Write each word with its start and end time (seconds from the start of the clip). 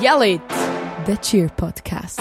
Yell 0.00 0.22
It, 0.22 0.48
the 1.06 1.16
Cheer 1.20 1.48
Podcast. 1.50 2.20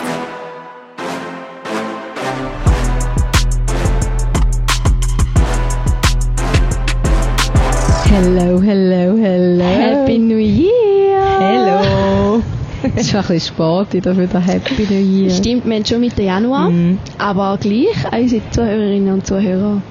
Hello, 8.11 8.59
hello, 8.59 9.15
hello. 9.15 9.63
Happy 9.65 10.17
New 10.17 10.37
Year! 10.37 11.21
Hello. 11.39 12.41
Es 12.95 13.01
ist 13.07 13.11
schon 13.11 13.19
ein 13.19 13.27
bisschen 13.27 13.55
spät 13.55 13.93
wieder 13.93 14.15
für 14.15 14.25
den 14.25 14.41
Happy 14.41 14.87
New 14.89 14.99
Year. 14.99 15.29
Stimmt, 15.29 15.65
wir 15.65 15.75
haben 15.75 15.85
schon 15.85 15.99
Mitte 15.99 16.23
Januar, 16.23 16.69
Mhm. 16.69 16.97
aber 17.17 17.57
gleich 17.59 18.05
an 18.11 18.21
unsere 18.21 18.41
Zuhörerinnen 18.51 19.13
und 19.13 19.27
Zuhörer. 19.27 19.81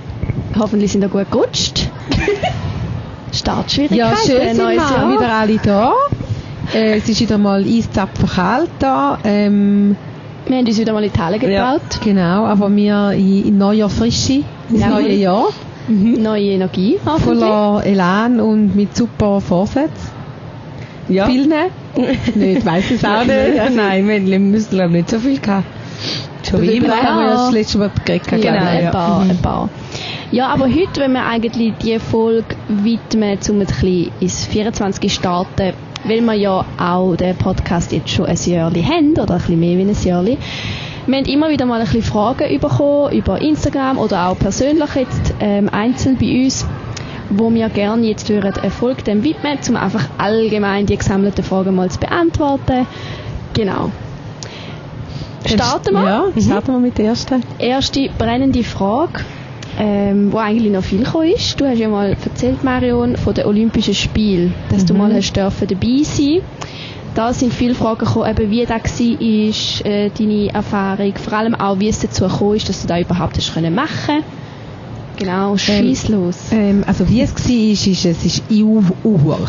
Hoffentlich 0.59 0.93
sind 0.93 1.02
ihr 1.05 1.09
gut 1.09 1.30
gerutscht. 1.30 1.89
Startschwierigkeiten, 3.32 3.98
Ja, 3.98 4.16
schön 4.16 4.55
sind 4.55 4.64
neues 4.64 4.91
wir 4.91 4.96
Jahr. 4.96 5.12
wieder 5.12 5.32
alle 5.32 5.59
da. 5.59 5.93
Äh, 6.75 6.96
es 6.98 7.09
ist 7.09 7.21
wieder 7.21 7.39
mal 7.39 7.64
eiszapfen 7.64 8.29
kalt 8.29 8.71
da. 8.79 9.18
Ähm, 9.25 9.96
Wir 10.46 10.59
haben 10.59 10.67
uns 10.67 10.79
wieder 10.79 10.93
mal 10.93 11.04
in 11.04 11.13
die 11.13 11.18
Halle 11.21 11.39
getraut. 11.39 12.00
genau, 12.04 12.45
aber 12.45 12.75
wir 12.75 13.13
in, 13.13 13.59
neuer 13.59 13.89
Frische, 13.89 14.43
ins 14.68 14.81
Ja. 14.81 14.89
neue 14.89 15.14
Jahr. 15.14 15.49
Neue 15.89 16.43
Energie, 16.50 16.99
hoffentlich. 17.07 17.39
Voller 17.40 17.82
Elan 17.86 18.40
und 18.40 18.76
mit 18.76 18.95
super 18.95 19.40
Vorsätzen. 19.40 20.11
Ja. 21.09 21.25
Vielen? 21.26 21.50
nicht, 22.35 22.67
weiss 22.67 22.90
es 22.90 23.03
auch 23.03 23.25
nicht. 23.25 23.57
Ja, 23.57 23.71
nein, 23.75 24.07
wir 24.07 24.39
müssen 24.39 24.71
glaube 24.71 24.93
nicht 24.93 25.09
so 25.09 25.18
viel 25.18 25.39
gehabt. 25.39 25.64
Schon 26.48 26.61
wie 26.62 26.76
immer 26.76 26.93
ein 26.93 27.03
haben 27.03 27.21
wir 27.21 27.26
paar. 27.35 27.45
das 27.46 27.53
letzte 27.53 27.79
Mal 27.79 27.90
geredet. 28.04 28.29
Genau, 28.31 28.43
ich. 28.43 28.54
ein 28.54 28.85
ja. 28.85 28.90
paar, 28.90 29.21
ein 29.23 29.39
paar. 29.39 29.68
Ja, 30.31 30.48
aber 30.48 30.67
heute 30.67 31.00
wollen 31.00 31.12
wir 31.14 31.25
eigentlich 31.25 31.73
die 31.82 31.98
Folge 31.98 32.55
widmen, 32.69 33.39
um 33.48 33.61
ein 33.61 33.67
bisschen 33.67 34.11
ins 34.20 34.45
24 34.45 35.12
starten, 35.12 35.73
weil 36.05 36.20
wir 36.20 36.34
ja 36.34 36.64
auch 36.78 37.16
den 37.16 37.36
Podcast 37.36 37.92
jetzt 37.92 38.11
schon 38.11 38.27
ein 38.27 38.36
Jahr 38.44 38.72
haben, 38.72 39.12
oder 39.12 39.34
ein 39.34 39.39
bisschen 39.39 39.61
mehr 39.61 39.78
wie 39.78 39.83
ein 39.83 40.02
Jahr. 40.02 40.25
Wir 40.25 41.17
haben 41.17 41.25
immer 41.25 41.48
wieder 41.48 41.64
mal 41.64 41.81
ein 41.81 41.86
bisschen 41.86 42.03
Fragen 42.03 42.61
bekommen, 42.61 43.12
über 43.12 43.41
Instagram 43.41 43.98
oder 43.98 44.28
auch 44.28 44.39
persönlich 44.39 44.95
jetzt 44.95 45.34
ähm, 45.41 45.69
einzeln 45.70 46.19
bei 46.19 46.45
uns, 46.45 46.67
wo 47.31 47.53
wir 47.53 47.69
gerne 47.70 48.06
jetzt 48.06 48.28
würden 48.28 48.53
eine 48.55 48.70
Folge 48.70 49.03
dem 49.03 49.25
widmen, 49.25 49.58
um 49.69 49.77
einfach 49.77 50.05
allgemein 50.19 50.86
die 50.86 50.97
gesammelten 50.97 51.45
Fragen 51.45 51.75
mal 51.75 51.91
zu 51.91 51.98
beantworten. 51.98 52.86
Genau. 53.55 53.91
Starten 55.47 55.95
wir? 55.95 56.05
Ja, 56.34 56.41
starten 56.41 56.73
wir 56.73 56.78
mit 56.78 56.98
der 56.98 57.06
ersten. 57.06 57.42
erste 57.58 58.11
brennende 58.19 58.62
Frage, 58.64 59.25
ähm, 59.79 60.33
wo 60.33 60.39
eigentlich 60.39 60.73
noch 60.73 60.83
viel 60.83 61.05
gekommen 61.05 61.33
ist. 61.33 61.61
Du 61.61 61.65
hast 61.65 61.79
ja 61.79 61.89
mal 61.89 62.17
erzählt, 62.25 62.65
Marion, 62.65 63.17
von 63.17 63.33
den 63.33 63.47
Olympischen 63.47 63.95
Spielen, 63.95 64.53
dass 64.70 64.85
du 64.85 64.93
mal 64.93 65.15
hast 65.15 65.33
dürfen 65.33 65.69
dabei 65.69 66.03
sein. 66.03 66.41
Da 67.15 67.33
sind 67.33 67.55
viele 67.55 67.75
Fragen 67.75 68.01
gekommen, 68.01 68.31
eben 68.31 68.51
wie 68.51 68.67
das 68.67 69.01
war, 69.01 69.91
äh, 69.91 70.11
deine 70.11 70.53
Erfahrung, 70.53 71.15
vor 71.17 71.33
allem 71.33 71.55
auch, 71.55 71.79
wie 71.79 71.89
es 71.89 72.01
dazu 72.01 72.25
gekommen 72.25 72.57
ist, 72.57 72.69
dass 72.69 72.83
du 72.83 72.89
das 72.89 73.01
überhaupt 73.01 73.37
hast 73.37 73.55
können 73.55 73.75
machen. 73.75 74.23
Genau, 75.17 75.57
schieß 75.57 76.09
los. 76.11 76.37
Ähm, 76.53 76.85
also 76.87 77.09
wie 77.09 77.23
es 77.23 77.35
war, 77.35 77.73
ist, 77.73 77.87
ist 77.89 78.05
es 78.05 78.25
ist 78.25 78.42
EU 78.53 78.81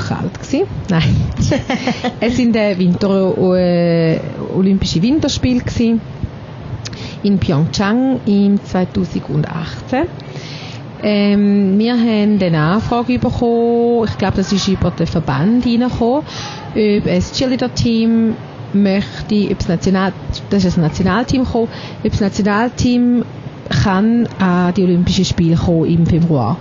kalt 0.08 0.33
gewesen. 0.41 0.67
Nein. 0.89 1.16
es 2.19 2.38
sind 2.38 2.55
äh, 2.55 2.77
Winter, 2.77 3.36
äh, 3.55 4.19
Olympische 4.55 4.99
Winterspiele 5.02 5.59
gewesen 5.59 6.02
in 7.23 7.39
Pyeongchang 7.39 8.19
im 8.25 8.63
2018. 8.63 10.07
Ähm, 11.01 11.79
wir 11.79 11.93
haben 11.93 12.41
eine 12.41 12.59
Anfrage 12.59 13.19
bekommen, 13.19 14.05
ich 14.05 14.17
glaube, 14.17 14.37
das 14.37 14.51
ist 14.51 14.67
über 14.67 14.91
den 14.91 15.07
Verband 15.07 15.65
reingekommen, 15.65 16.23
ob 16.23 16.75
ein 16.75 17.23
Cheerleader-Team 17.33 18.35
möchte, 18.73 19.47
ob 19.49 19.59
das, 19.59 19.67
National, 19.67 20.13
das 20.49 20.65
ist 20.65 20.77
ein 20.77 20.81
Nationalteam 20.81 21.45
gekommen, 21.45 21.69
ob 22.03 22.11
das 22.11 22.19
Nationalteam 22.19 23.23
kann 23.69 24.27
an 24.39 24.73
die 24.73 24.83
Olympischen 24.83 25.25
Spiele 25.25 25.55
kommen 25.55 25.85
im 25.85 26.05
Februar. 26.05 26.58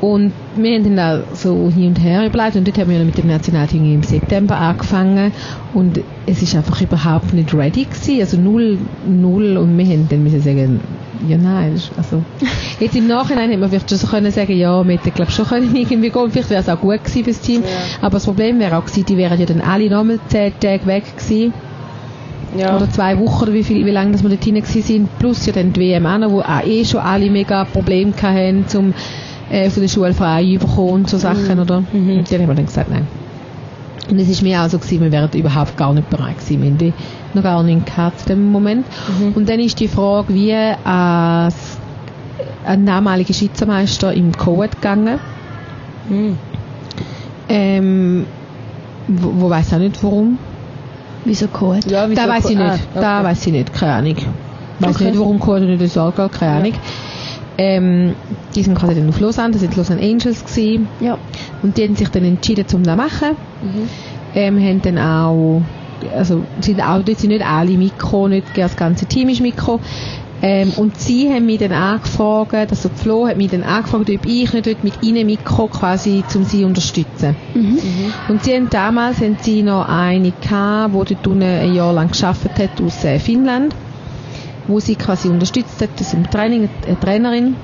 Und 0.00 0.32
wir 0.56 0.76
haben 0.76 0.96
dann 0.96 0.98
auch 0.98 1.34
so 1.34 1.70
hin 1.74 1.88
und 1.88 2.00
her 2.00 2.24
überlegt 2.24 2.56
und 2.56 2.66
dort 2.66 2.78
haben 2.78 2.90
wir 2.90 3.00
mit 3.00 3.18
dem 3.18 3.26
Nationalteam 3.26 3.94
im 3.94 4.02
September 4.04 4.56
angefangen. 4.56 5.32
Und 5.74 6.00
es 6.26 6.40
ist 6.40 6.54
einfach 6.54 6.80
überhaupt 6.80 7.34
nicht 7.34 7.52
ready 7.52 7.84
gewesen, 7.84 8.20
also 8.20 8.36
null, 8.36 8.78
null. 9.06 9.56
Und 9.56 9.76
wir 9.76 9.84
haben 9.86 10.06
dann 10.08 10.22
müssen 10.22 10.40
sagen, 10.40 10.80
ja 11.26 11.36
nein, 11.36 11.80
also 11.96 12.22
jetzt 12.80 12.94
im 12.94 13.08
Nachhinein 13.08 13.48
hätte 13.48 13.60
man 13.60 13.70
vielleicht 13.70 13.90
schon 13.90 13.98
so 13.98 14.06
können 14.06 14.30
sagen, 14.30 14.56
ja, 14.56 14.86
wir 14.86 14.96
hätten 14.96 15.14
glaube 15.14 15.32
schon 15.32 15.46
können 15.46 15.74
irgendwie 15.74 16.10
gehen, 16.10 16.30
vielleicht 16.30 16.50
wäre 16.50 16.60
es 16.60 16.68
auch 16.68 16.80
gut 16.80 17.02
gewesen 17.02 17.24
fürs 17.24 17.40
Team, 17.40 17.62
aber 18.00 18.12
das 18.14 18.24
Problem 18.24 18.60
wäre 18.60 18.76
auch 18.76 18.84
gewesen, 18.84 19.04
die 19.04 19.16
wären 19.16 19.40
ja 19.40 19.46
dann 19.46 19.60
alle 19.60 19.90
nochmal 19.90 20.20
zehn 20.28 20.52
Tage 20.60 20.86
weg 20.86 21.04
gewesen. 21.16 21.52
Ja. 22.56 22.76
oder 22.76 22.90
zwei 22.90 23.18
Wochen 23.18 23.42
oder 23.42 23.52
wie 23.52 23.62
viel, 23.62 23.84
wie 23.84 23.90
lange 23.90 24.12
dass 24.12 24.22
wir 24.22 24.30
dort 24.30 24.42
hinein 24.42 24.64
sind, 24.64 25.18
plus 25.18 25.44
ja 25.44 25.52
dann 25.52 25.74
die 25.74 25.80
WM 25.80 26.06
auch 26.06 26.16
noch, 26.16 26.30
wo 26.30 26.40
auch 26.40 26.64
eh 26.64 26.82
schon 26.82 27.00
alle 27.00 27.28
mega 27.28 27.66
Probleme 27.66 28.14
hatten, 28.22 28.66
zum 28.66 28.94
äh, 29.50 29.70
von 29.70 29.82
der 29.82 29.88
Schule 29.88 30.14
frei 30.14 30.56
bekommen 30.58 30.90
und 30.90 31.10
so 31.10 31.18
Sachen, 31.18 31.58
oder? 31.58 31.82
Mhm. 31.92 32.18
Und 32.18 32.30
die 32.30 32.34
haben 32.34 32.46
wir 32.48 32.54
dann 32.54 32.66
gesagt, 32.66 32.90
nein. 32.90 33.06
Und 34.10 34.18
es 34.18 34.28
ist 34.28 34.42
mir 34.42 34.62
auch 34.62 34.68
so 34.68 34.78
gewesen, 34.78 35.02
wir 35.02 35.12
wären 35.12 35.30
überhaupt 35.34 35.76
gar 35.76 35.92
nicht 35.92 36.08
bereit 36.08 36.38
gewesen. 36.38 36.62
Wir 36.80 36.88
haben 36.88 36.94
noch 37.34 37.42
gar 37.42 37.62
nicht 37.62 37.84
gehabt 37.86 38.20
zu 38.20 38.26
dem 38.28 38.50
Moment. 38.50 38.86
Und 39.34 39.48
dann 39.48 39.60
ist 39.60 39.78
die 39.80 39.88
Frage, 39.88 40.32
wie 40.32 40.54
als 40.54 41.76
ein 42.64 42.86
damaliger 42.86 43.34
Schweizermeister 43.34 44.14
im 44.14 44.32
Coed 44.32 44.72
gegangen. 44.76 45.18
Mhm. 46.08 46.38
Ähm, 47.50 48.26
wo, 49.08 49.42
wo 49.42 49.50
weiß 49.50 49.74
auch 49.74 49.78
nicht 49.78 50.02
warum. 50.02 50.38
Wieso 51.24 51.48
Code? 51.48 51.80
Ja, 51.88 52.08
wieso 52.08 52.22
Da 52.22 52.28
weiß 52.28 52.44
ich 52.50 52.56
nicht. 52.56 52.66
Ah, 52.66 52.74
okay. 52.74 53.00
Da 53.00 53.24
weiß 53.24 53.46
ich 53.46 53.52
nicht. 53.52 53.72
Keine 53.74 53.92
Ahnung. 53.92 54.16
Weiß 54.78 54.94
Okay. 54.96 55.04
nicht, 55.10 55.18
warum 55.18 55.38
Code 55.38 55.66
nicht 55.66 55.82
das 55.82 55.98
Allgäu, 55.98 56.28
keine 56.28 56.52
Ahnung. 56.52 56.72
Ähm, 57.58 58.14
die 58.54 58.62
sind 58.62 58.78
quasi 58.78 58.94
dann 58.94 59.08
auf 59.08 59.18
Lausanne, 59.18 59.50
das 59.52 59.60
sind 59.60 59.74
die 59.74 59.78
Lausanne 59.78 60.00
Angels 60.00 60.44
gewesen. 60.44 60.88
Ja. 61.00 61.18
Und 61.62 61.76
die 61.76 61.82
haben 61.82 61.96
sich 61.96 62.08
dann 62.08 62.24
entschieden, 62.24 62.68
zum 62.68 62.84
das 62.84 62.94
zu 62.94 62.96
machen. 62.96 63.36
Ähm, 64.34 64.58
haben 64.60 64.82
dann 64.82 64.98
auch, 64.98 65.62
also 66.16 66.44
sind 66.60 66.80
auch, 66.80 67.02
dort 67.02 67.18
sind 67.18 67.30
nicht 67.30 67.44
alle 67.44 67.76
Mikro, 67.76 68.28
nicht 68.28 68.46
das 68.56 68.76
ganze 68.76 69.06
Team 69.06 69.28
ist 69.28 69.40
Mikro. 69.40 69.80
Ähm, 70.40 70.72
und 70.76 70.98
sie 70.98 71.28
haben 71.32 71.46
mich 71.46 71.58
dann 71.58 71.72
angefragt, 71.72 72.54
also 72.54 72.88
Flo 72.94 73.26
hat 73.26 73.36
mich 73.36 73.50
dann 73.50 73.64
angefragt, 73.64 74.08
ob 74.08 74.26
ich 74.26 74.52
nicht 74.52 74.66
dort 74.66 74.84
mit 74.84 75.02
ihnen 75.02 75.26
Mikro 75.26 75.66
quasi, 75.66 76.22
um 76.34 76.44
sie 76.44 76.60
zu 76.60 76.66
unterstützen. 76.66 77.34
Mhm. 77.54 77.78
Und 78.28 78.44
sie 78.44 78.54
haben 78.54 78.70
damals 78.70 79.20
haben 79.20 79.36
sie 79.40 79.62
noch 79.62 79.88
eine 79.88 80.30
gehabt, 80.30 80.94
die 80.94 81.14
dort 81.14 81.26
unten 81.26 81.42
ein 81.42 81.74
Jahr 81.74 81.92
lang 81.92 82.12
gearbeitet 82.12 82.70
hat 82.70 82.80
aus 82.80 83.04
äh, 83.04 83.18
Finnland, 83.18 83.74
wo 84.68 84.80
sie 84.80 84.94
quasi 84.94 85.28
unterstützt 85.28 85.80
hat, 85.82 85.90
das 85.96 86.08
ist 86.08 86.14
im 86.14 86.30
Training, 86.30 86.68
eine 86.86 87.00
Trainerin. 87.00 87.56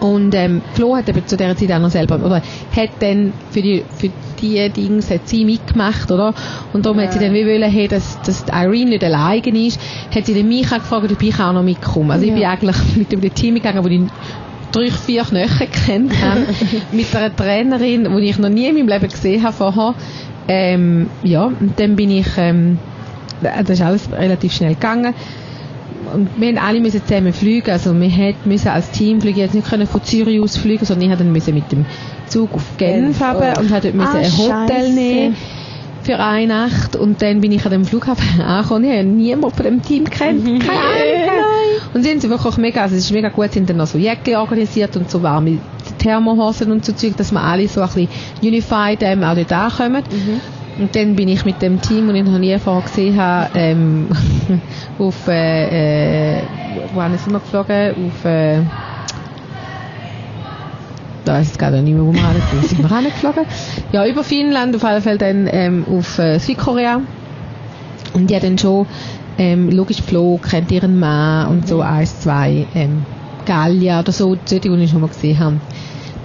Und 0.00 0.34
ähm, 0.34 0.60
Flo 0.74 0.96
hat 0.96 1.08
eben 1.08 1.26
zu 1.26 1.36
dieser 1.36 1.56
Zeit 1.56 1.72
auch 1.72 1.78
noch 1.78 1.90
selber, 1.90 2.16
oder 2.16 2.42
hat 2.76 2.90
dann 3.00 3.32
für 3.50 3.62
die, 3.62 3.82
für 3.96 4.10
die 4.40 4.68
Dings 4.68 5.10
hat 5.10 5.28
sie 5.28 5.44
mitgemacht, 5.44 6.10
oder? 6.10 6.34
Und 6.72 6.84
darum 6.84 7.00
hat 7.00 7.14
sie 7.14 7.18
dann 7.18 7.32
wie 7.32 7.46
wollen, 7.46 7.70
hey, 7.70 7.88
dass, 7.88 8.20
dass 8.22 8.44
die 8.44 8.52
Irene 8.52 8.90
nicht 8.90 9.04
alleine 9.04 9.66
ist, 9.66 9.80
hat 10.14 10.26
sie 10.26 10.34
dann 10.34 10.48
mich 10.48 10.66
auch 10.66 10.78
gefragt, 10.78 11.10
ob 11.10 11.22
ich 11.22 11.40
auch 11.40 11.52
noch 11.52 11.62
mitkomme. 11.62 12.12
Also 12.12 12.26
ich 12.26 12.34
bin 12.34 12.44
eigentlich 12.44 12.76
mit 12.96 13.12
dem 13.12 13.34
Team 13.34 13.54
gegangen, 13.54 13.82
wo 13.82 13.88
die 13.88 14.06
drei, 14.72 14.90
vier 14.90 15.22
Knöchel 15.22 15.68
kennt 15.68 16.12
habe, 16.20 16.42
mit 16.92 17.14
einer 17.14 17.34
Trainerin, 17.34 18.08
die 18.16 18.28
ich 18.28 18.38
noch 18.38 18.50
nie 18.50 18.68
in 18.68 18.74
meinem 18.74 18.88
Leben 18.88 19.08
gesehen 19.08 19.42
habe 19.42 19.54
vorher. 19.54 19.94
Ähm, 20.48 21.08
ja, 21.22 21.44
und 21.44 21.80
dann 21.80 21.96
bin 21.96 22.10
ich, 22.10 22.26
ähm, 22.36 22.78
das 23.40 23.70
ist 23.70 23.82
alles 23.82 24.12
relativ 24.12 24.52
schnell 24.52 24.74
gegangen. 24.74 25.14
Und 26.14 26.28
wir 26.36 26.48
haben 26.48 26.58
alle 26.58 26.80
müssen 26.80 27.02
zusammen 27.06 27.32
fliegen, 27.32 27.70
also 27.70 27.98
wir 27.98 28.08
hätten 28.08 28.48
müssen 28.48 28.68
als 28.68 28.90
Team 28.90 29.20
fliegen, 29.20 29.40
jetzt 29.40 29.54
nicht 29.54 29.68
können 29.68 29.86
von 29.86 30.02
Zürich 30.04 30.40
aus 30.40 30.56
fliegen, 30.56 30.84
sondern 30.84 31.10
ich 31.10 31.18
dann 31.18 31.32
müssen 31.32 31.54
mit 31.54 31.70
dem 31.72 31.84
Zug 32.28 32.54
auf 32.54 32.62
Genf 32.78 33.20
runter 33.20 33.54
oh. 33.56 33.60
und 33.60 33.70
dort 33.70 33.84
müssen 33.94 34.00
Ah, 34.00 34.18
ein 34.18 34.38
Hotel 34.38 34.68
Scheisse. 34.68 34.92
nehmen 34.92 35.36
für 36.04 36.18
eine 36.18 36.46
Nacht 36.46 36.96
und 36.96 37.22
dann 37.22 37.40
bin 37.40 37.50
ich 37.50 37.64
an 37.64 37.70
dem 37.72 37.84
Flughafen 37.86 38.40
angekommen. 38.40 38.84
Ich 38.84 38.90
habe 38.98 39.04
niemanden 39.04 39.56
von 39.56 39.64
dem 39.64 39.82
Team 39.82 40.04
kennt, 40.04 40.44
keine 40.44 40.78
Ahnung. 40.78 41.30
Und 41.94 42.02
sie 42.02 42.10
haben 42.10 42.20
sie 42.20 42.28
wirklich 42.28 42.56
mega, 42.58 42.82
also 42.82 42.94
es 42.94 43.04
ist 43.04 43.10
mega 43.12 43.30
gut, 43.30 43.52
sie 43.52 43.60
haben 43.60 43.66
dann 43.66 43.78
noch 43.78 43.86
so 43.86 43.96
Jäcke 43.98 44.38
organisiert 44.38 44.96
und 44.96 45.10
so 45.10 45.22
warme 45.22 45.58
Thermohosen 45.98 46.70
und 46.72 46.84
so 46.84 46.92
Zeug, 46.92 47.16
dass 47.16 47.32
wir 47.32 47.40
alle 47.40 47.66
so 47.68 47.80
ein 47.80 47.86
bisschen 47.88 48.08
unified 48.42 48.98
ähm, 49.00 49.24
auch 49.24 49.34
dort 49.34 49.52
ankommen. 49.52 50.02
Und 50.78 50.96
dann 50.96 51.14
bin 51.14 51.28
ich 51.28 51.44
mit 51.44 51.62
dem 51.62 51.80
Team, 51.80 52.08
das 52.08 52.16
ich 52.16 52.24
noch 52.24 52.38
nie 52.38 52.58
vorher 52.58 52.82
gesehen 52.82 53.16
habe, 53.16 53.50
ähm, 53.54 54.08
auf, 54.98 55.28
äh, 55.28 56.38
äh, 56.38 56.42
wo 56.92 57.00
sind 57.00 57.32
wir 57.32 57.40
geflogen? 57.40 57.90
Auf, 58.06 58.24
äh, 58.24 58.60
da 61.24 61.38
ist 61.38 61.52
es 61.52 61.58
gerade 61.58 61.80
nicht 61.80 61.94
mehr, 61.94 62.04
wo 62.04 62.12
wir 62.12 62.20
hin 62.20 62.42
sind 62.62 62.82
wir 62.82 62.96
hingeflogen. 62.96 63.44
Ja, 63.92 64.06
über 64.06 64.24
Finnland, 64.24 64.74
auf 64.74 64.84
alle 64.84 65.00
Fälle 65.00 65.18
dann 65.18 65.48
ähm, 65.50 65.84
auf 65.88 66.18
äh, 66.18 66.38
Südkorea. 66.38 67.00
Und 68.12 68.30
die 68.30 68.36
hat 68.36 68.42
dann 68.42 68.58
schon, 68.58 68.86
ähm, 69.38 69.70
logisch 69.70 70.02
Flo 70.02 70.38
kennt 70.38 70.70
ihren 70.70 70.98
Mann 70.98 71.48
und 71.48 71.68
so 71.68 71.80
eins, 71.80 72.20
zwei, 72.20 72.66
ähm, 72.74 73.04
Gallia 73.46 74.00
oder 74.00 74.12
so, 74.12 74.36
solche, 74.44 74.68
die 74.68 74.82
ich 74.82 74.90
schon 74.90 75.00
mal 75.00 75.08
gesehen 75.08 75.38
habe. 75.38 75.56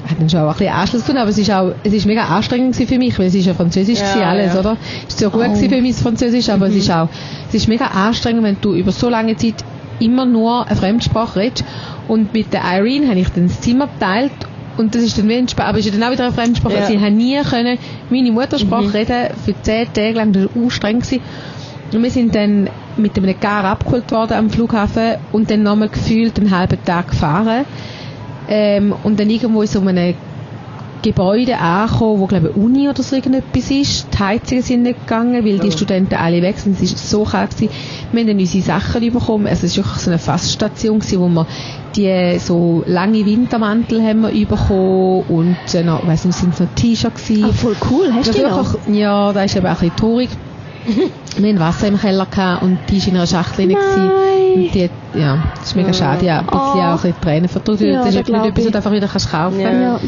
Hat 0.10 0.20
dann 0.20 0.30
schon 0.30 0.40
auch 0.42 0.48
ein 0.48 0.58
bisschen 0.58 0.74
Anschluss 0.74 1.02
gefunden, 1.02 1.22
aber 1.22 1.30
es 1.30 1.38
ist 1.38 1.52
auch, 1.52 1.72
es 1.84 1.94
ist 1.94 2.06
mega 2.06 2.24
anstrengend 2.26 2.76
für 2.76 2.98
mich, 2.98 3.18
weil 3.20 3.28
es 3.28 3.36
ist 3.36 3.46
ja 3.46 3.54
Französisch 3.54 4.00
Ja, 4.00 4.30
alles, 4.30 4.54
ja. 4.54 4.60
oder? 4.60 4.78
Es 5.08 5.14
ist 5.16 5.22
ja 5.22 5.30
gut 5.30 5.46
Oh. 5.50 5.56
für 5.56 5.68
mein 5.70 5.94
Französisch, 5.94 6.50
aber 6.50 6.68
es 6.68 6.76
ist 6.76 6.90
auch, 6.92 7.10
es 7.48 7.54
ist 7.56 7.68
mega 7.68 7.86
anstrengend, 7.88 8.44
wenn 8.44 8.58
du 8.62 8.74
über 8.74 8.92
so 8.92 9.10
lange 9.10 9.36
Zeit 9.36 9.56
immer 10.00 10.26
nur 10.26 10.66
eine 10.66 10.76
Fremdsprache 10.76 11.40
redest. 11.40 11.64
Und 12.08 12.34
mit 12.34 12.54
der 12.54 12.62
Irene 12.64 13.08
habe 13.10 13.20
ich 13.20 13.30
dann 13.30 13.48
das 13.48 13.62
Zimmer 13.62 13.88
geteilt 13.88 14.32
und 14.78 14.96
das 14.96 15.04
ist 15.04 15.18
dann 15.18 15.28
wie 15.28 15.36
ein 15.36 15.48
Spa- 15.48 15.66
aber 15.66 15.78
es 15.80 15.86
ist 15.86 15.94
dann 15.96 16.04
auch 16.04 16.12
wieder 16.12 16.24
eine 16.26 16.34
Fremdsprache. 16.34 16.74
Ja. 16.74 16.80
Also 16.82 16.94
ich 16.94 17.00
habe 17.02 17.12
nie 17.12 17.38
können 17.42 17.78
meine 18.10 18.32
Muttersprache 18.32 18.94
reden 18.94 19.28
für 19.46 19.54
zehn 19.62 19.92
Tage 19.94 20.14
lang, 20.14 20.32
das 20.32 20.44
war 20.56 20.64
anstrengend 20.64 21.04
gewesen. 21.04 21.22
Und 21.94 22.04
wir 22.04 22.12
sind 22.12 22.34
dann 22.36 22.70
mit 22.98 23.18
einem 23.18 23.40
Car 23.40 23.64
abgeholt 23.66 24.12
worden 24.12 24.34
am 24.34 24.50
Flughafen 24.50 25.16
und 25.32 25.50
dann 25.52 25.64
nochmal 25.64 25.90
gefühlt 25.90 26.40
einen 26.40 26.56
halben 26.56 26.78
Tag 26.86 27.10
gefahren. 27.10 27.66
Ähm, 28.52 28.94
und 29.04 29.20
dann 29.20 29.30
irgendwo 29.30 29.62
in 29.62 29.68
so 29.68 29.80
einem 29.80 30.16
Gebäude 31.02 31.58
angekommen, 31.58 32.20
wo 32.20 32.26
glaube 32.26 32.50
ich 32.50 32.62
Uni 32.62 32.90
oder 32.90 33.02
so 33.04 33.16
irgendetwas 33.16 33.72
ist. 33.72 34.08
Die 34.14 34.20
Heizungen 34.20 34.64
sind 34.64 34.82
nicht 34.84 35.00
gegangen, 35.00 35.46
weil 35.46 35.60
die 35.60 35.68
Oh. 35.68 35.72
Studenten 35.72 36.16
alle 36.16 36.42
weg 36.42 36.58
sind. 36.58 36.82
Es 36.82 36.92
war 36.92 36.98
so 36.98 37.24
kalt. 37.24 37.52
Gewesen. 37.56 37.72
Wir 38.12 38.20
haben 38.22 38.28
dann 38.28 38.40
unsere 38.40 38.64
Sachen 38.64 39.14
bekommen. 39.14 39.48
Also 39.48 39.66
es 39.66 39.78
war 39.78 39.86
wirklich 39.86 40.02
so 40.04 40.10
eine 40.10 40.20
Fassstation, 40.20 41.00
gewesen, 41.00 41.20
wo 41.22 41.30
wir 41.30 41.48
die 41.96 42.38
so 42.40 42.84
lange 42.86 43.26
Wintermantel 43.26 44.02
haben 44.04 44.24
wir 44.24 44.46
bekommen 44.46 45.24
und 45.30 45.58
äh, 45.74 45.84
noch, 45.84 46.06
weiss 46.06 46.26
nicht, 46.26 46.38
sind 46.38 46.54
es 46.54 46.60
noch 46.60 46.68
T-Shirts 46.76 47.26
gewesen. 47.28 47.46
Ah, 47.50 47.54
voll 47.54 47.76
cool, 47.90 48.12
hast 48.14 48.28
du 48.30 48.34
die 48.34 48.42
noch? 48.42 48.76
Ja, 48.92 49.32
da 49.32 49.44
ist 49.44 49.56
eben 49.56 49.66
auch 49.68 49.70
ein 49.70 49.76
bisschen 49.76 49.96
traurig. 49.96 50.30
Wir 51.38 51.50
hatten 51.50 51.60
Wasser 51.60 51.88
im 51.88 52.00
Keller 52.00 52.26
gehabt 52.26 52.64
und 52.64 52.80
die 52.90 53.00
war 53.02 53.08
in 53.08 53.16
einer 53.16 53.28
Schachtel 53.28 53.68
gewesen. 53.68 54.12
Und 54.56 54.74
die, 54.74 54.90
ja, 55.16 55.44
das 55.56 55.68
ist 55.70 55.76
mega 55.76 55.94
schade. 55.94 56.26
Ja, 56.26 56.40
ein 56.40 56.46
bisschen 56.46 56.60
Oh. 56.60 56.70
auch 56.70 56.76
ein 56.78 56.96
bisschen 56.96 57.22
Tränen 57.22 57.50
verdrückt. 57.50 57.82
Ja, 57.82 58.00
das 58.04 58.16
ist 58.16 58.28
nicht 58.28 58.30
etwas, 58.30 58.66
was 58.66 58.72
du 58.72 58.78
einfach 58.78 58.92
wieder 58.92 59.08
kannst 59.08 59.32
kaufen 59.32 59.60
Ja. 59.60 59.72
Ja. 59.72 60.00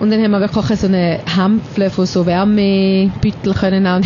Und 0.00 0.10
dann 0.10 0.22
haben 0.22 0.30
wir 0.32 0.40
wirklich 0.40 0.80
so 0.80 0.86
eine 0.88 1.20
Hampfle 1.36 1.88
von 1.90 2.06
so 2.06 2.26
Wärmebütteln 2.26 3.54
können 3.54 3.86
auch 3.86 4.00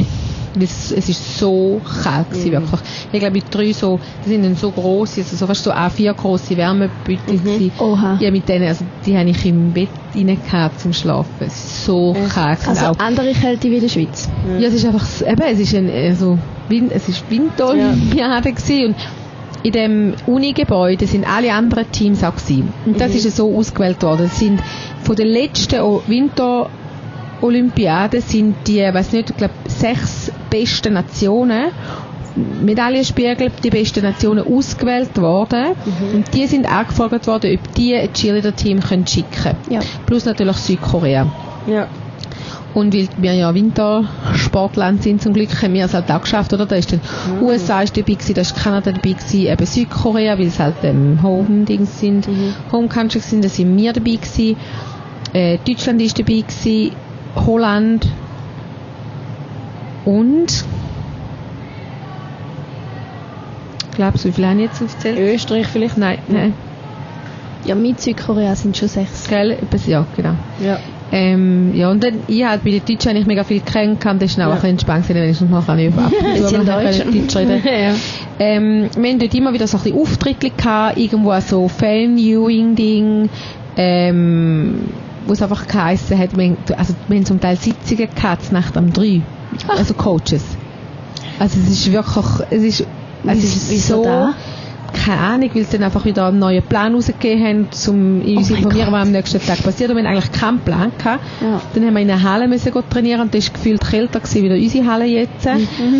es, 0.64 0.93
es 0.93 1.08
ist 1.08 1.38
so 1.38 1.81
kalt 2.02 2.31
gewesen, 2.31 2.52
wirklich. 2.52 2.81
Ich 3.12 3.20
glaube, 3.20 3.34
mit 3.34 3.44
drei 3.50 3.72
so, 3.72 3.99
die 4.25 4.31
sind 4.31 4.44
dann 4.44 4.56
so 4.56 4.70
gross, 4.70 5.16
also 5.19 5.37
so 5.37 5.46
fast 5.46 5.64
so 5.64 5.72
A4 5.72 6.12
grosse 6.14 6.56
Wärmebüttel 6.56 7.38
gewesen. 7.38 7.72
Oha. 7.78 8.16
Ja, 8.20 8.31
mit 8.31 8.49
denen, 8.49 8.69
also 8.69 8.84
die 9.06 9.16
habe 9.16 9.28
ich 9.31 9.44
im 9.46 9.72
Bett 9.72 9.88
rein 10.14 10.38
gehabt 10.44 10.81
zum 10.81 10.93
Schlafen. 10.93 11.31
Es 11.40 11.55
ist 11.55 11.84
so 11.87 12.16
kalt. 12.34 12.60
gewesen. 12.60 12.69
Also 12.70 12.87
auch 12.87 12.99
andere 12.99 13.32
Kälte 13.32 13.70
wie 13.70 13.76
in 13.76 13.81
der 13.82 13.88
Schweiz. 13.88 14.28
ja, 14.58 14.69
es 14.69 14.75
ist 14.75 14.84
einfach, 14.87 15.05
eben, 15.20 15.43
es 15.52 15.58
ist 15.60 15.75
ein, 15.75 15.90
also, 15.90 16.38
Win 16.69 16.90
es 16.90 17.08
ist 17.08 17.25
Winterolympiade 17.31 18.52
gewesen 18.52 18.87
und 18.88 18.96
in 19.64 19.72
dem 19.72 20.14
Uni-Gebäude 20.26 21.06
sind 21.06 21.26
alle 21.28 21.52
anderen 21.52 21.90
Teams 21.90 22.22
auch 22.22 22.37
gewesen. 22.37 22.72
Und 22.87 23.00
das 23.00 23.12
ist 23.14 23.25
ja 23.25 23.31
so 23.32 23.52
ausgewählt 23.56 24.00
worden. 24.02 24.26
Es 24.26 24.38
sind 24.38 24.61
von 25.02 25.16
den 25.16 25.26
letzten 25.26 25.81
O- 25.81 26.00
Winterolympiaden 26.06 28.20
sind 28.20 28.54
die, 28.66 28.78
weiß 28.81 29.12
nicht, 29.12 29.31
ich 29.31 29.37
glaube, 29.37 29.54
sechs 29.66 30.31
besten 30.50 30.95
Nationen 30.95 31.73
Medaillenspiegel, 32.62 33.50
die 33.62 33.71
besten 33.71 34.03
Nationen 34.03 34.45
ausgewählt 34.47 35.17
worden. 35.17 35.75
Und 36.15 36.33
die 36.35 36.47
sind 36.47 36.71
angefragt 36.71 37.27
worden, 37.27 37.59
ob 37.59 37.75
die 37.75 37.95
ein 37.95 38.12
Cheerleader-Team 38.12 38.81
können 38.81 39.06
schicken 39.06 39.43
können. 39.43 39.59
Ja. 39.71 39.81
Plus 40.06 40.25
natürlich 40.25 40.56
Südkorea. 40.56 41.27
Ja. 41.67 41.89
Und 42.75 42.95
weil 42.95 43.09
wir 43.17 43.33
ja 43.33 43.55
Wintersportland 43.55 45.03
sind, 45.03 45.23
zum 45.23 45.33
Glück 45.33 45.62
haben 45.62 45.75
wir 45.75 45.87
es 45.87 45.95
halt 45.95 46.11
auch 46.11 46.21
geschafft, 46.21 46.53
oder? 46.53 46.67
Da 46.67 46.77
ist 46.77 46.93
dann 46.93 47.00
USA 47.41 47.83
ist 47.83 47.97
dabei 47.97 48.12
gewesen, 48.12 48.35
da 48.35 48.43
ist 48.43 48.56
Kanada 48.56 48.93
dabei 48.93 49.12
gewesen, 49.12 49.47
eben 49.47 49.67
Südkorea, 49.67 50.39
weil 50.39 50.47
es 50.47 50.59
halt 50.61 50.77
ähm, 50.83 51.19
Home-Dings 51.23 51.99
sind, 51.99 52.29
Home-Country 52.71 53.21
sind, 53.21 53.45
da 53.45 53.49
sind 53.49 53.77
wir 53.77 53.93
dabei 53.93 54.12
gewesen. 54.12 54.56
Äh, 55.33 55.59
Deutschland 55.67 56.00
ist 56.03 56.19
dabei 56.19 56.43
gewesen, 56.43 56.93
Holland 57.35 58.06
und 60.08 60.64
glaubst 63.94 64.25
du, 64.25 64.28
wie 64.28 64.32
viele 64.32 64.49
haben 64.49 64.58
jetzt 64.58 64.81
aufgezählt? 64.82 65.19
Österreich 65.19 65.66
vielleicht? 65.66 65.96
Nein, 65.99 66.19
nein. 66.28 66.55
Ja, 67.64 67.75
mit 67.75 68.00
Südkorea 68.00 68.55
sind 68.55 68.76
schon 68.76 68.88
sechs. 68.88 69.28
Gell? 69.28 69.50
Etwas- 69.50 69.87
Ja, 69.87 70.06
genau. 70.16 70.34
Ja. 70.64 70.78
Ähm, 71.10 71.75
ja, 71.75 71.90
und 71.90 72.05
dann, 72.05 72.20
ich 72.26 72.44
halt 72.44 72.62
bei 72.64 72.70
den 72.70 72.84
Deutschen 72.84 73.10
habe 73.10 73.19
ich 73.19 73.26
mega 73.26 73.43
viel 73.43 73.60
kennengelernt, 73.60 74.22
das 74.22 74.31
ist 74.31 74.37
auch 74.37 74.40
Ja. 74.43 74.49
ein 74.49 74.55
bisschen 74.55 74.70
entspannt 74.70 75.08
gewesen, 75.08 75.50
kann 75.66 75.78
ich 75.78 75.87
über 75.88 76.02
ab 76.05 76.12
und 76.12 76.37
zu 76.37 76.43
Bisschen 76.43 76.66
mal 76.66 76.84
Deutsch. 76.84 76.99
Deutsch 77.04 77.37
reden. 77.37 77.62
ja. 77.64 77.94
Ähm, 78.38 78.88
wir 78.96 79.11
haben 79.11 79.19
dort 79.19 79.34
immer 79.34 79.52
wieder 79.52 79.66
so 79.66 79.78
ein 79.78 79.82
bisschen 79.84 79.99
Auftritte 80.00 80.50
gehabt, 80.50 80.99
irgendwo 80.99 81.38
so 81.40 81.66
Fan-Viewing-Ding, 81.69 83.28
ähm, 83.76 84.75
wo 85.26 85.32
es 85.32 85.43
einfach 85.43 85.66
geheissen 85.66 86.19
hat, 86.19 86.37
wir, 86.37 86.44
haben- 86.44 86.56
also 86.76 86.94
wir 87.08 87.16
haben 87.16 87.26
zum 87.26 87.40
Teil 87.40 87.56
Sitzungen 87.56 88.08
gehabt, 88.14 88.52
Nacht 88.52 88.76
um 88.76 88.93
drei. 88.93 89.22
Also 89.66 89.94
Coaches. 89.94 90.43
Also 91.38 91.58
es 91.60 91.70
ist 91.70 91.93
wirklich, 91.93 92.26
es 92.50 92.62
ist, 92.62 92.87
also 93.26 93.38
es 93.38 93.56
ist 93.56 93.70
Wieso 93.70 93.96
so, 93.96 94.05
da? 94.05 94.34
keine 94.93 95.20
Ahnung, 95.20 95.50
weil 95.55 95.64
sie 95.64 95.72
dann 95.72 95.84
einfach 95.84 96.05
wieder 96.05 96.26
einen 96.26 96.38
neuen 96.38 96.62
Plan 96.62 96.94
rausgegeben 96.94 97.44
haben, 97.44 97.69
um 97.88 98.20
uns 98.20 98.50
Oh 98.50 98.55
informieren, 98.55 98.93
was 98.93 99.02
am 99.02 99.12
nächsten 99.12 99.40
Tag 99.40 99.62
passiert. 99.62 99.90
Und 99.90 99.96
wir 99.96 100.05
haben 100.05 100.12
eigentlich 100.12 100.32
keinen 100.32 100.58
Plan 100.60 100.93
gehabt. 100.96 101.22
Ja. 101.40 101.60
Dann 101.75 101.87
haben 101.87 101.94
wir 101.94 102.00
in 102.00 102.10
einer 102.10 102.22
Halle 102.22 102.49
müssen 102.49 102.72
trainieren 102.90 103.20
und 103.22 103.34
das 103.34 103.44
ist 103.44 103.55
gefühlt 103.55 103.87
kälter 103.88 104.20
gewesen, 104.20 104.43
wie 104.44 104.64
unsere 104.64 104.87
Halle 104.87 105.05
jetzt. 105.06 105.49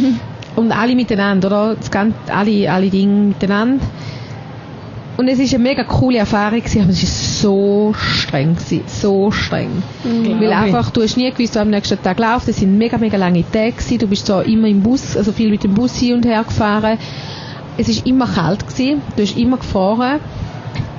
und 0.57 0.73
alle 0.73 0.95
miteinander, 0.95 1.49
oder? 1.49 1.75
Das 1.77 1.91
ganze, 1.91 2.17
alle, 2.33 2.71
alle 2.71 2.89
Dinge 2.91 3.29
miteinander. 3.29 3.85
Und 5.17 5.29
es 5.29 5.39
ist 5.39 5.53
eine 5.55 5.63
mega 5.63 5.85
coole 5.85 6.19
Erfahrung 6.19 6.61
gewesen, 6.61 6.83
aber 6.83 6.91
es 6.91 7.03
ist 7.03 7.28
so 7.41 7.95
streng 7.97 8.57
gewesen, 8.57 8.83
so 8.87 9.31
streng. 9.31 9.83
Mhm. 10.05 10.41
Weil 10.41 10.53
einfach, 10.53 10.91
du 10.91 11.03
hast 11.03 11.17
nie 11.17 11.31
gewusst, 11.31 11.55
was 11.55 11.63
am 11.63 11.71
nächsten 11.71 12.03
Tag 12.03 12.19
läuft. 12.19 12.49
Es 12.49 12.57
sind 12.59 12.77
mega, 12.79 12.99
mega 12.99 13.17
lange 13.17 13.45
Tage 13.51 13.73
gewesen. 13.73 13.99
Du 13.99 14.07
bist 14.09 14.27
zwar 14.27 14.45
immer 14.45 14.69
im 14.69 14.83
Bus, 14.83 15.17
also 15.17 15.33
viel 15.33 15.51
mit 15.51 15.65
dem 15.65 15.75
Bus 15.75 15.97
hin 15.97 16.15
und 16.15 16.27
her 16.27 16.45
gefahren. 16.45 16.99
Es 17.77 17.89
ist 17.89 18.07
immer 18.07 18.27
kalt 18.27 18.67
gewesen. 18.67 19.03
Du 19.17 19.23
hast 19.23 19.37
immer 19.37 19.57
gefahren. 19.57 20.21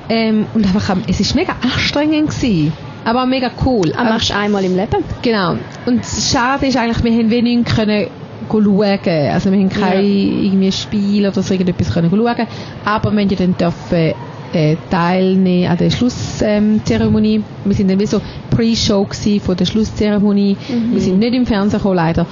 Ähm, 0.10 0.48
und 0.54 0.66
einfach, 0.66 0.96
es 1.08 1.20
ist 1.20 1.36
mega 1.36 1.56
anstrengend 1.62 2.30
gewesen. 2.30 2.74
Aber 3.06 3.26
mega 3.26 3.52
cool. 3.66 3.94
Ah, 3.96 4.04
machst 4.04 4.30
du 4.30 4.36
einmal 4.36 4.64
im 4.64 4.76
Leben? 4.76 5.04
Genau. 5.22 5.56
Und 5.86 6.06
Schade 6.06 6.68
ist 6.68 6.78
eigentlich, 6.78 7.04
wir 7.04 7.12
haben 7.12 7.30
wenig 7.30 7.66
können 7.66 8.08
schauen. 8.50 9.32
Also 9.32 9.52
wir 9.52 9.60
haben 9.60 9.70
kein 9.70 10.04
irgendwie 10.04 10.72
Spiel 10.72 11.28
oder 11.28 11.42
so 11.42 11.54
irgendetwas 11.54 11.94
können 11.94 12.10
schauen. 12.10 12.48
Aber 12.86 13.12
wir 13.12 13.22
haben 13.22 13.30
ja 13.30 13.38
dann 13.38 13.56
dürfen 13.58 14.14
äh, 14.54 14.78
teilnehmen 14.90 15.70
an 15.70 15.78
der 15.78 15.90
Schlusszeremonie. 15.90 17.44
wir 17.66 17.76
sind 17.76 17.90
dann 17.90 18.00
wie 18.00 18.06
so 18.06 18.22
Pre-Show 18.50 19.08
von 19.42 19.56
der 19.56 19.66
Schlusszeremonie. 19.66 20.58
Wir 20.92 21.02
sind 21.02 21.20
nicht 21.20 21.34
im 21.34 21.46
Fernsehen 21.46 21.80
gekommen, 21.80 21.96
leider. 21.96 22.26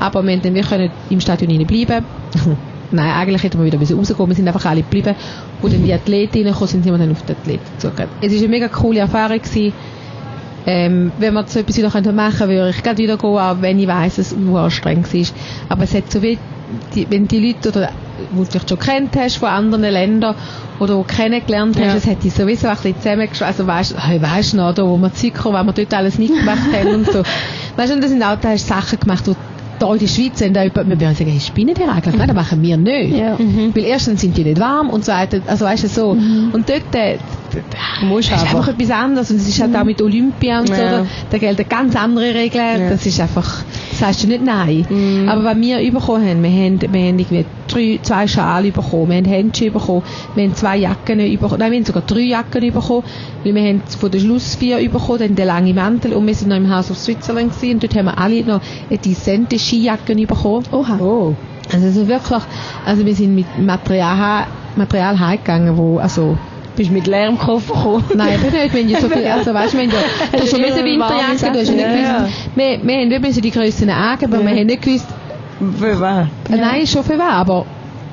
Aber 0.00 0.22
wir 0.22 0.36
dann, 0.38 0.54
wir 0.54 0.62
können 0.62 0.90
im 1.10 1.20
Stadion 1.20 1.66
bleiben. 1.66 2.04
Nein, 2.90 3.10
eigentlich 3.10 3.42
hätten 3.42 3.58
wir 3.58 3.64
wieder 3.64 3.78
müssen 3.78 3.98
rauskommen. 3.98 4.30
Wir 4.30 4.36
sind 4.36 4.46
einfach 4.46 4.64
alle 4.66 4.82
geblieben. 4.82 5.14
Wo 5.60 5.68
dann 5.68 5.82
die 5.82 5.92
Athleten 5.92 6.38
reingekommen 6.38 6.68
sind, 6.68 6.84
sind 6.84 6.92
wir 6.92 6.98
dann 6.98 7.10
auf 7.10 7.22
die 7.22 7.32
Athleten 7.32 7.64
zugegangen. 7.78 8.12
Es 8.20 8.32
war 8.32 8.38
eine 8.38 8.48
mega 8.48 8.68
coole 8.68 9.00
Erfahrung 9.00 9.38
gewesen. 9.38 9.72
Ähm, 10.66 11.12
wenn 11.18 11.34
wir 11.34 11.44
so 11.46 11.60
etwas 11.60 11.76
wieder 11.76 11.88
machen 12.12 12.38
könnten, 12.38 12.48
würde 12.48 12.70
ich 12.70 12.82
gerade 12.82 12.98
wieder 12.98 13.16
gehen, 13.18 13.30
auch 13.30 13.56
wenn 13.60 13.78
ich 13.78 13.86
weiss, 13.86 14.16
dass 14.16 14.32
es 14.32 14.54
anstrengend 14.54 15.12
ist. 15.12 15.34
Aber 15.68 15.84
es 15.84 15.94
hat 15.94 16.10
so 16.10 16.22
wie, 16.22 16.38
die, 16.94 17.06
wenn 17.10 17.28
die 17.28 17.46
Leute, 17.46 17.68
oder, 17.68 17.90
die 18.32 18.36
du 18.36 18.44
vielleicht 18.44 18.68
schon 18.70 18.78
kennt 18.78 19.16
hast 19.16 19.36
von 19.36 19.48
anderen 19.48 19.82
Ländern, 19.84 20.34
oder 20.80 20.96
die 20.96 21.14
kennengelernt 21.14 21.76
hast, 21.76 21.84
Ja. 21.86 21.94
es 21.96 22.06
hat 22.06 22.24
dich 22.24 22.32
sowieso 22.32 22.66
ein 22.68 22.74
bisschen 22.76 22.96
zusammengeschweißt. 22.98 23.60
Also 23.60 23.66
weißt, 23.66 23.94
hey, 24.08 24.20
weißt 24.20 24.54
du 24.54 24.56
noch, 24.56 24.74
da, 24.74 24.84
wo 24.84 24.96
wir 24.96 25.12
Zucker, 25.12 25.52
was 25.52 25.66
wir 25.66 25.72
dort 25.72 25.94
alles 25.94 26.18
nicht 26.18 26.34
gemacht 26.34 26.72
haben 26.72 26.94
und 26.94 27.12
so. 27.12 27.22
Weißt 27.76 27.92
du, 27.92 28.00
das 28.00 28.10
sind 28.10 28.22
auch, 28.22 28.36
da 28.40 28.50
hast 28.50 28.70
du 28.70 28.74
Sachen 28.74 29.00
gemacht, 29.00 29.26
die 29.26 29.34
da 29.78 29.92
in 29.92 29.98
der 29.98 30.06
Schweiz 30.06 30.38
sind, 30.38 30.54
da 30.54 30.62
jemand, 30.62 30.88
wir 30.88 31.00
würden 31.00 31.14
sagen, 31.14 31.30
hey, 31.30 31.40
spinnen 31.40 31.74
die 31.74 31.82
eigentlich? 31.82 32.16
Nein, 32.16 32.28
das 32.28 32.36
machen 32.36 32.62
wir 32.62 32.76
nicht. 32.76 33.16
Ja. 33.16 33.38
Weil 33.38 33.84
erstens 33.84 34.20
sind 34.20 34.36
die 34.36 34.44
nicht 34.44 34.60
warm 34.60 34.90
und 34.90 35.04
zweitens, 35.04 35.46
also 35.46 35.64
weißt 35.64 35.84
du, 35.84 35.88
so. 35.88 36.10
Und 36.10 36.68
dort, 36.68 36.94
äh, 36.94 37.14
ist 38.18 38.32
einfach 38.32 38.46
einfach. 38.56 38.68
etwas 38.68 38.90
anderes 38.90 39.30
und 39.30 39.36
es 39.36 39.48
ist 39.48 39.60
halt 39.60 39.76
auch 39.76 39.84
mit 39.84 40.02
Olympia 40.02 40.60
und 40.60 40.68
so, 40.68 40.74
Ja. 40.74 40.98
da, 41.00 41.06
da 41.30 41.38
gelten 41.38 41.68
ganz 41.68 41.94
andere 41.96 42.34
Regeln, 42.34 42.80
Ja. 42.82 42.90
das 42.90 43.06
ist 43.06 43.20
einfach, 43.20 43.62
das 43.90 43.98
sagst 44.00 44.24
du 44.24 44.28
nicht 44.28 44.44
nein. 44.44 44.84
Mhm. 44.88 45.28
Aber 45.28 45.44
was 45.44 45.56
wir 45.56 45.92
bekommen 45.92 46.26
haben, 46.28 46.42
wir 46.42 46.50
haben, 46.50 46.80
wir 46.80 46.88
haben 46.88 47.18
irgendwie 47.18 47.44
drei, 47.68 47.98
zwei 48.02 48.26
Schale 48.26 48.72
bekommen, 48.72 49.08
wir 49.10 49.16
haben 49.18 49.30
Handschuhe 49.30 49.70
bekommen, 49.70 50.02
wir 50.34 50.44
haben 50.44 50.54
zwei 50.54 50.78
Jacken 50.78 51.18
bekommen, 51.18 51.56
nein, 51.58 51.70
wir 51.72 51.78
haben 51.78 51.84
sogar 51.84 52.02
drei 52.06 52.20
Jacken 52.20 52.72
bekommen, 52.72 53.04
weil 53.44 53.54
wir 53.54 53.62
haben 53.62 53.82
von 54.00 54.10
der 54.10 54.18
Schlussvier 54.18 54.78
bekommen, 54.90 55.18
dann 55.20 55.34
den 55.36 55.46
langen 55.46 55.74
Mantel 55.76 56.12
und 56.14 56.26
wir 56.26 56.34
sind 56.34 56.48
noch 56.48 56.56
im 56.56 56.70
House 56.74 56.90
of 56.90 56.98
Switzerland 56.98 57.54
gewesen 57.54 57.74
und 57.74 57.82
dort 57.84 57.94
haben 57.94 58.06
wir 58.06 58.18
alle 58.18 58.42
noch 58.44 58.60
eine 58.90 58.98
dezente 58.98 59.58
Skijacken 59.64 60.26
bekommen. 60.26 60.64
Oha. 60.72 60.98
Oh. 61.00 61.34
Also 61.72 61.86
es 61.86 61.96
ist 61.96 62.08
wirklich, 62.08 62.42
also 62.84 63.06
wir 63.06 63.14
sind 63.14 63.34
mit 63.34 63.46
Material, 63.58 64.46
Material 64.76 65.18
heimgegangen, 65.18 65.76
wo, 65.76 65.98
also 65.98 66.36
Bist 66.76 66.90
mit 66.90 67.06
leerem 67.06 67.38
Koffer 67.38 67.72
gekommen? 67.74 68.04
Nein, 68.14 68.38
eben 68.44 68.52
nicht. 68.52 68.74
Wenn 68.74 68.88
ja 68.88 69.00
so 69.00 69.08
viel, 69.14 69.26
also 69.26 69.54
weißt 69.54 69.74
du, 69.74 69.78
wenn 69.78 69.90
du, 69.90 69.96
du 69.96 70.38
hast 70.40 70.50
schon 70.50 70.60
Ja, 70.60 70.66
müssen 70.66 70.84
Winterjacke, 70.84 71.52
du 71.52 71.58
hast 71.60 71.68
ja 71.68 71.74
nicht 71.74 72.02
Ja, 72.02 72.18
gewusst, 72.18 72.32
wir, 72.54 72.80
wir 72.82 72.94
haben 73.00 73.08
nicht 73.08 73.44
die 73.44 73.50
Grössen 73.50 73.90
angeben, 73.90 74.34
aber 74.34 74.42
Ja. 74.42 74.50
wir 74.50 74.60
haben 74.60 74.66
nicht 74.66 74.82
gewusst, 74.82 75.06
Für 75.78 76.00
was? 76.00 76.26
nein, 76.50 76.86
schon 76.86 77.04
für 77.04 77.18
was, 77.18 77.32
aber 77.32 77.64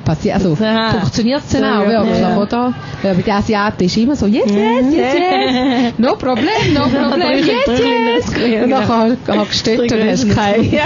passiert. 0.04 0.34
Also 0.36 0.56
Aha. 0.60 0.98
funktioniert 1.00 1.42
es 1.44 1.52
dann 1.52 1.62
So, 1.62 1.66
auch 1.66 1.90
ja, 1.90 2.04
wirklich, 2.04 2.20
ja. 2.20 2.36
oder? 2.36 2.74
Weil 3.02 3.14
bei 3.14 3.22
den 3.22 3.32
Asiaten 3.32 3.84
ist 3.84 3.96
immer 3.96 4.16
so, 4.16 4.26
yes, 4.26 4.50
yes, 4.50 4.94
yes, 4.94 5.14
yes. 5.14 5.92
No 5.98 6.16
problem, 6.16 6.74
no 6.74 6.82
problem, 6.82 7.38
yes, 7.38 7.66
yes. 7.66 8.62
Und 8.62 8.70
nachher 8.70 9.16
hast 9.26 9.66
du 9.66 9.82
und 9.82 9.92
hast 9.92 10.30
kein. 10.34 10.70
Ja. 10.70 10.84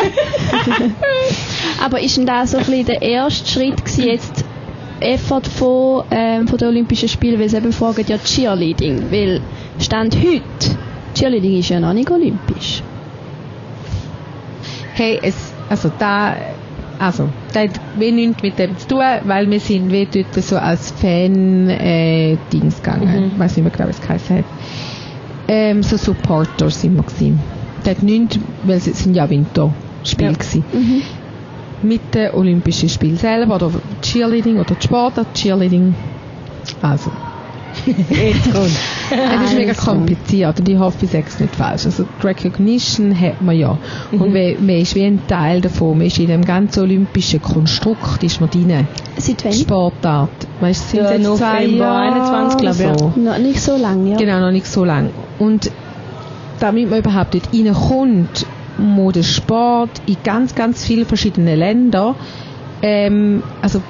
Aber 1.84 2.00
ist 2.00 2.16
denn 2.16 2.26
das 2.26 2.52
so 2.52 2.58
ein 2.58 2.64
bisschen 2.64 2.86
der 2.86 3.02
erste 3.02 3.48
Schritt 3.48 3.84
gewesen, 3.84 4.04
jetzt 4.04 4.44
Effort 5.00 5.46
von, 5.46 6.04
ähm, 6.10 6.48
von 6.48 6.58
den 6.58 6.68
Olympischen 6.68 7.08
Spielen, 7.08 7.38
weil 7.38 7.48
sie 7.48 7.56
eben 7.58 7.72
fragen 7.72 8.04
ja 8.08 8.16
Cheerleading, 8.18 9.10
weil 9.10 9.40
Stand 9.78 10.16
heute, 10.16 10.76
Cheerleading 11.14 11.58
ist 11.58 11.68
ja 11.68 11.80
noch 11.80 11.92
nicht 11.92 12.10
olympisch. 12.10 12.82
Hey, 14.94 15.18
es, 15.22 15.34
also 15.68 15.90
da, 15.98 16.34
also, 16.98 17.28
da 17.52 17.60
hat 17.60 17.80
nichts 17.98 18.42
mit 18.42 18.58
dem 18.58 18.76
zu 18.78 18.88
tun, 18.88 19.02
weil 19.24 19.50
wir 19.50 19.60
sind 19.60 19.92
wie 19.92 20.06
dort 20.06 20.34
so 20.42 20.56
als 20.56 20.92
Fan, 20.92 21.68
äh, 21.68 22.36
Dings 22.52 22.82
gegangen. 22.82 23.32
Ich 23.34 23.38
weiß 23.38 23.56
nicht 23.56 23.64
mehr 23.64 23.72
genau, 23.72 23.86
wie 23.88 23.92
es 23.92 24.00
geheißen 24.00 24.38
hat. 24.38 24.44
Ähm, 25.48 25.82
so 25.82 25.96
Supporter 25.96 26.70
sind 26.70 26.96
wir 26.96 27.02
gewesen. 27.02 27.40
Das 27.84 27.96
hat 27.96 28.02
nichts, 28.02 28.38
weil 28.64 28.78
es 28.78 28.84
sind 28.84 29.14
ja 29.14 29.28
Winterspiele 29.28 30.32
gewesen. 30.32 30.64
Mit 31.82 32.14
den 32.14 32.32
Olympischen 32.32 32.88
Spielen 32.88 33.16
selber, 33.16 33.56
oder 33.56 33.70
Cheerleading, 34.02 34.58
oder 34.58 34.74
Sportart 34.80 35.34
Cheerleading. 35.34 35.94
Also, 36.82 37.10
Jetzt 37.84 38.52
kommt. 38.52 38.70
es 39.10 39.50
ist 39.50 39.56
mega 39.56 39.74
kompliziert 39.74 40.58
und 40.60 40.68
ich 40.68 40.78
hoffe, 40.78 41.04
ich 41.04 41.10
sage 41.10 41.24
es 41.26 41.40
nicht 41.40 41.54
falsch. 41.54 41.86
Also 41.86 42.04
die 42.04 42.26
Recognition 42.26 43.18
hat 43.18 43.42
man 43.42 43.56
ja. 43.56 43.78
Mhm. 44.10 44.20
Und 44.20 44.32
man, 44.32 44.66
man 44.66 44.76
ist 44.76 44.94
wie 44.94 45.04
ein 45.04 45.26
Teil 45.26 45.60
davon. 45.60 45.98
Man 45.98 46.06
ist 46.06 46.18
in 46.18 46.28
dem 46.28 46.44
ganzen 46.44 46.80
olympischen 46.80 47.40
Konstrukt 47.40 48.22
ist 48.22 48.40
man 48.40 48.50
drin. 48.50 48.86
Seit 49.18 49.44
wann? 49.44 49.52
Sportart. 49.52 50.30
Du, 50.60 50.72
sind 50.72 51.00
Ja, 51.00 51.10
es 51.10 51.18
jetzt 51.18 51.36
zwei 51.36 51.66
November 51.66 51.76
Jahre 51.76 52.32
21, 52.32 52.60
glaub 52.60 52.74
ich, 52.74 52.80
ja. 52.80 52.98
so. 52.98 53.12
Noch 53.16 53.38
nicht 53.38 53.60
so 53.60 53.76
lange, 53.76 54.10
ja. 54.10 54.16
Genau, 54.16 54.40
noch 54.40 54.52
nicht 54.52 54.66
so 54.66 54.84
lang. 54.84 55.10
Und 55.38 55.70
damit 56.60 56.90
man 56.90 57.00
überhaupt 57.00 57.34
dort 57.34 57.52
reinkommt, 57.52 58.46
muss 58.78 59.12
der 59.14 59.22
Sport 59.22 59.90
in 60.06 60.16
ganz, 60.24 60.54
ganz 60.54 60.84
vielen 60.84 61.06
verschiedenen 61.06 61.58
Ländern, 61.58 62.14
ähm, 62.82 63.42
also 63.62 63.80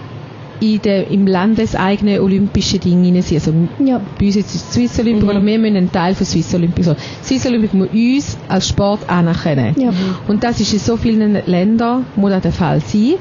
in 0.61 0.81
der, 0.83 1.11
im 1.11 1.27
landeseigenen 1.27 2.21
olympischen 2.21 2.81
Ding 2.81 3.05
hinein 3.05 3.23
sein. 3.23 3.39
Also 3.39 3.53
Ja. 3.85 4.01
bei 4.19 4.27
uns 4.27 4.37
jetzt 4.37 4.55
ist 4.55 4.65
es 4.69 4.73
Swiss 4.75 4.99
Olympic 4.99 5.25
Mhm. 5.25 5.29
oder 5.31 5.45
wir 5.45 5.59
müssen 5.59 5.77
ein 5.77 5.93
Teil 5.93 6.15
von 6.15 6.27
Swiss 6.27 6.55
Olympic 6.55 6.85
sein. 6.85 6.97
Swiss 7.23 7.47
Olympic 7.47 7.75
muss 7.75 7.89
uns 7.93 8.39
als 8.49 8.69
Sport 8.69 9.09
anerkennen. 9.09 9.75
Ja. 9.79 9.91
Und 10.29 10.43
das 10.45 10.61
ist 10.61 10.73
in 10.73 10.79
so 10.79 10.97
vielen 10.97 11.37
Ländern 11.47 12.07
muss 12.17 12.31
das 12.31 12.43
der 12.43 12.53
Fall 12.53 12.81
sein. 12.81 13.15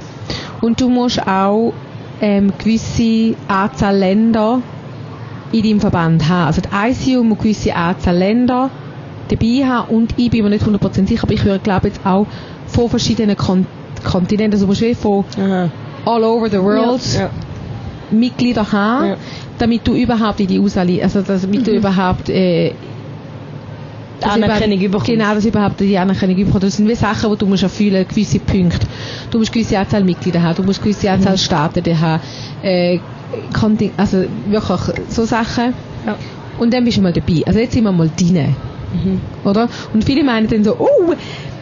Und 0.61 0.79
du 0.79 0.89
musst 0.89 1.27
auch 1.27 1.73
ähm, 2.21 2.53
gewisse 2.57 3.35
Anzahl 3.47 3.97
Länder 3.97 4.61
in 5.51 5.63
deinem 5.63 5.79
Verband 5.81 6.27
haben. 6.29 6.47
Also 6.47 6.61
die 6.61 7.11
ICU 7.13 7.23
muss 7.23 7.39
gewisse 7.39 7.75
Anzahl 7.75 8.15
Länder 8.17 8.69
dabei 9.27 9.65
haben 9.65 9.93
und 9.95 10.13
ich 10.17 10.29
bin 10.29 10.43
mir 10.43 10.51
nicht 10.51 10.65
100% 10.65 11.07
sicher, 11.07 11.23
aber 11.23 11.33
ich 11.33 11.43
würde 11.43 11.59
glaube 11.59 11.87
jetzt 11.87 12.05
auch 12.05 12.27
von 12.67 12.89
verschiedenen 12.89 13.35
Kon 13.35 13.65
Kontinenten, 14.03 14.53
also 14.53 14.65
du 14.65 14.69
musst 14.69 14.81
wie 14.81 14.93
von 14.93 15.25
Aha. 15.37 15.69
All 16.05 16.23
over 16.23 16.49
the 16.49 16.61
world. 16.61 17.01
Mitglieder 18.11 18.71
haben, 18.71 19.15
damit 19.57 19.87
du 19.87 19.93
überhaupt 19.95 20.39
in 20.39 20.47
die 20.47 20.59
Auswahl, 20.59 20.89
also 21.01 21.21
damit 21.21 21.65
du 21.65 21.71
überhaupt 21.71 22.29
äh, 22.29 22.73
dass 24.19 24.31
Anerkennung 24.31 24.79
bekommst. 24.79 25.07
Genau, 25.07 25.33
dass 25.33 25.43
du 25.43 25.49
überhaupt 25.49 25.79
die 25.79 25.97
Anerkennung 25.97 26.37
bekommst. 26.37 26.63
Das 26.63 26.77
sind 26.77 26.87
wie 26.87 26.95
Sachen, 26.95 27.31
die 27.31 27.37
du 27.37 27.45
musst 27.45 27.63
erfüllen, 27.63 28.05
gewisse 28.07 28.39
Punkte. 28.39 28.87
Du 29.31 29.39
musst 29.39 29.51
gewisse 29.51 29.77
Anzahl 29.77 30.03
Mitglieder 30.03 30.41
haben, 30.41 30.55
du 30.55 30.63
musst 30.63 30.81
gewisse 30.81 31.09
Anzahl 31.09 31.37
Staaten 31.37 31.83
da 31.83 31.99
haben, 31.99 32.21
äh, 32.63 32.99
also 33.97 34.25
wirklich 34.47 34.79
so 35.09 35.25
Sachen. 35.25 35.73
Ja. 36.05 36.15
Und 36.59 36.73
dann 36.73 36.85
bist 36.85 36.97
du 36.97 37.01
mal 37.01 37.11
dabei. 37.11 37.41
Also 37.45 37.59
jetzt 37.59 37.73
sind 37.73 37.83
wir 37.83 37.91
mal 37.91 38.09
drin. 38.15 38.55
Oder? 39.43 39.67
Und 39.93 40.05
viele 40.05 40.23
meinen 40.23 40.47
dann 40.47 40.63
so, 40.63 40.77
oh, 40.79 41.13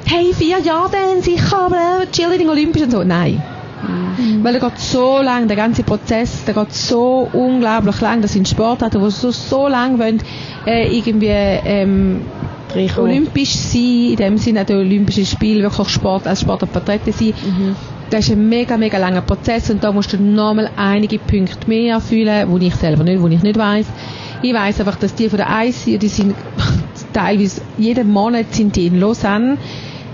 hey, 0.06 0.34
vier 0.34 0.60
Jahre 0.60 0.92
dann 0.92 1.22
sicher, 1.22 1.58
aber 1.66 2.04
Cheerleading 2.12 2.50
Olympisch 2.50 2.84
und 2.84 2.92
so. 2.92 3.04
Nein. 3.04 3.42
Weil 4.42 4.54
der 4.54 4.62
geht 4.62 4.80
so 4.80 5.22
lang, 5.22 5.48
der 5.48 5.58
ganze 5.58 5.84
Prozess, 5.84 6.46
der 6.46 6.54
geht 6.54 6.74
so 6.74 7.30
unglaublich 7.34 8.00
lang. 8.02 8.22
Das 8.22 8.34
sind 8.34 8.48
Sportarten, 8.48 9.04
die 9.04 9.12
so, 9.12 9.32
so 9.32 9.68
lang 9.68 10.00
wollen, 10.00 10.22
äh, 10.66 10.96
irgendwie 10.96 11.28
ähm, 11.28 12.22
olympisch 12.98 13.54
sein, 13.56 14.10
in 14.12 14.16
dem 14.16 14.38
Sinne 14.38 14.62
auch 14.62 14.66
die 14.66 14.74
Olympischen 14.74 15.26
Spiele 15.26 15.64
wirklich 15.64 15.90
Sport 15.90 16.28
als 16.28 16.42
Sportler 16.42 16.68
vertreten 16.68 17.12
sein. 17.12 17.34
Das 18.10 18.26
ist 18.26 18.32
ein 18.32 18.48
mega, 18.48 18.78
mega 18.78 18.98
langer 18.98 19.22
Prozess 19.22 19.70
und 19.70 19.84
da 19.84 19.92
musst 19.92 20.14
du 20.14 20.18
nochmal 20.18 20.70
einige 20.76 21.20
Punkte 21.20 21.68
mehr 21.68 21.96
erfüllen, 21.96 22.48
wo 22.50 22.58
ich 22.58 22.76
selber 22.76 23.04
nicht, 23.04 23.22
wo 23.22 23.28
ich 23.28 23.42
nicht 23.42 23.58
weiß. 23.58 23.86
Ich 24.42 24.54
weiß 24.54 24.82
einfach, 24.82 24.98
dass 24.98 25.16
die 25.16 25.30
von 25.30 25.38
der 25.38 25.48
IC, 25.50 26.00
die 26.00 26.08
sind 26.08 26.36
teilweise 27.14 27.62
jeden 27.78 28.12
Monat 28.12 28.54
sind 28.54 28.76
die 28.76 28.88
in 28.88 29.00
Lausanne 29.00 29.58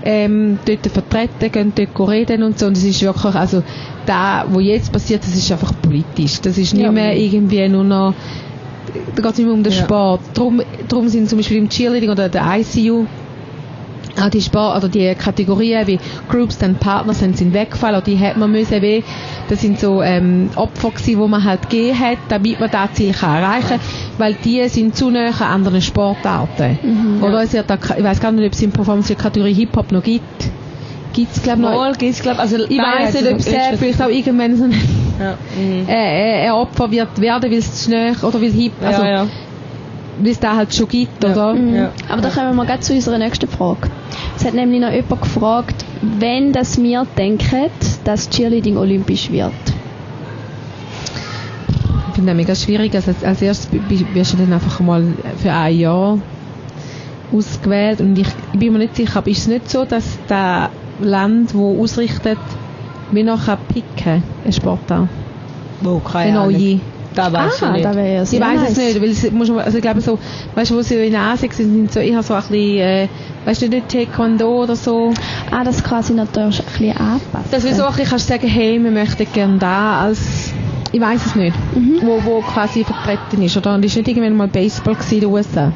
ähm, 0.04 0.58
dort 0.64 0.86
vertreten, 0.86 1.52
gehen 1.52 1.72
dort 1.74 2.08
reden 2.10 2.42
und 2.42 2.58
so. 2.58 2.66
Und 2.66 2.76
es 2.76 2.84
ist 2.84 3.02
wirklich, 3.02 3.34
also 3.34 3.62
da, 4.06 4.44
wo 4.48 4.60
jetzt 4.60 4.92
passiert, 4.92 5.22
das 5.22 5.34
ist 5.34 5.50
einfach 5.52 5.72
politisch. 5.80 6.40
Das 6.40 6.56
ist 6.58 6.74
nicht 6.74 6.82
Ja. 6.82 6.90
mehr 6.92 7.16
irgendwie 7.16 7.68
nur 7.68 7.84
noch, 7.84 8.14
da 9.14 9.22
geht 9.22 9.32
es 9.32 9.38
nicht 9.38 9.46
mehr 9.46 9.54
um 9.54 9.62
den 9.62 9.72
Ja. 9.72 9.84
Sport. 9.84 10.20
Darum, 10.34 10.62
darum 10.88 11.08
sind 11.08 11.28
zum 11.28 11.38
Beispiel 11.38 11.58
im 11.58 11.68
Cheerleading 11.68 12.10
oder 12.10 12.28
der 12.28 12.44
ICU 12.58 13.06
auch 14.18 14.30
die 14.30 14.40
Sport, 14.40 14.78
oder 14.78 14.88
die 14.88 15.14
Kategorien 15.14 15.86
wie 15.86 15.98
Groups 16.28 16.62
and 16.62 16.80
Partners 16.80 17.20
sind, 17.20 17.36
sind 17.36 17.52
weggefallen, 17.52 17.96
oder 17.96 18.04
die 18.04 18.18
hat 18.18 18.36
man 18.36 18.50
müssen 18.50 18.80
wie, 18.82 19.04
das 19.48 19.60
sind 19.60 19.78
so 19.78 20.02
ähm, 20.02 20.50
Opfer 20.56 20.90
gewesen, 20.90 21.18
wo 21.18 21.28
man 21.28 21.44
halt 21.44 21.68
gegeben 21.68 21.98
hat, 21.98 22.18
damit 22.28 22.60
man 22.60 22.70
das 22.70 22.92
Ziel 22.94 23.12
kann 23.12 23.42
erreichen 23.42 23.80
weil 24.18 24.34
die 24.34 24.68
sind 24.68 24.94
zu 24.94 25.10
nahe 25.10 25.32
an 25.40 25.46
anderen 25.46 25.80
Sportarten. 25.80 27.20
Oder 27.22 27.42
es 27.42 27.52
wird 27.52 27.68
da, 27.70 27.74
ich 27.96 28.04
weiß 28.04 28.20
gar 28.20 28.32
nicht, 28.32 28.46
ob 28.46 28.52
es 28.52 28.62
in 28.62 28.70
Performance 28.70 29.14
Kategorie 29.14 29.54
Hip-Hop 29.54 29.90
noch 29.92 30.02
gibt. 30.02 30.50
Gibt 31.12 31.34
es, 31.34 31.42
glaube 31.42 31.60
ich, 31.60 31.64
noch. 31.64 31.74
Mal 31.74 31.94
gibt's, 31.94 32.22
glaub, 32.22 32.38
also 32.38 32.56
Ich 32.56 32.78
weiß 32.78 33.14
nicht, 33.14 33.32
ob 33.32 33.38
es 33.38 33.48
vielleicht 33.78 34.02
auch 34.02 34.08
irgendwann 34.08 34.56
so 34.56 34.64
ein, 34.64 34.74
Ja. 35.18 35.36
Mhm. 35.58 35.88
äh, 35.88 36.46
äh, 36.46 36.50
Opfer 36.50 36.90
wird 36.90 37.20
werden, 37.20 37.50
weil 37.50 37.58
es 37.58 37.84
zu 37.84 37.90
nahe, 37.90 38.12
oder 38.22 38.40
weil 38.40 38.52
Hip, 38.52 38.72
also, 38.82 39.02
ja, 39.02 39.26
weil 40.22 40.30
es 40.32 40.40
da 40.40 40.56
halt 40.56 40.74
schon 40.74 40.88
gibt, 40.88 41.22
Ja. 41.24 41.30
oder? 41.32 41.54
Mhm. 41.54 41.74
Ja. 41.74 41.90
Aber 42.08 42.20
da 42.22 42.30
kommen 42.30 42.54
wir 42.56 42.64
gleich 42.66 42.80
zu 42.80 42.94
unserer 42.94 43.18
nächsten 43.18 43.48
Frage. 43.48 43.88
Es 44.36 44.44
hat 44.44 44.54
nämlich 44.54 44.80
noch 44.80 44.90
jemand 44.90 45.22
gefragt, 45.22 45.84
wenn 46.18 46.52
das 46.52 46.80
wir 46.80 47.06
denken, 47.16 47.66
dass 48.04 48.28
Cheerleading 48.30 48.76
olympisch 48.76 49.30
wird. 49.30 49.52
Ich 52.08 52.14
finde 52.14 52.30
das 52.32 52.36
mega 52.36 52.54
schwierig. 52.54 52.94
Also 52.94 53.10
als, 53.12 53.24
als 53.24 53.42
erstes 53.42 53.68
wirst 54.12 54.32
du 54.34 54.36
dann 54.38 54.52
einfach 54.52 54.80
mal 54.80 55.04
für 55.38 55.52
ein 55.52 55.78
Jahr 55.78 56.18
ausgewählt 57.32 58.00
und 58.00 58.18
ich, 58.18 58.26
ich 58.52 58.58
bin 58.58 58.72
mir 58.72 58.80
nicht 58.80 58.96
sicher, 58.96 59.18
aber 59.18 59.28
ist 59.28 59.38
es 59.38 59.46
nicht 59.46 59.70
so, 59.70 59.84
dass 59.84 60.18
das 60.26 60.68
Land, 61.00 61.54
wo 61.54 61.80
ausrichtet, 61.82 62.38
wie 63.12 63.22
noch 63.22 63.46
kann 63.46 63.58
picken 63.72 64.22
ein 64.44 64.52
Sportart? 64.52 65.08
Wo, 65.80 65.98
keine 66.00 66.30
Eine 66.30 66.40
Ahnung. 66.40 66.80
Da 67.14 67.32
weiß 67.32 67.62
ah, 67.62 67.74
ich 67.76 67.82
da 67.82 67.88
nicht. 67.90 67.96
wäre 67.96 68.14
ja 68.14 68.22
Ich 68.22 68.28
sehr 68.28 68.40
weiß 68.40 68.60
nice. 68.60 68.70
es 68.70 68.76
nicht, 68.78 69.02
weil 69.02 69.10
es 69.10 69.30
muss 69.32 69.48
man, 69.48 69.58
also 69.60 69.76
ich 69.78 69.82
glaube 69.82 70.00
so, 70.00 70.18
weißt 70.54 70.70
du, 70.70 70.76
wo 70.76 70.82
sie 70.82 70.94
in 71.06 71.16
Asien 71.16 71.50
sind, 71.50 71.72
sind 71.72 71.92
so 71.92 72.00
eher 72.00 72.22
so 72.22 72.34
ein 72.34 72.40
bisschen, 72.42 72.78
äh, 72.78 73.08
weißt 73.44 73.62
du, 73.62 73.68
nicht 73.68 73.88
Taekwondo 73.88 74.62
oder 74.62 74.76
so. 74.76 75.12
Ah, 75.50 75.64
das 75.64 75.82
kann 75.82 76.02
sich 76.04 76.14
natürlich 76.14 76.60
ein 76.60 76.66
bisschen 76.66 76.96
anpassen. 76.96 77.50
Dass 77.50 77.62
du 77.64 77.74
so 77.74 77.84
ein 77.84 77.92
bisschen 77.92 78.10
kannst 78.10 78.28
sagen, 78.28 78.46
hey, 78.46 78.82
wir 78.82 78.90
möchten 78.92 79.26
gerne 79.32 79.58
da 79.58 80.00
als, 80.02 80.52
ich 80.92 81.00
weiß 81.00 81.26
es 81.26 81.34
nicht, 81.34 81.56
wo, 82.02 82.22
wo 82.24 82.40
quasi 82.42 82.84
vertreten 82.84 83.42
ist, 83.42 83.56
oder? 83.56 83.74
Und 83.74 83.84
ist 83.84 83.96
nicht 83.96 84.06
irgendwann 84.06 84.36
mal 84.36 84.48
Baseball 84.48 84.94
gewesen 84.94 85.14
in 85.14 85.20
den 85.20 85.30
USA? 85.30 85.72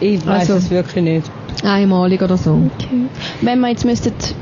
Ich 0.00 0.26
weiß 0.26 0.50
Also- 0.50 0.54
es 0.54 0.70
wirklich 0.70 1.04
nicht. 1.04 1.30
Einmalig 1.64 2.20
oder 2.22 2.36
so. 2.36 2.58
Okay. 2.76 2.88
Wenn 3.40 3.60
wir 3.60 3.68
jetzt 3.68 3.84
müsstet 3.84 4.34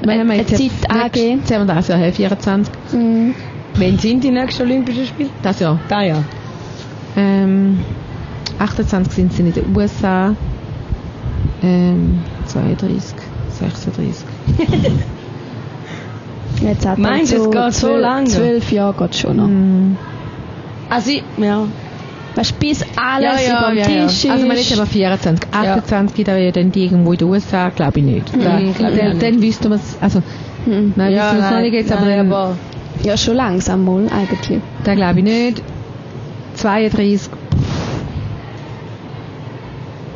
Wenn 0.00 0.30
eine, 0.30 0.46
Zeit 0.46 0.70
angeben. 0.88 1.40
Jetzt 1.40 1.52
haben 1.52 1.66
wir 1.66 1.74
das 1.74 1.88
hey, 1.88 2.12
24. 2.12 2.72
Mhm. 2.92 3.34
Wann 3.78 3.98
sind 3.98 4.24
die 4.24 4.30
nächsten 4.30 4.62
Olympischen 4.62 5.06
Spiele? 5.06 5.30
Das 5.42 5.60
Jahr. 5.60 5.78
Da 5.88 6.02
ja. 6.02 6.22
Ähm, 7.16 7.78
28 8.58 9.12
sind 9.12 9.32
sie 9.32 9.42
in 9.42 9.52
den 9.52 9.76
USA. 9.76 10.34
Ähm, 11.62 12.20
32, 12.46 13.14
36. 13.50 14.24
Jetzt 16.60 16.86
hat 16.86 16.98
Meinst 16.98 17.32
du, 17.32 17.36
es 17.36 17.44
so 17.44 17.50
geht 17.50 17.72
so 17.74 17.86
zwölf- 17.88 18.00
lang 18.00 18.24
noch? 18.24 18.30
Zwölf 18.30 18.72
Jahre 18.72 18.94
geht 18.98 19.14
schon 19.16 19.36
noch. 19.36 19.46
Mm. 19.46 19.96
Also 20.90 21.10
ich, 21.10 21.22
ja. 21.36 21.66
Weißt 22.34 22.50
du, 22.52 22.54
bis 22.56 22.84
alles 22.96 23.48
über 23.48 23.74
den 23.74 23.84
Tisch 24.08 24.24
ist. 24.24 24.30
Also 24.30 24.46
man 24.46 24.56
ist 24.56 24.72
aber 24.76 24.86
24. 24.86 25.48
28 25.52 26.16
gibt 26.16 26.28
aber 26.28 26.38
ja 26.38 26.50
dann 26.52 26.72
die 26.72 26.84
irgendwo 26.84 27.12
in 27.12 27.18
den 27.18 27.28
USA, 27.28 27.68
glaube 27.70 27.98
ich 28.00 28.04
nicht. 28.04 28.32
Da, 28.34 28.58
Mhm, 28.58 28.74
glaub 28.74 28.90
ich 28.92 28.96
auch 28.96 28.96
dann, 28.98 29.08
nicht. 29.10 29.22
dann 29.22 29.42
wüsste 29.42 29.68
man 29.68 29.78
es, 29.78 29.96
also, 30.00 30.22
Hm. 30.64 30.92
nein, 30.96 31.12
ja, 31.12 31.26
wissen 31.26 31.38
wir 31.38 31.44
es 31.44 31.50
noch 31.52 31.60
nicht 31.60 31.72
jetzt, 31.74 31.92
aber, 31.92 32.06
nein, 32.06 32.16
dann, 32.18 32.32
aber 32.32 32.56
Ja, 33.02 33.16
schon 33.16 33.36
langsam 33.36 33.84
mal 33.84 34.06
eigentlich. 34.10 34.60
da 34.84 34.94
glaube 34.94 35.18
ich 35.20 35.24
nicht. 35.24 35.62
32. 36.54 37.30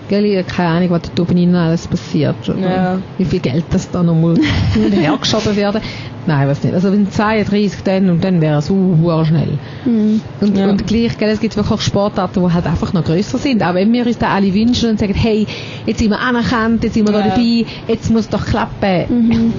Gell, 0.09 0.25
ich 0.27 0.37
habe 0.37 0.45
keine 0.47 0.69
Ahnung, 0.69 0.91
was 0.91 1.03
da 1.15 1.23
oben 1.23 1.37
innen 1.39 1.55
alles 1.55 1.87
passiert. 1.87 2.37
oder 2.49 2.59
Ja. 2.59 2.99
Wie 3.17 3.25
viel 3.25 3.39
Geld 3.41 3.65
das 3.71 3.91
da 3.91 4.03
nochmal 4.03 4.35
hergeschoben 4.91 5.57
werden. 5.57 5.81
Nein, 6.27 6.49
was 6.49 6.63
nicht. 6.63 6.75
Also 6.75 6.93
wenn 6.93 7.11
32 7.11 7.83
dann 7.85 8.11
und 8.11 8.23
dann 8.23 8.41
wäre 8.41 8.59
es 8.59 8.69
uh, 8.71 9.25
schnell. 9.25 9.59
Mhm. 9.87 10.21
Und, 10.41 10.57
Ja. 10.59 10.69
und 10.69 10.87
gleich, 10.87 11.17
gell, 11.19 11.31
es 11.31 11.41
gibt 11.41 11.57
wirklich 11.57 11.73
auch 11.73 11.81
Sportarten, 11.81 12.45
die 12.47 12.53
halt 12.53 12.67
einfach 12.67 12.93
noch 12.93 13.05
grösser 13.05 13.39
sind. 13.39 13.63
Auch 13.63 13.75
wenn 13.75 13.93
wir 13.93 14.07
uns 14.07 14.19
da 14.19 14.29
alle 14.29 14.53
wünschen 14.53 14.91
und 14.91 14.99
sagen, 14.99 15.15
hey, 15.15 15.47
jetzt 15.87 15.99
sind 16.01 16.11
wir 16.11 16.21
anerkannt, 16.21 16.85
jetzt 16.85 16.95
sind 16.95 17.09
wir 17.09 17.13
da 17.13 17.21
Ja. 17.21 17.29
dabei, 17.29 17.65
jetzt 17.89 18.11
muss 18.11 18.29
doch 18.29 18.45
klappen. 18.45 19.05
Mhm. 19.09 19.53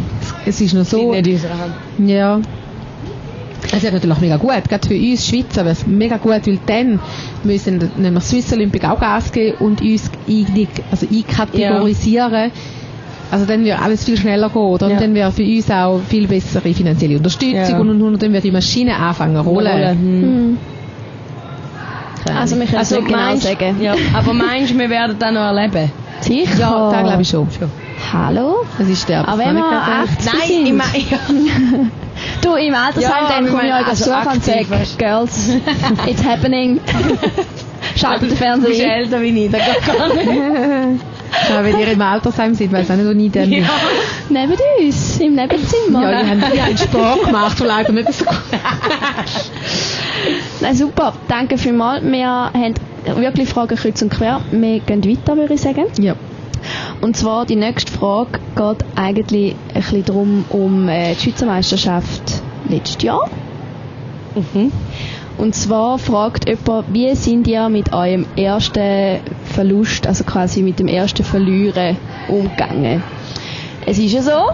Es 0.46 0.62
ist 0.62 0.74
noch 0.74 0.86
so. 0.86 1.12
Nicht 1.13 1.27
in 1.27 1.34
unserer 1.34 1.58
Hand. 1.58 1.74
Ja. 2.10 2.39
Es 3.72 3.82
wäre 3.84 3.93
natürlich 3.93 4.15
auch 4.15 4.22
mega 4.22 4.38
gut, 4.38 4.70
gerade 4.70 4.88
für 4.88 4.96
uns 4.96 5.27
Schweizer 5.27 5.62
wäre 5.63 5.72
es 5.72 5.88
mega 5.88 6.17
gut, 6.17 6.46
weil 6.48 6.60
dann 6.65 7.00
müssen 7.43 7.89
nämlich 7.98 8.24
Swiss 8.24 8.51
Olympic 8.53 8.86
auch 8.86 9.00
Gas 9.00 9.32
geben 9.32 9.58
und 9.60 9.82
uns 9.82 10.12
also 10.91 11.08
einkategorisieren. 11.12 12.51
Also 13.32 13.46
dann 13.46 13.63
wird 13.65 13.82
alles 13.82 14.03
viel 14.03 14.17
schneller 14.17 14.50
gehen, 14.50 14.62
oder? 14.62 14.88
Ja. 14.89 14.93
Und 14.93 15.01
dann 15.01 15.15
wäre 15.15 15.32
für 15.32 15.43
uns 15.43 15.72
auch 15.72 16.00
viel 16.08 16.27
bessere 16.27 16.74
finanzielle 16.74 17.17
Unterstützung 17.17 17.55
Ja. 17.55 17.79
und, 17.79 17.89
und, 17.89 18.01
und 18.01 18.22
dann 18.22 18.32
wird 18.34 18.43
die 18.43 18.51
Maschine 18.51 18.96
anfangen 18.96 19.36
zu 19.36 19.41
rollen. 19.50 19.67
Rollen. 19.72 19.98
Hm. 20.00 20.22
Mhm. 20.51 20.58
Also 22.38 22.55
wir 22.58 22.65
können 22.65 22.82
es 22.82 22.91
Also 22.91 22.96
nicht 23.01 23.08
genau 23.08 23.17
meinst, 23.20 23.43
sagen. 23.43 23.82
ja, 23.82 23.96
aber 24.13 24.34
meinst 24.34 24.72
du, 24.74 24.79
wir 24.79 24.89
werden 24.89 25.15
das 25.20 25.32
noch 25.34 25.41
erleben? 25.41 25.91
Sicher. 26.22 26.60
Ja, 26.60 26.91
da 26.91 27.01
glaube 27.01 27.22
ich 27.22 27.27
schon. 27.29 27.48
Hallo? 28.13 28.63
Es 28.79 28.88
ist 28.88 29.10
der. 29.10 29.27
Aber 29.27 29.39
wenn 29.39 29.55
wir 29.55 29.65
80 29.65 30.25
Nein, 30.25 30.36
sind. 30.48 30.65
ich 30.67 30.74
meine, 30.74 30.98
ja. 31.10 31.89
Du, 32.43 32.55
im 32.55 32.73
Altersheim, 32.75 33.45
Ja, 33.45 33.51
meine, 33.51 33.73
euch 33.79 33.88
also 33.88 34.12
also 34.12 34.29
und 34.29 34.38
aktiv, 34.38 34.67
sage, 34.67 34.69
weißt 34.69 35.00
Girls, 35.00 35.50
it's 36.07 36.23
happening. 36.23 36.79
Schaltet 37.95 38.21
den 38.21 38.29
Du 38.29 38.35
bist 38.35 38.38
Fernseher 38.38 38.85
ein. 38.85 39.03
älter 39.03 39.21
wie 39.21 39.45
ich, 39.45 39.51
das 39.51 39.62
geht 39.65 39.97
gar 39.97 40.13
nicht. 40.13 41.01
Ja, 41.50 41.63
wenn 41.63 41.79
ihr 41.79 41.88
im 41.88 42.00
Altersheim 42.01 42.53
seid, 42.53 42.71
weiss 42.71 42.91
auch 42.91 42.95
nicht, 42.95 43.07
wo 43.07 43.12
ich 43.12 43.31
dann 43.31 43.50
bin. 43.50 43.65
Neben 44.29 44.53
uns, 44.79 45.19
im 45.19 45.33
Nebenzimmer. 45.33 46.12
Ja, 46.12 46.21
die 46.23 46.29
haben, 46.29 46.43
die 46.53 46.62
haben 46.62 46.77
Sport 46.77 47.25
gemacht, 47.25 47.59
wo 47.59 47.63
leider 47.65 47.91
nicht 47.91 48.13
so 48.13 48.23
gut. 48.25 48.35
Nein, 50.62 50.75
super, 50.75 51.13
danke 51.27 51.57
vielmals. 51.57 52.03
Wir 52.03 52.27
haben 52.27 52.75
wirklich 53.15 53.50
Fragen 53.50 53.75
kreuz 53.75 54.00
und 54.03 54.12
quer. 54.12 54.41
Wir 54.51 54.79
gehen 54.81 55.03
weiter, 55.03 55.35
würde 55.35 55.55
ich 55.55 55.62
sagen. 55.62 55.85
Ja. 56.00 56.13
Und 57.03 57.17
zwar 57.17 57.45
die 57.45 57.57
nächste 57.57 57.91
Frage 57.91 58.39
geht 58.55 58.86
eigentlich 58.95 59.55
ein 59.74 59.81
bisschen 59.81 60.05
darum, 60.05 60.45
um 60.48 60.88
äh, 60.88 61.15
die 61.15 61.19
Schweizer 61.19 61.45
Meisterschaft 61.45 62.41
letztes 62.69 63.03
Jahr. 63.03 63.29
Mhm. 64.36 64.72
Und 65.38 65.53
zwar 65.53 66.00
fragt 66.00 66.48
jemand, 66.48 66.93
wie 66.93 67.13
sind 67.15 67.45
ihr 67.48 67.67
mit 67.67 67.91
eurem 67.91 68.25
ersten 68.38 69.19
Verlust, 69.43 70.07
also 70.07 70.24
quasi 70.24 70.62
mit 70.62 70.79
dem 70.79 70.88
ersten 70.88 71.25
Verlieren 71.25 71.98
umgegangen? 72.29 73.03
Es 73.86 74.00
ist 74.00 74.13
ja 74.13 74.22
so, 74.22 74.51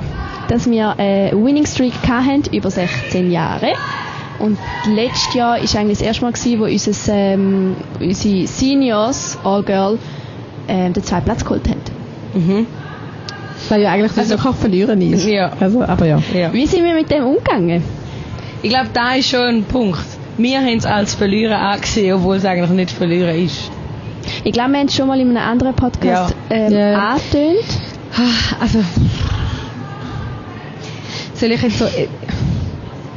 dass 0.47 0.67
wir 0.67 0.97
eine 0.97 1.33
Winning 1.33 1.67
Streak 1.67 1.93
hatten 2.07 2.51
über 2.51 2.71
16 2.71 3.29
Jahre. 3.29 3.73
Und 4.39 4.57
letztes 4.87 5.35
Jahr 5.35 5.51
war 5.61 5.79
eigentlich 5.79 5.99
das 5.99 6.01
erste 6.07 6.23
Mal, 6.23 6.31
gewesen, 6.31 6.59
wo 6.59 6.63
unser, 6.63 7.13
ähm, 7.13 7.75
unsere 7.99 8.47
Seniors, 8.47 9.37
All 9.43 9.61
Girl, 9.61 9.99
ähm, 10.67 10.93
den 10.93 11.03
zweiten 11.03 11.25
Platz 11.25 11.43
geholt 11.45 11.69
haben. 11.69 11.98
Mhm. 12.33 12.65
Weil 13.69 13.81
ja 13.81 13.91
eigentlich 13.91 14.11
das 14.13 14.31
Also- 14.31 14.35
also, 14.35 14.53
verlieren 14.53 15.01
ist. 15.01 15.25
Ja. 15.27 15.51
Also, 15.59 15.81
aber 15.83 16.05
ja. 16.05 16.19
Ja. 16.33 16.53
Wie 16.53 16.65
sind 16.65 16.83
wir 16.83 16.93
mit 16.93 17.09
dem 17.11 17.23
umgegangen? 17.25 17.83
Ich 18.61 18.69
glaube, 18.69 18.89
da 18.93 19.15
ist 19.15 19.29
schon 19.29 19.41
ein 19.41 19.63
Punkt. 19.63 19.99
Wir 20.37 20.59
haben 20.59 20.77
es 20.77 20.85
als 20.85 21.13
Verlieren 21.15 21.53
angesehen, 21.53 22.13
obwohl 22.15 22.37
es 22.37 22.45
eigentlich 22.45 22.69
nicht 22.71 22.91
Verlieren 22.91 23.43
ist. 23.45 23.69
Ich 24.43 24.53
glaube, 24.53 24.71
wir 24.71 24.79
haben 24.79 24.87
es 24.87 24.95
schon 24.95 25.07
mal 25.07 25.19
in 25.19 25.29
einem 25.35 25.37
anderen 25.49 25.75
Podcast 25.75 26.33
ähm, 26.49 26.71
Ja. 26.73 27.09
angetönt. 27.11 27.65
Also. 28.59 28.79
Soll 31.33 31.51
ich 31.51 31.61
jetzt 31.61 31.79
so. 31.79 31.85
äh, 31.85 32.07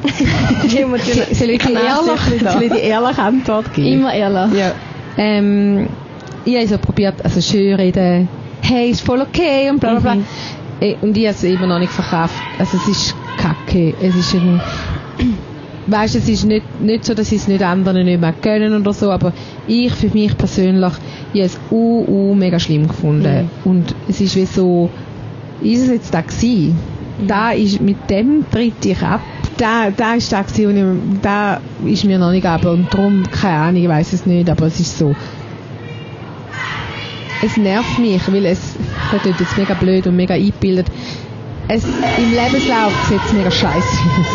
soll 1.34 1.50
ich 1.50 1.62
die 1.62 1.72
ehrliche, 1.72 2.50
soll 2.52 2.62
ich 2.62 2.72
die 2.72 2.78
ehrliche 2.78 3.22
Antwort 3.22 3.72
geben? 3.74 4.00
Immer 4.00 4.14
ehrlich. 4.14 4.58
Ja. 4.58 4.72
Ähm, 5.16 5.88
ich 6.44 6.56
habe 6.56 6.66
so 6.66 6.78
probiert, 6.78 7.14
also 7.24 7.40
schön 7.40 7.74
reden, 7.74 8.28
hey, 8.62 8.90
ist 8.90 9.02
voll 9.02 9.20
okay 9.20 9.70
und 9.70 9.80
bla 9.80 9.90
bla 9.92 10.00
bla. 10.00 10.14
Mhm. 10.16 10.24
Äh, 10.80 10.96
Und 11.00 11.16
ich 11.16 11.26
habe 11.26 11.34
es 11.34 11.44
immer 11.44 11.66
noch 11.66 11.78
nicht 11.78 11.92
verkauft. 11.92 12.34
Also 12.58 12.76
es 12.76 12.88
ist 12.88 13.14
kacke. 13.36 13.94
Es 14.00 14.14
ist 14.16 14.34
ein, 14.34 14.60
weißt, 15.86 16.14
es 16.16 16.28
ist 16.28 16.44
nicht, 16.44 16.80
nicht 16.80 17.04
so, 17.04 17.14
dass 17.14 17.30
ich 17.32 17.42
es 17.42 17.48
nicht 17.48 17.62
anderen 17.62 18.04
nicht 18.04 18.20
mehr 18.20 18.34
gönnen 18.40 18.74
oder 18.80 18.92
so, 18.92 19.10
aber 19.10 19.32
ich 19.66 19.92
für 19.92 20.08
mich 20.08 20.36
persönlich, 20.36 20.92
ich 21.32 21.40
habe 21.40 21.46
es 21.46 21.58
u, 21.70 22.04
u 22.06 22.34
mega 22.34 22.58
schlimm 22.58 22.88
gefunden. 22.88 23.50
Und 23.64 23.94
es 24.08 24.20
ist 24.20 24.36
wie 24.36 24.46
so, 24.46 24.90
ist 25.60 25.82
es 25.82 25.88
jetzt 25.88 26.14
da 26.14 26.20
gewesen? 26.20 26.76
Da 27.26 27.50
ist, 27.52 27.80
mit 27.80 28.10
dem 28.10 28.44
tritt 28.50 28.84
ich 28.84 29.00
ab. 29.02 29.20
Da, 29.58 29.90
da 29.96 30.14
ist 30.14 30.32
da 30.32 30.42
gewesen, 30.42 30.66
und 30.88 31.14
ich, 31.14 31.20
da 31.20 31.60
ist 31.84 32.04
mir 32.04 32.18
noch 32.18 32.30
nicht 32.32 32.46
ab. 32.46 32.64
Und 32.64 32.92
darum, 32.92 33.22
keine 33.30 33.56
Ahnung, 33.58 33.82
ich 33.82 33.88
weiß 33.88 34.12
es 34.14 34.26
nicht, 34.26 34.48
aber 34.50 34.66
es 34.66 34.80
ist 34.80 34.98
so. 34.98 35.14
Es 37.44 37.56
nervt 37.56 37.98
mich, 37.98 38.22
weil 38.32 38.46
es, 38.46 38.76
das 39.10 39.24
jetzt 39.24 39.58
mega 39.58 39.74
blöd 39.74 40.06
und 40.06 40.16
mega 40.16 40.34
eingebildet. 40.34 40.86
Es, 41.68 41.84
im 41.84 42.30
Lebenslauf 42.30 42.92
sieht 43.08 43.20
es 43.26 43.32
mega 43.32 43.50
scheiße 43.50 43.78
aus. 43.78 44.26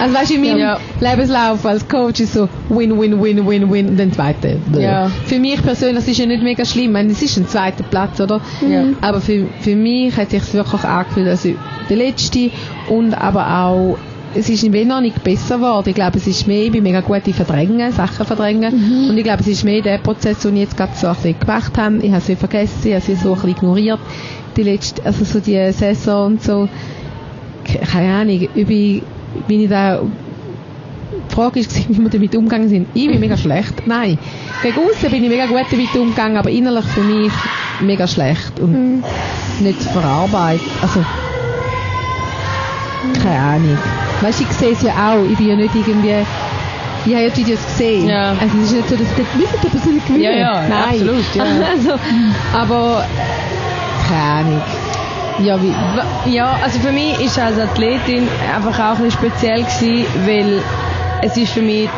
Also 0.00 0.14
weißt 0.14 0.30
du, 0.30 0.34
in 0.36 0.40
meinem 0.42 0.58
Ja. 0.58 0.78
Lebenslauf 1.00 1.66
als 1.66 1.86
Coach 1.86 2.20
ist 2.20 2.32
so 2.32 2.48
win, 2.70 2.98
win, 2.98 3.22
win, 3.22 3.46
win, 3.46 3.70
win 3.70 3.88
und 3.88 3.98
dann 3.98 4.10
zweite. 4.12 4.58
Ja. 4.78 5.10
Für 5.26 5.38
mich 5.38 5.62
persönlich, 5.62 5.98
das 5.98 6.08
ist 6.08 6.18
ja 6.18 6.24
nicht 6.24 6.42
mega 6.42 6.64
schlimm, 6.64 6.86
ich 6.86 6.90
meine, 6.92 7.12
es 7.12 7.20
ist 7.20 7.36
ein 7.36 7.46
zweiter 7.46 7.84
Platz, 7.84 8.18
oder? 8.18 8.40
Ja. 8.66 8.84
Aber 9.02 9.20
für, 9.20 9.46
für 9.60 9.76
mich 9.76 10.16
hat 10.16 10.30
sich 10.30 10.54
wirklich 10.54 10.84
angefühlt, 10.84 11.28
also 11.28 11.50
der 11.90 11.96
letzte 11.96 12.50
und 12.88 13.12
aber 13.12 13.46
auch 13.46 13.98
es 14.34 14.48
ist 14.48 14.62
im 14.62 14.88
noch 14.88 15.00
nicht 15.00 15.22
besser 15.24 15.56
geworden. 15.56 15.88
Ich 15.88 15.94
glaube, 15.94 16.18
es 16.18 16.26
ist 16.26 16.46
mehr, 16.46 16.64
ich 16.64 16.70
bin 16.72 16.82
mega 16.84 17.00
gut 17.00 17.26
in 17.26 17.34
Verdrängen, 17.34 17.92
Sachen 17.92 18.24
verdrängen. 18.24 19.08
Und 19.10 19.18
ich 19.18 19.24
glaube, 19.24 19.40
es 19.40 19.48
ist 19.48 19.64
mehr 19.64 19.82
der 19.82 19.98
Prozess, 19.98 20.38
den 20.40 20.54
ich 20.56 20.62
jetzt 20.62 20.76
gerade 20.76 20.92
so 20.94 21.08
ein 21.08 21.14
bisschen 21.16 21.38
gemacht 21.40 21.76
habe. 21.76 21.98
Ich 21.98 22.10
habe 22.12 22.20
sie 22.20 22.36
vergessen, 22.36 22.78
ich 22.84 22.92
habe 22.94 23.04
sie 23.04 23.14
so 23.16 23.30
ein 23.30 23.34
bisschen 23.34 23.50
ignoriert. 23.50 23.98
Die 24.56 24.62
letzte, 24.62 25.04
also 25.04 25.24
so 25.24 25.40
die 25.40 25.72
Saison 25.72 26.26
und 26.32 26.42
so. 26.42 26.68
Ke- 27.64 27.78
Keine 27.80 28.14
Ahnung, 28.14 28.48
übi- 28.56 29.02
bin 29.48 29.60
ich 29.62 29.68
da, 29.68 30.00
die 31.28 31.34
Frage 31.34 31.60
ist, 31.60 31.76
wie 31.88 31.98
wir 31.98 32.08
damit 32.10 32.34
umgegangen 32.36 32.68
sind. 32.68 32.86
Ich 32.94 33.08
bin 33.08 33.20
mega 33.20 33.36
schlecht. 33.36 33.86
Nein. 33.86 34.16
Gegen 34.62 34.76
außen 34.78 35.10
bin 35.10 35.24
ich 35.24 35.28
mega 35.30 35.46
gut 35.46 35.66
damit 35.70 35.94
umgegangen, 35.96 36.36
aber 36.36 36.50
innerlich 36.50 36.84
für 36.84 37.02
mich 37.02 37.32
mega 37.80 38.06
schlecht 38.06 38.60
und 38.60 39.02
nicht 39.60 39.82
verarbeitet. 39.82 40.62
Also, 40.82 41.04
keine 43.22 43.38
Ahnung. 43.38 43.78
Weißt 44.20 44.40
du, 44.40 44.44
ich 44.44 44.52
sehe 44.52 44.72
es 44.72 44.82
ja 44.82 44.92
auch. 44.92 45.24
Ich 45.24 45.36
bin 45.36 45.48
ja 45.48 45.56
nicht 45.56 45.74
irgendwie. 45.74 46.14
Ich 47.06 47.14
habe 47.14 47.24
ja 47.24 47.30
die 47.30 47.36
Videos 47.38 47.64
gesehen. 47.64 48.08
Ja. 48.08 48.32
Also 48.38 48.58
es 48.58 48.64
ist 48.64 48.72
nicht 48.72 48.88
so, 48.88 48.96
dass 48.96 49.06
ich 49.06 49.16
dort 49.16 49.34
müssen 49.34 49.58
die 49.62 49.68
Person 49.68 50.02
gewinnen. 50.06 50.20
Ja, 50.20 50.30
ja, 50.32 50.68
Nein. 50.68 50.82
absolut, 50.90 51.34
ja. 51.34 51.44
Also, 51.70 51.92
aber 52.52 53.06
keine 54.06 54.32
Ahnung. 54.32 54.62
Ja, 55.38 55.58
wie, 55.62 56.30
Ja, 56.30 56.58
also 56.62 56.78
für 56.80 56.92
mich 56.92 57.18
ist 57.20 57.38
als 57.38 57.58
Athletin 57.58 58.28
einfach 58.54 58.78
auch 58.78 58.98
ein 58.98 59.04
bisschen 59.04 59.30
speziell 59.30 59.62
gewesen, 59.62 60.04
weil 60.26 60.62
es 61.22 61.36
ist 61.36 61.52
für 61.52 61.62
mich 61.62 61.88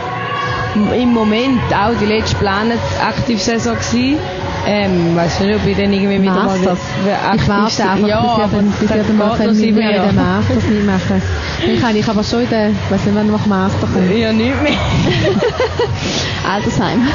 im 0.95 1.13
Moment 1.13 1.61
auch 1.75 1.93
die 2.01 2.07
letzte 2.07 2.37
geplante 2.37 2.79
Aktivsaison 3.05 3.75
gewesen. 3.75 4.19
Ähm, 4.65 5.17
weiß 5.17 5.41
nicht, 5.41 5.57
ob 5.57 5.67
ich 5.67 5.77
dann 5.77 5.93
irgendwie 5.93 6.23
wieder 6.23 6.35
mal 6.35 6.45
Masters. 6.45 6.79
wieder 7.03 7.19
Ich 7.35 7.49
warte 7.49 7.91
einfach, 7.91 8.09
ja, 8.09 8.21
bis 8.21 8.31
aber 8.31 8.49
dann, 8.53 8.75
das 8.81 9.09
mal 9.17 9.37
könnt 9.37 9.53
noch 9.55 9.67
mit 9.67 9.75
mir 9.75 9.91
in 9.91 10.03
den. 10.03 10.17
Masters 10.17 10.65
mitmachen. 10.65 11.23
Dann 11.67 11.81
kann 11.81 11.97
ich 11.97 12.09
aber 12.09 12.23
schon 12.23 12.43
in 12.43 12.49
den, 12.49 12.71
ich 12.71 12.91
weiß 12.91 13.05
nicht, 13.07 13.15
wann 13.17 13.27
noch 13.27 13.47
Master 13.47 13.89
kommt. 13.93 14.17
Ja, 14.17 14.33
nicht 14.33 14.63
mehr. 14.63 14.73
Altersheim. 16.49 17.07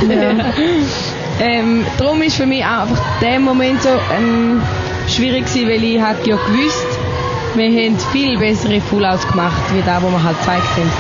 Ähm, 1.40 1.86
darum 1.98 2.22
ist 2.24 2.36
für 2.36 2.48
mich 2.48 2.66
auch 2.66 2.82
einfach 2.82 3.00
der 3.22 3.40
Moment 3.40 3.82
so 3.82 3.90
ähm, 3.90 4.62
schwierig 5.08 5.46
gewesen, 5.46 5.70
weil 5.70 5.84
ich 5.84 6.02
halt 6.02 6.26
ja 6.26 6.36
gewusst, 6.36 6.88
wir 7.56 7.66
haben 7.66 7.98
viel 8.12 8.38
bessere 8.38 8.82
Full-Outs 8.82 9.28
gemacht, 9.28 9.62
wie 9.74 9.82
da, 9.86 10.02
wo 10.02 10.10
wir 10.10 10.24
halt 10.24 10.38
gezeigt 10.40 10.64
haben. 10.76 10.92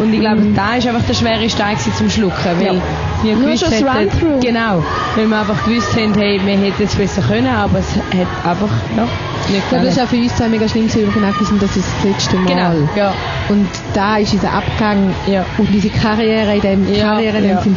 Und 0.00 0.12
ich 0.12 0.20
glaube, 0.20 0.42
da 0.54 0.74
ist 0.76 0.86
einfach 0.86 1.06
der 1.06 1.14
schwere 1.14 1.48
Stein 1.48 1.76
zum 1.78 2.10
Schlucken, 2.10 2.34
weil 2.58 2.82
wir 3.22 3.36
Nur 3.36 3.46
gewusst 3.46 3.70
hätten, 3.70 4.40
genau, 4.40 4.82
weil 5.14 5.26
wir 5.26 5.38
einfach 5.38 5.64
gewusst 5.64 5.94
haben, 5.96 6.14
hey, 6.14 6.40
wir 6.44 6.58
hätten 6.58 6.82
es 6.82 6.94
besser 6.94 7.22
können, 7.22 7.46
aber 7.46 7.78
es 7.78 7.94
hat 7.96 8.50
einfach, 8.50 8.68
ja, 8.96 9.02
nicht 9.48 9.58
Ich 9.62 9.68
glaube, 9.68 9.84
das 9.84 9.96
ist 9.96 10.02
auch 10.02 10.08
für 10.08 10.16
uns 10.16 10.36
zwei 10.36 10.48
mega 10.48 10.68
schlimm, 10.68 10.92
wir 10.92 11.06
genau 11.06 11.28
gewusst 11.32 11.50
haben, 11.50 11.60
das 11.60 11.76
ist 11.76 11.86
das 12.02 12.10
letzte 12.10 12.36
Mal. 12.36 12.46
Genau, 12.46 12.88
ja. 12.96 13.12
Und 13.48 13.68
da 13.94 14.16
ist 14.16 14.32
unser 14.34 14.52
Abgang 14.52 15.14
Ja. 15.26 15.44
und 15.58 15.72
unsere 15.72 15.94
Karriere 15.94 16.54
in 16.56 16.60
dem, 16.60 16.94
Ja, 16.94 17.12
Karriere 17.14 17.36
in 17.38 17.42
dem 17.44 17.50
ja. 17.52 17.62
Sinn 17.62 17.76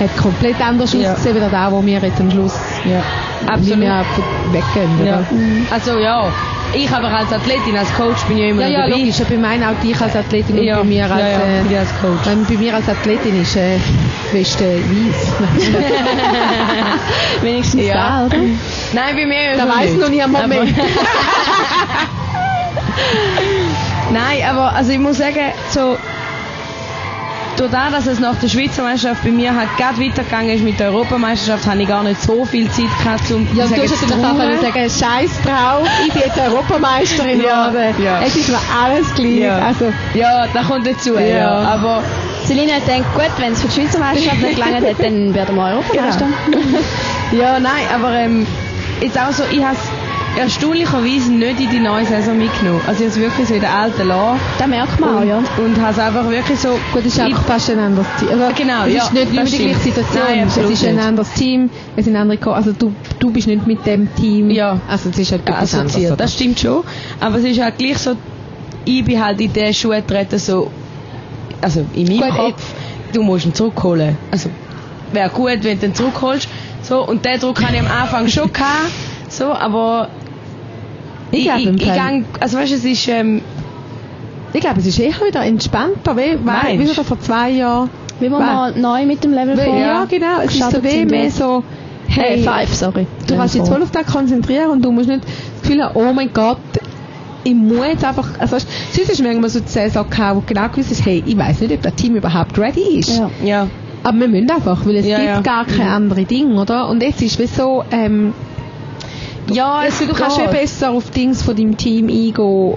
hat 0.00 0.16
komplett 0.16 0.60
anders 0.60 0.92
Ja. 0.92 1.12
ausgesehen, 1.12 1.36
wie 1.36 1.50
da, 1.50 1.72
wo 1.72 1.84
wir 1.84 1.98
jetzt 1.98 2.20
am 2.20 2.30
Schluss 2.30 2.54
Ja. 2.84 3.02
Absolut. 3.46 3.50
Absolut. 3.50 3.80
wir 3.80 4.04
weggehen. 4.52 5.06
Ja. 5.06 5.14
Oder? 5.14 5.26
Also 5.70 5.98
ja, 5.98 6.28
ich 6.74 6.90
aber 6.90 7.08
als 7.08 7.32
Athletin, 7.32 7.76
als 7.76 7.92
Coach 7.94 8.22
bin 8.24 8.36
ich 8.38 8.44
ja 8.44 8.50
immer 8.50 8.62
Ja, 8.62 8.68
ja, 8.68 8.78
dabei. 8.86 8.98
logisch. 9.00 9.16
Bei 9.28 9.36
meinen 9.36 9.64
auch 9.64 9.80
dich 9.82 10.00
als 10.00 10.14
Athletin 10.16 10.58
und 10.58 10.64
Ja, 10.64 10.78
bei 10.78 10.84
mir 10.84 11.04
als, 11.10 11.20
ja, 11.20 11.28
ja, 11.28 11.40
äh, 11.40 11.62
ich 11.70 11.78
als 11.78 11.88
Coach. 12.00 12.20
Wenn 12.24 12.44
bei 12.44 12.54
mir 12.54 12.74
als 12.74 12.88
Athletin 12.88 13.40
ist 13.42 13.56
äh, 13.56 13.78
Weste 14.32 14.64
weiß. 14.64 15.32
Wenigstens 17.42 17.86
Ja. 17.86 17.94
da, 17.94 18.26
oder? 18.26 18.36
Nein, 18.92 19.16
bei 19.16 19.26
mir 19.26 19.52
da 19.56 19.60
schon 19.60 19.68
weiß 19.70 19.94
noch 19.96 20.08
nie 20.10 20.22
am 20.22 20.32
Moment. 20.32 20.74
Nein, 24.12 24.38
aber 24.50 24.74
also 24.74 24.90
ich 24.92 24.98
muss 24.98 25.18
sagen, 25.18 25.52
so 25.70 25.96
durch 27.58 27.70
das, 27.70 27.92
dass 27.92 28.06
es 28.06 28.20
nach 28.20 28.36
der 28.36 28.48
Schweizer 28.48 28.82
Meisterschaft 28.82 29.24
bei 29.24 29.30
mir 29.30 29.54
halt 29.54 29.68
gerade 29.76 30.00
weitergegangen 30.00 30.50
ist 30.50 30.62
mit 30.64 30.78
der 30.78 30.88
Europameisterschaft, 30.88 31.66
habe 31.66 31.82
ich 31.82 31.88
gar 31.88 32.02
nicht 32.04 32.20
so 32.22 32.44
viel 32.44 32.70
Zeit 32.70 32.86
gehabt, 33.02 33.30
um 33.30 33.46
Ja, 33.54 33.64
ich 33.64 33.70
du 33.70 33.76
sage 33.76 33.82
hast 33.82 33.90
natürlich 34.02 34.14
auch 34.24 34.36
trauern. 34.36 34.72
können 34.72 34.88
sagen, 34.90 34.90
scheiß 34.90 35.30
drauf, 35.44 35.88
ich 36.06 36.12
bin 36.12 36.22
jetzt 36.24 36.38
Europameisterin 36.38 37.40
Ja, 37.42 37.68
geworden. 37.68 37.94
ja. 38.04 38.20
Es 38.24 38.36
ist 38.36 38.48
mir 38.48 38.58
alles 38.82 39.12
gleich. 39.14 39.38
Ja. 39.38 39.58
Also, 39.58 39.92
Ja, 40.14 40.46
da 40.52 40.62
kommt 40.62 40.86
dazu, 40.86 41.14
ja. 41.14 41.20
Ja. 41.20 41.50
Aber 41.50 42.02
Selina 42.44 42.74
hat 42.74 42.86
gedacht, 42.86 43.14
gut, 43.14 43.30
wenn 43.38 43.52
es 43.52 43.60
für 43.62 43.68
die 43.68 43.80
Schweizer 43.80 43.98
Meisterschaft 43.98 44.40
nicht 44.40 44.54
gelangt 44.54 44.86
hat, 44.86 44.98
dann 45.04 45.34
werden 45.34 45.56
wir 45.56 45.64
Europameister. 45.64 46.26
Ja, 47.32 47.58
nein, 47.60 47.84
aber 47.94 48.12
ähm, 48.14 48.46
jetzt 49.00 49.18
auch 49.18 49.32
so, 49.32 49.42
ich 49.50 49.62
habe 49.62 49.74
es 49.74 49.80
erstaunlicherweise 50.36 51.32
nicht 51.32 51.60
in 51.60 51.70
die 51.70 51.80
neue 51.80 52.04
Saison 52.04 52.36
mitgenommen. 52.38 52.80
Also 52.86 53.04
ich 53.04 53.10
habe 53.10 53.20
es 53.20 53.20
wirklich 53.20 53.48
so 53.48 53.54
in 53.54 53.60
der 53.60 53.74
alten 53.74 54.06
lassen 54.06 54.40
Das 54.58 54.66
merkt 54.68 55.00
man 55.00 55.16
auch, 55.18 55.24
ja. 55.24 55.38
und 55.38 55.80
habe 55.80 55.92
es 55.92 55.98
einfach 55.98 56.28
wirklich 56.30 56.58
so... 56.58 56.68
gut, 56.92 57.00
es 57.00 57.06
ist 57.06 57.16
ich- 57.18 57.24
einfach 57.24 57.42
fast 57.44 57.70
ein 57.70 57.78
anderes 57.78 58.06
Team. 58.18 58.28
Also, 58.30 58.54
Genau, 58.56 58.84
es 58.86 58.94
ja, 58.94 59.02
ist 59.04 59.12
nicht, 59.14 59.32
nicht 59.32 59.52
die 59.52 59.58
gleiche. 59.64 59.78
Situation. 59.80 60.22
Nein, 60.28 60.46
es 60.48 60.56
ist 60.56 60.84
ein 60.84 60.98
anderes 60.98 61.32
Team, 61.32 61.70
es 61.96 62.04
sind 62.04 62.16
andere 62.16 62.38
Co 62.38 62.50
Also 62.52 62.72
du, 62.72 62.92
du 63.18 63.30
bist 63.30 63.46
nicht 63.46 63.66
mit 63.66 63.84
dem 63.86 64.14
Team. 64.14 64.50
Ja. 64.50 64.80
Also 64.88 65.10
es 65.10 65.18
ist 65.18 65.32
halt 65.32 65.42
etwas 65.42 65.72
anderes. 65.74 65.90
assoziiert. 65.92 66.12
oder? 66.12 66.16
Das 66.24 66.34
stimmt 66.34 66.60
schon. 66.60 66.84
Aber 67.20 67.36
es 67.38 67.44
ist 67.44 67.60
halt 67.60 67.78
gleich 67.78 67.98
so, 67.98 68.12
ich 68.84 69.04
bin 69.04 69.22
halt 69.24 69.40
in 69.40 69.52
den 69.52 69.74
Schuhen 69.74 70.04
getreten, 70.06 70.38
so, 70.38 70.70
also 71.60 71.84
in 71.94 72.04
meinem 72.06 72.20
Gut, 72.30 72.36
Kopf, 72.38 72.62
du 73.12 73.22
musst 73.22 73.44
ihn 73.46 73.54
zurückholen. 73.54 74.16
Also, 74.30 74.50
wäre 75.12 75.30
gut, 75.30 75.58
wenn 75.62 75.78
du 75.80 75.86
ihn 75.86 75.94
zurückholst. 75.94 76.48
So, 76.82 77.04
und 77.06 77.24
den 77.24 77.40
Druck 77.40 77.60
hatte 77.62 77.74
ich 77.74 77.80
am 77.80 77.86
Anfang 77.88 78.28
schon 78.28 78.52
gehabt, 78.52 78.92
so, 79.28 79.46
aber 79.52 80.08
Ich 81.30 81.44
glaube 81.44 81.60
ich, 81.60 81.68
ich, 81.82 81.94
gang, 81.94 82.24
also 82.40 82.56
weißt 82.58 82.72
es 82.72 82.84
ist, 82.84 83.08
ähm, 83.08 83.42
Ich 84.52 84.60
glaube, 84.60 84.80
es 84.80 84.86
ist 84.86 84.98
eher 84.98 85.12
wieder 85.26 85.44
entspannter, 85.44 86.16
wie, 86.16 86.32
wie, 86.32 86.36
Meinst? 86.42 86.72
wie 86.78 86.90
wieder 86.90 87.04
vor 87.04 87.20
zwei 87.20 87.50
Jahren. 87.50 87.90
Wie 88.18 88.26
wir 88.30 88.32
Weil- 88.38 88.40
mal 88.40 88.72
neu 88.78 89.04
mit 89.06 89.22
dem 89.22 89.32
Level 89.32 89.56
Weil, 89.56 89.64
vor 89.66 89.78
ja, 89.78 90.04
genau. 90.06 90.40
Es 90.44 90.54
ist 90.54 90.70
so 90.70 90.82
wie 90.82 91.04
mehr 91.04 91.30
so, 91.30 91.62
Hey, 92.08 92.38
hey, 92.38 92.42
five, 92.42 92.74
sorry. 92.74 93.06
du 93.26 93.36
kannst 93.36 93.54
dich 93.54 93.62
voll 93.62 93.82
auf 93.82 93.90
das 93.90 94.06
konzentrieren 94.06 94.70
und 94.70 94.82
du 94.84 94.90
musst 94.90 95.08
nicht 95.08 95.22
das 95.22 95.62
Gefühl 95.62 95.84
haben, 95.84 95.94
oh 95.94 96.12
mein 96.14 96.32
Gott, 96.32 96.56
ich 97.44 97.54
muss 97.54 97.86
jetzt 97.86 98.04
einfach, 98.04 98.26
also 98.38 98.56
weißt, 98.56 98.66
sonst 98.92 99.10
ist 99.10 99.22
manchmal 99.22 99.50
so 99.50 99.60
die 99.60 99.68
Saison 99.68 100.08
gehabt, 100.08 100.36
wo 100.36 100.42
genau 100.46 100.68
gewusst 100.68 100.90
ist, 100.90 101.04
hey, 101.04 101.22
ich 101.24 101.36
weiß 101.36 101.60
nicht, 101.60 101.72
ob 101.74 101.82
das 101.82 101.94
Team 101.96 102.16
überhaupt 102.16 102.58
ready 102.58 102.98
ist. 102.98 103.18
Ja. 103.18 103.30
ja, 103.44 103.66
Aber 104.02 104.18
wir 104.20 104.28
müssen 104.28 104.50
einfach, 104.50 104.84
weil 104.86 104.96
es 104.96 105.06
Ja, 105.06 105.18
gibt 105.18 105.28
ja. 105.28 105.40
gar 105.42 105.64
keine 105.66 105.84
Mhm. 105.90 105.94
andere 105.96 106.24
Dinge, 106.24 106.60
oder? 106.60 106.88
Und 106.88 107.02
jetzt 107.02 107.20
ist 107.22 107.38
wie 107.38 107.46
so, 107.46 107.84
ähm, 107.90 108.32
ja, 109.52 109.74
also, 109.78 110.04
du 110.06 110.12
kannst 110.14 110.38
viel 110.38 110.48
besser 110.48 110.90
auf 110.90 111.10
Dings 111.10 111.42
von 111.42 111.56
deinem 111.56 111.76
Team 111.76 112.08
eingehen, 112.08 112.74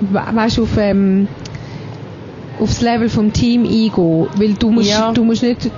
we 0.00 0.20
weißt 0.34 0.58
du, 0.58 0.62
auf, 0.62 0.76
ähm, 0.78 1.28
aufs 2.60 2.80
Level 2.80 3.08
vom 3.08 3.32
Team 3.32 3.62
eingehen, 3.64 4.26
weil 4.36 4.54
du 4.54 4.70
musst, 4.70 4.88
Ja. 4.90 5.12
du 5.12 5.24
musst 5.24 5.42
nicht 5.42 5.70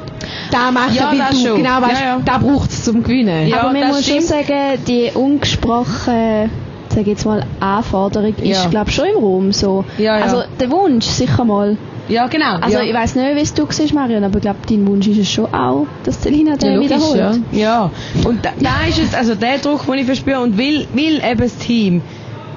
da 0.50 0.70
machen, 0.70 0.94
Ja, 0.94 1.11
weil 1.11 1.18
das 1.18 1.30
du 1.30 1.46
schon. 1.48 1.56
genau 1.56 1.80
weißt, 1.82 2.00
Ja, 2.00 2.06
ja. 2.16 2.20
da 2.24 2.38
braucht 2.38 2.70
es 2.70 2.85
zum 2.85 3.02
Gewinnen. 3.02 3.48
Ja, 3.48 3.62
Aber 3.62 3.72
man 3.72 3.88
muss 3.88 4.06
schon 4.06 4.20
sagen, 4.20 4.78
die 4.87 5.11
ungesprochene 5.14 6.50
sag 6.88 7.00
ich 7.00 7.06
jetzt 7.06 7.24
mal, 7.24 7.42
Anforderung 7.58 8.35
ist, 8.42 8.64
Ja. 8.64 8.68
glaube 8.68 8.90
schon 8.90 9.06
im 9.16 9.24
Raum 9.24 9.52
so. 9.52 9.82
Ja, 9.96 10.18
ja. 10.18 10.24
Also 10.24 10.42
der 10.61 10.70
Wunsch 10.70 11.06
sicher 11.06 11.42
mal. 11.44 11.78
Ja, 12.12 12.27
genau. 12.27 12.57
Also 12.61 12.79
ja. 12.79 12.85
ich 12.85 12.92
weiß 12.94 13.14
nicht, 13.16 13.37
wie 13.37 13.40
es 13.40 13.55
du 13.55 13.66
siehst, 13.70 13.94
Marion, 13.94 14.22
aber 14.25 14.37
ich 14.37 14.42
glaube, 14.42 14.59
dein 14.68 14.87
Wunsch 14.87 15.07
ist 15.09 15.18
es 15.18 15.31
schon 15.31 15.46
auch, 15.53 15.87
dass 16.05 16.22
Selina 16.22 16.57
den 16.57 16.75
logisch, 16.75 16.90
wiederholt. 16.90 17.40
ja. 17.53 17.59
Ja, 17.59 17.90
und 18.25 18.44
da, 18.44 18.51
da 18.61 18.87
ist 18.88 18.98
es, 18.98 19.14
also 19.14 19.35
der 19.35 19.59
Druck, 19.59 19.87
den 19.87 19.94
ich 19.98 20.07
verspüre, 20.07 20.40
und 20.40 20.59
weil, 20.59 20.87
weil 20.92 21.22
eben 21.31 21.40
das 21.40 21.57
Team 21.57 22.03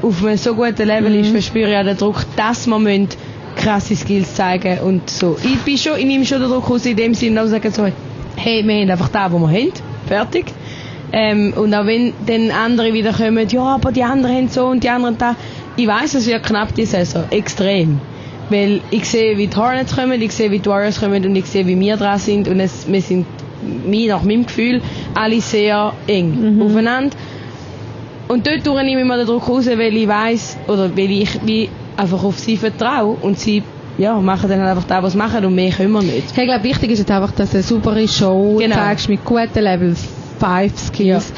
auf 0.01 0.23
einem 0.25 0.37
so 0.37 0.53
guten 0.55 0.85
Level 0.87 1.09
Mhm. 1.11 1.19
ist, 1.21 1.29
verspüre 1.31 1.71
ich 1.71 1.77
auch 1.77 1.83
den 1.83 1.97
Druck, 1.97 2.25
dass 2.35 2.67
müssen 2.67 3.07
krasse 3.55 3.95
Skills 3.95 4.35
zeigen 4.35 4.79
und 4.79 5.09
so. 5.09 5.37
Ich 5.41 5.57
bin 5.59 5.77
schon, 5.77 5.97
ich 5.97 6.05
nehme 6.05 6.25
schon 6.25 6.41
den 6.41 6.49
Druck 6.49 6.69
aus 6.69 6.85
in 6.85 6.97
dem 6.97 7.13
Sinne, 7.13 7.35
dass 7.37 7.45
ich 7.45 7.51
sage 7.53 7.71
so, 7.71 7.87
hey, 8.35 8.61
wir 8.67 8.75
haben 8.81 8.91
einfach 8.91 9.07
da, 9.09 9.31
wo 9.31 9.39
wir 9.39 9.47
haben, 9.47 9.71
fertig. 10.07 10.47
Ähm, 11.13 11.53
und 11.55 11.73
auch 11.73 11.85
wenn 11.85 12.11
dann 12.27 12.51
andere 12.51 12.91
wieder 12.91 13.13
kommen, 13.13 13.47
ja, 13.47 13.61
aber 13.75 13.93
die 13.93 14.03
anderen 14.03 14.35
haben 14.35 14.49
so 14.49 14.65
und 14.65 14.83
die 14.83 14.89
anderen 14.89 15.17
da, 15.17 15.35
ich 15.77 15.87
weiß, 15.87 16.15
es 16.15 16.27
wird 16.27 16.43
knapp 16.43 16.75
die 16.75 16.85
Saison, 16.85 17.23
extrem. 17.29 18.01
Weil 18.49 18.81
ich 18.91 19.05
sehe, 19.09 19.37
wie 19.37 19.47
die 19.47 19.55
Hornets 19.57 19.95
kommen, 19.95 20.21
ich 20.21 20.31
sehe, 20.31 20.51
wie 20.51 20.59
die 20.59 20.69
Warriors 20.69 20.99
kommen 20.99 21.25
und 21.25 21.35
ich 21.35 21.45
sehe, 21.45 21.65
wie 21.65 21.79
wir 21.79 21.97
dran 21.97 22.19
sind 22.19 22.47
und 22.47 22.59
es, 22.59 22.87
wir 22.87 23.01
sind, 23.01 23.25
nach 24.07 24.21
meinem 24.23 24.45
Gefühl, 24.45 24.81
alle 25.15 25.41
sehr 25.41 25.93
eng 26.07 26.61
aufeinander. 26.61 27.15
Und 28.27 28.45
dort 28.45 28.63
tue 28.63 28.83
ich 28.83 28.93
immer 28.93 29.17
den 29.17 29.25
Druck 29.27 29.47
raus, 29.49 29.65
weil 29.67 29.95
ich 29.95 30.07
weiß 30.07 30.57
oder 30.67 30.95
weil 30.95 31.11
ich 31.11 31.29
wie 31.45 31.69
einfach 31.97 32.23
auf 32.23 32.37
sie 32.39 32.57
vertraue 32.57 33.17
und 33.21 33.39
sie 33.39 33.63
ja, 33.97 34.19
machen 34.19 34.49
dann 34.49 34.59
halt 34.59 34.71
einfach 34.71 34.87
das, 34.87 35.03
was 35.03 35.11
sie 35.13 35.17
machen 35.17 35.45
und 35.45 35.55
mehr 35.55 35.71
können 35.71 35.91
wir 35.91 36.01
nicht. 36.01 36.25
Ich 36.27 36.33
glaube, 36.33 36.63
wichtig 36.63 36.91
ist 36.91 36.99
jetzt 36.99 37.11
einfach, 37.11 37.31
dass 37.31 37.51
du 37.51 37.57
eine 37.57 37.63
saubere 37.63 38.07
Show 38.07 38.57
Genau. 38.59 38.75
zeigst 38.75 39.07
mit 39.09 39.23
guten 39.23 39.59
Level 39.61 39.95
5 40.39 40.77
Skills. 40.87 41.31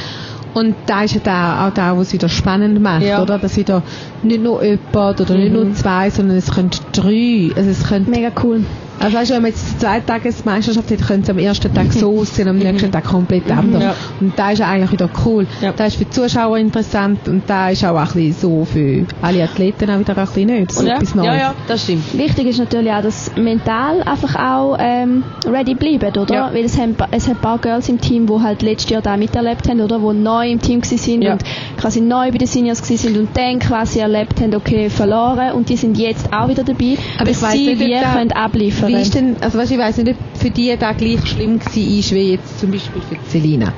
Und 0.57 0.73
da 0.87 1.03
ist 1.03 1.13
ja 1.13 1.21
da 1.23 1.67
auch 1.67 1.73
da, 1.73 1.95
was 1.95 2.07
es 2.07 2.13
wieder 2.13 2.29
spannend 2.29 2.81
macht, 2.81 3.03
Ja. 3.03 3.21
oder? 3.21 3.37
Dass 3.37 3.57
wieder 3.57 3.83
nicht 4.23 4.41
nur 4.41 4.63
jemand 4.63 5.21
oder 5.21 5.35
nicht 5.35 5.53
Mhm. 5.53 5.53
nur 5.53 5.73
zwei, 5.73 6.09
sondern 6.09 6.35
es 6.35 6.49
können 6.51 6.71
drei. 6.93 7.51
Also 7.55 7.69
es 7.69 7.87
können, 7.87 8.09
Mega 8.09 8.31
cool. 8.43 8.65
Also 8.99 9.17
weißt 9.17 9.29
du, 9.29 9.35
wenn 9.35 9.41
man 9.43 9.51
jetzt 9.51 9.79
zwei 9.79 9.99
Tage 9.99 10.33
Meisterschaft 10.43 10.91
hat, 10.91 11.01
könnte 11.07 11.23
es 11.23 11.29
am 11.29 11.37
ersten 11.39 11.73
Tag 11.73 11.93
so 11.93 12.19
aussehen, 12.19 12.47
am 12.47 12.57
nächsten 12.57 12.91
Tag 12.91 13.03
komplett 13.05 13.49
anders. 13.51 13.83
Ja. 13.83 13.95
Und 14.19 14.37
da 14.37 14.51
ist 14.51 14.59
ja 14.59 14.67
eigentlich 14.67 14.91
wieder 14.91 15.09
cool. 15.25 15.45
Ja. 15.61 15.71
Da 15.75 15.85
ist 15.85 15.97
für 15.97 16.05
die 16.05 16.09
Zuschauer 16.09 16.57
interessant 16.57 17.27
und 17.27 17.43
da 17.47 17.69
ist 17.69 17.83
auch 17.85 17.95
ein 17.95 18.05
bisschen 18.05 18.33
so 18.33 18.65
für 18.65 19.05
alle 19.21 19.43
Athleten 19.43 19.89
auch 19.89 19.99
wieder 19.99 20.17
ein 20.17 20.25
bisschen 20.25 20.45
nicht. 20.47 20.71
So 20.71 20.85
ja, 20.85 20.95
etwas 20.95 21.13
ja, 21.13 21.15
Neues. 21.23 21.39
ja, 21.39 21.53
das 21.67 21.83
stimmt. 21.83 22.17
Wichtig 22.17 22.47
ist 22.47 22.59
natürlich 22.59 22.91
auch, 22.91 23.01
dass 23.01 23.31
mental 23.35 24.01
einfach 24.01 24.35
auch 24.35 24.77
ähm, 24.79 25.23
ready 25.45 25.75
bleiben, 25.75 26.15
oder? 26.17 26.33
Ja. 26.33 26.53
Weil 26.53 26.65
es 26.65 26.77
haben, 26.77 26.95
es 27.11 27.27
haben 27.27 27.35
ein 27.35 27.41
paar 27.41 27.57
Girls 27.59 27.89
im 27.89 28.01
Team, 28.01 28.25
die 28.27 28.33
halt 28.41 28.61
letztes 28.61 28.89
Jahr 28.89 29.01
da 29.01 29.15
miterlebt 29.17 29.67
haben, 29.69 29.81
oder? 29.81 29.99
Die 29.99 30.17
neu 30.17 30.49
im 30.49 30.61
Team 30.61 30.81
sind 30.83 31.21
Ja. 31.21 31.33
und 31.33 31.43
quasi 31.77 32.01
neu 32.01 32.31
bei 32.31 32.37
den 32.37 32.47
Seniors 32.47 32.79
sind 32.79 33.17
und 33.17 33.29
dann 33.35 33.59
quasi 33.59 33.99
erlebt 33.99 34.39
haben, 34.41 34.55
okay, 34.55 34.89
verloren 34.89 35.51
und 35.53 35.69
die 35.69 35.75
sind 35.77 35.97
jetzt 35.97 36.31
auch 36.33 36.47
wieder 36.49 36.63
dabei, 36.63 36.97
Aber 37.19 37.29
ich 37.29 37.41
weiss 37.41 37.53
sie 37.53 37.67
nicht, 37.67 37.79
wie 37.79 37.93
können 37.99 38.31
abliefern 38.31 38.86
Wie 38.87 39.01
ist 39.01 39.15
denn, 39.15 39.35
also 39.41 39.57
weißt, 39.57 39.71
ich 39.71 39.77
weiß 39.77 39.97
nicht, 39.97 40.09
ob 40.09 40.41
für 40.41 40.49
die 40.49 40.75
da 40.77 40.93
gleich 40.93 41.25
schlimm 41.27 41.59
war, 41.59 41.75
wie 41.75 42.31
jetzt 42.31 42.59
zum 42.59 42.71
Beispiel 42.71 43.01
für 43.01 43.15
die 43.15 43.29
Selina. 43.29 43.73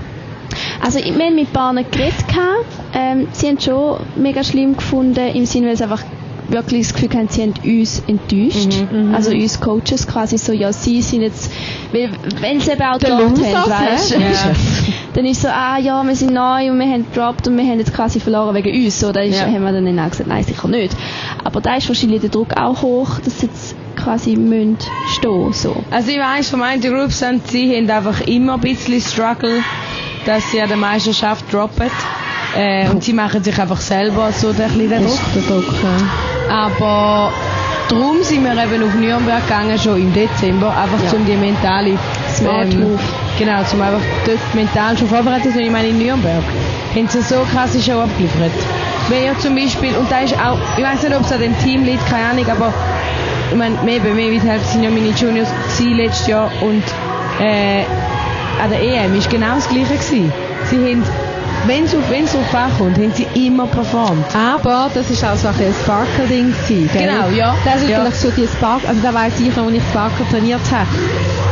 Also 0.81 0.99
wir 0.99 1.25
haben 1.25 1.35
mit 1.35 1.47
ein 1.47 1.53
paar 1.53 1.73
geredet. 1.73 2.15
Ähm, 2.93 3.27
sie 3.31 3.47
haben 3.47 3.57
es 3.57 3.65
schon 3.65 3.99
mega 4.15 4.43
schlimm 4.43 4.75
gefunden, 4.75 5.27
im 5.33 5.45
Sinne, 5.45 5.67
weil 5.67 5.77
sie 5.77 5.83
einfach 5.83 6.03
wirklich 6.51 6.87
das 6.87 6.93
Gefühl 6.93 7.17
haben, 7.17 7.27
sie 7.29 7.41
haben 7.43 7.53
uns 7.63 8.03
enttäuscht. 8.07 8.69
Mhm. 8.91 9.13
Also 9.13 9.31
uns 9.31 9.59
Coaches 9.59 10.07
quasi 10.07 10.37
so, 10.37 10.51
ja, 10.51 10.71
sie 10.73 11.01
sind 11.01 11.21
jetzt, 11.21 11.51
weil, 11.91 12.09
wenn 12.41 12.59
sie 12.59 12.71
eben 12.71 12.81
auch 12.81 12.99
Loser, 12.99 13.61
haben, 13.61 13.71
weißt 13.71 14.15
du, 14.15 14.17
dann 15.13 15.25
ist 15.25 15.41
so, 15.41 15.47
ah 15.49 15.77
ja, 15.77 16.03
wir 16.03 16.15
sind 16.15 16.33
neu 16.33 16.71
und 16.71 16.79
wir 16.79 16.87
haben 16.87 17.05
gedroppt 17.11 17.47
und 17.47 17.57
wir 17.57 17.63
haben 17.65 17.79
jetzt 17.79 17.93
quasi 17.93 18.19
verloren 18.19 18.55
wegen 18.55 18.85
uns. 18.85 18.99
So, 18.99 19.11
da 19.11 19.21
ist, 19.21 19.39
Ja. 19.39 19.45
haben 19.45 19.63
wir 19.63 19.71
dann 19.71 19.99
auch 19.99 20.09
gesagt, 20.09 20.29
nein, 20.29 20.43
sicher 20.43 20.67
nicht. 20.67 20.95
Aber 21.43 21.61
da 21.61 21.75
ist 21.75 21.87
wahrscheinlich 21.87 22.21
der 22.21 22.29
Druck 22.29 22.57
auch 22.57 22.81
hoch, 22.81 23.19
dass 23.19 23.41
jetzt 23.41 23.75
quasi 24.03 24.35
müssen 24.35 24.77
stehen, 25.15 25.53
so. 25.53 25.75
Also 25.91 26.09
ich 26.11 26.19
weiss 26.19 26.49
von 26.49 26.59
meinen 26.59 26.81
Groups, 26.81 27.19
sind, 27.19 27.47
sie 27.47 27.75
haben 27.75 27.89
einfach 27.89 28.21
immer 28.27 28.53
ein 28.55 28.59
bisschen 28.61 29.01
Struggle, 29.01 29.61
dass 30.25 30.51
sie 30.51 30.61
an 30.61 30.67
der 30.69 30.77
Meisterschaft 30.77 31.51
droppen. 31.53 31.89
Äh, 32.57 32.89
und 32.89 33.03
sie 33.03 33.13
machen 33.13 33.43
sich 33.43 33.59
einfach 33.59 33.79
selber 33.79 34.31
so 34.31 34.47
ein 34.49 34.55
bisschen 34.55 34.89
den 34.89 35.03
Druck. 35.05 35.65
ja. 35.83 36.53
Aber 36.55 37.31
darum 37.89 38.23
sind 38.23 38.43
wir 38.43 38.51
eben 38.53 38.83
auf 38.83 38.95
Nürnberg 38.95 39.43
gegangen, 39.47 39.77
schon 39.77 40.01
im 40.01 40.13
Dezember, 40.13 40.69
einfach 40.75 41.03
Ja. 41.03 41.09
zum 41.11 41.25
die 41.27 41.35
mentale 41.35 41.97
Smart 42.35 42.73
Move. 42.73 42.97
Genau, 43.37 43.63
zum 43.63 43.81
einfach 43.81 44.01
dort 44.25 44.39
mental 44.55 44.97
schon 44.97 45.07
vorbereitet 45.07 45.53
sein. 45.53 45.65
Ich 45.65 45.71
meine, 45.71 45.89
in 45.89 45.99
Nürnberg 45.99 46.43
haben 46.95 47.07
sie 47.07 47.21
so 47.21 47.45
krasse 47.53 47.79
Show 47.79 47.99
abgeliefert. 47.99 48.51
Wenn 49.09 49.25
ja 49.25 49.37
zum 49.37 49.55
Beispiel, 49.55 49.95
und 49.95 50.11
da 50.11 50.19
ist 50.21 50.33
auch, 50.33 50.57
ich 50.75 50.83
weiß 50.83 51.03
nicht, 51.03 51.15
ob 51.15 51.21
es 51.25 51.31
an 51.31 51.41
dem 51.41 51.57
Team 51.59 51.83
liegt, 51.85 52.05
keine 52.09 52.29
Ahnung, 52.29 52.45
aber 52.49 52.73
ich 53.49 53.55
meine, 53.55 53.75
mehr 53.83 53.99
mir 54.01 54.31
wie 54.31 54.39
die 54.39 54.47
Hälfte 54.47 54.67
sind 54.69 54.83
ja 54.83 54.89
meine 54.89 55.09
Juniors 55.09 55.49
letztes 55.93 56.27
Jahr 56.27 56.51
und 56.61 56.83
äh, 57.39 57.83
an 58.61 58.69
der 58.69 58.81
EM 58.81 59.17
ist 59.17 59.29
genau 59.29 59.55
das 59.55 59.67
Gleiche 59.69 59.93
gewesen. 59.93 60.31
Sie 60.65 60.77
haben, 60.77 61.03
wenn 61.67 61.83
es 61.85 61.93
auf, 61.95 62.09
wenn's 62.09 62.31
drauf 62.31 62.53
ankommt, 62.55 62.97
haben 62.97 63.11
sie 63.13 63.27
immer 63.47 63.67
performt. 63.67 64.25
Aber 64.35 64.89
das 64.93 65.09
ist 65.09 65.23
auch 65.23 65.35
so 65.35 65.47
ein 65.49 65.55
Sparkle-Ding 65.83 66.53
gewesen, 66.67 66.89
gell? 66.93 67.07
Genau, 67.07 67.27
ja. 67.35 67.55
Das 67.65 67.81
ist 67.81 67.89
Ja. 67.89 67.99
vielleicht 68.01 68.21
so 68.21 68.29
die 68.31 68.47
Sparkle, 68.47 68.89
also 68.89 69.01
da 69.01 69.13
weiss 69.13 69.39
ich 69.39 69.55
noch, 69.55 69.65
als 69.65 69.73
ich 69.75 69.83
Sparkle 69.91 70.25
trainiert 70.31 70.61
habe, 70.71 70.87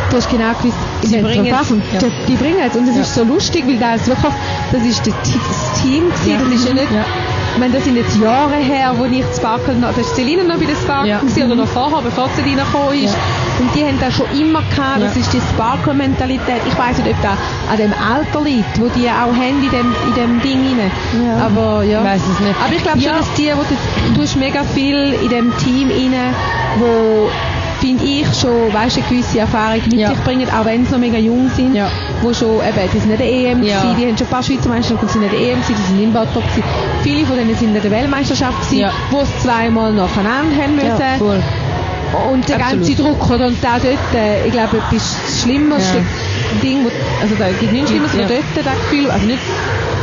du 0.10 0.18
hast 0.18 0.30
genau 0.30 0.52
gewusst, 0.62 0.78
Sie 1.02 1.18
bringen 1.22 1.46
es, 1.46 1.70
ja. 1.70 2.00
die, 2.00 2.12
die 2.28 2.36
bringen 2.36 2.58
es. 2.68 2.76
Und 2.76 2.88
es 2.90 2.96
Ja. 2.96 3.02
ist 3.02 3.16
so 3.16 3.24
lustig, 3.24 3.64
weil 3.68 3.78
da 3.78 3.94
ist 3.96 4.08
wirklich, 4.08 4.34
das 4.72 4.82
ist 4.84 5.06
das 5.08 5.82
Team 5.82 6.10
gewesen, 6.10 6.32
Ja. 6.32 6.38
das 6.44 6.54
ist 6.60 6.68
ja 6.68 6.74
nicht, 6.74 6.92
Ja. 6.92 7.06
ich 7.54 7.60
meine, 7.60 7.74
das 7.74 7.84
sind 7.84 7.96
jetzt 7.98 8.18
Jahre 8.18 8.56
her, 8.56 8.94
wo 8.98 9.06
ich 9.06 9.24
Sparkle 9.36 9.76
noch, 9.76 9.90
das 9.90 10.00
ist 10.08 10.16
Selina 10.16 10.44
noch 10.44 10.58
bei 10.58 10.66
den 10.66 10.76
Sparkle 10.76 11.10
Ja. 11.10 11.20
gewesen, 11.20 11.44
oder 11.44 11.56
noch 11.56 11.68
vorher, 11.68 12.02
bevor 12.02 12.30
sie 12.36 12.42
reingekommen 12.42 13.04
ist. 13.04 13.16
Und 13.60 13.74
die 13.76 13.84
haben 13.84 14.00
das 14.00 14.14
schon 14.16 14.28
immer 14.40 14.62
gehabt, 14.76 15.02
das 15.02 15.16
Ja. 15.16 15.22
ist 15.22 15.34
die 15.34 15.42
Sparkle-Mentalität. 15.54 16.62
Ich 16.68 16.78
weiss 16.78 16.98
nicht, 16.98 17.10
ob 17.10 17.22
das 17.22 17.38
an 17.72 17.78
dem 17.78 17.94
Alter 17.94 18.42
liegt, 18.44 18.80
wo 18.80 18.88
die 18.90 19.08
auch 19.10 19.34
haben 19.34 19.64
in 19.64 19.70
dem, 19.70 19.96
in 20.06 20.14
dem 20.14 20.42
Ding 20.42 20.60
rein. 20.80 20.92
Ja. 21.26 21.46
Aber 21.46 21.84
ja. 21.84 22.00
Ich 22.02 22.06
weiss 22.06 22.22
es 22.32 22.40
nicht. 22.40 22.56
Aber 22.64 22.74
ich 22.76 22.84
glaube 22.84 23.00
Ja. 23.00 23.10
schon, 23.12 23.20
dass 23.20 23.34
die, 23.34 23.52
wo 23.56 23.64
du, 23.64 24.14
du 24.16 24.22
hast 24.22 24.36
mega 24.36 24.64
viel 24.64 25.14
in 25.24 25.30
dem 25.30 25.58
Team 25.58 25.90
rein, 25.90 26.34
wo 26.80 27.30
finde 27.80 28.04
ich 28.06 28.26
schon, 28.34 28.74
weißt, 28.74 28.98
eine 28.98 29.06
gewisse 29.08 29.40
Erfahrung 29.40 29.82
mit 29.86 29.94
Ja. 29.94 30.10
sich 30.10 30.18
bringen, 30.24 30.48
auch 30.50 30.66
wenn 30.66 30.84
sie 30.86 30.92
noch 30.92 31.00
mega 31.00 31.18
jung 31.20 31.50
sind, 31.56 31.76
Ja. 31.76 31.88
wo 32.24 32.34
schon, 32.34 32.56
eben, 32.58 32.90
die 32.92 32.98
sind 33.00 33.10
nicht 33.10 33.20
der 33.20 33.28
EM 33.32 33.62
Ja. 33.64 33.82
gewesen, 33.82 33.96
die 34.00 34.06
haben 34.08 34.18
schon 34.18 34.28
ein 34.28 34.30
paar 34.32 34.44
Schweizer 34.44 34.70
Meisterschaften 34.70 35.06
und 35.06 35.12
sind 35.12 35.22
nicht 35.22 35.34
der 35.34 35.40
EM 35.42 35.62
gewesen, 35.62 35.76
die 35.78 35.88
sind 35.94 36.04
im 36.04 36.12
Bottrop 36.14 36.44
gewesen. 36.44 36.64
Viele 37.04 37.26
von 37.28 37.38
denen 37.38 37.56
sind 37.56 37.76
in 37.76 37.82
der 37.82 37.92
Weltmeisterschaft 37.92 38.60
gewesen, 38.62 38.80
Ja. 38.80 38.92
wo 39.12 39.22
es 39.22 39.30
zweimal 39.44 39.94
nacheinander 39.94 40.56
haben 40.64 40.76
müssen. 40.76 41.20
Voll. 41.20 41.44
Und 42.32 42.48
der 42.50 42.58
ganze 42.58 42.78
Absolut. 42.94 43.00
Druck, 43.00 43.30
oder? 43.30 43.48
Und 43.48 43.58
auch 43.64 43.80
dort, 43.84 44.16
äh, 44.16 44.46
ich 44.48 44.52
glaube, 44.54 44.78
etwas 44.78 45.42
Schlimmeres. 45.44 45.84
Ding, 46.64 46.84
wo, 46.86 46.90
also 47.22 47.36
da 47.38 47.50
gibt 47.60 47.74
nichts 47.74 47.90
Schlimmeres, 47.92 48.14
Ja. 48.14 48.22
dort 48.28 48.66
das 48.66 48.74
Gefühl, 48.90 49.12
also 49.12 49.26
nicht, 49.28 49.40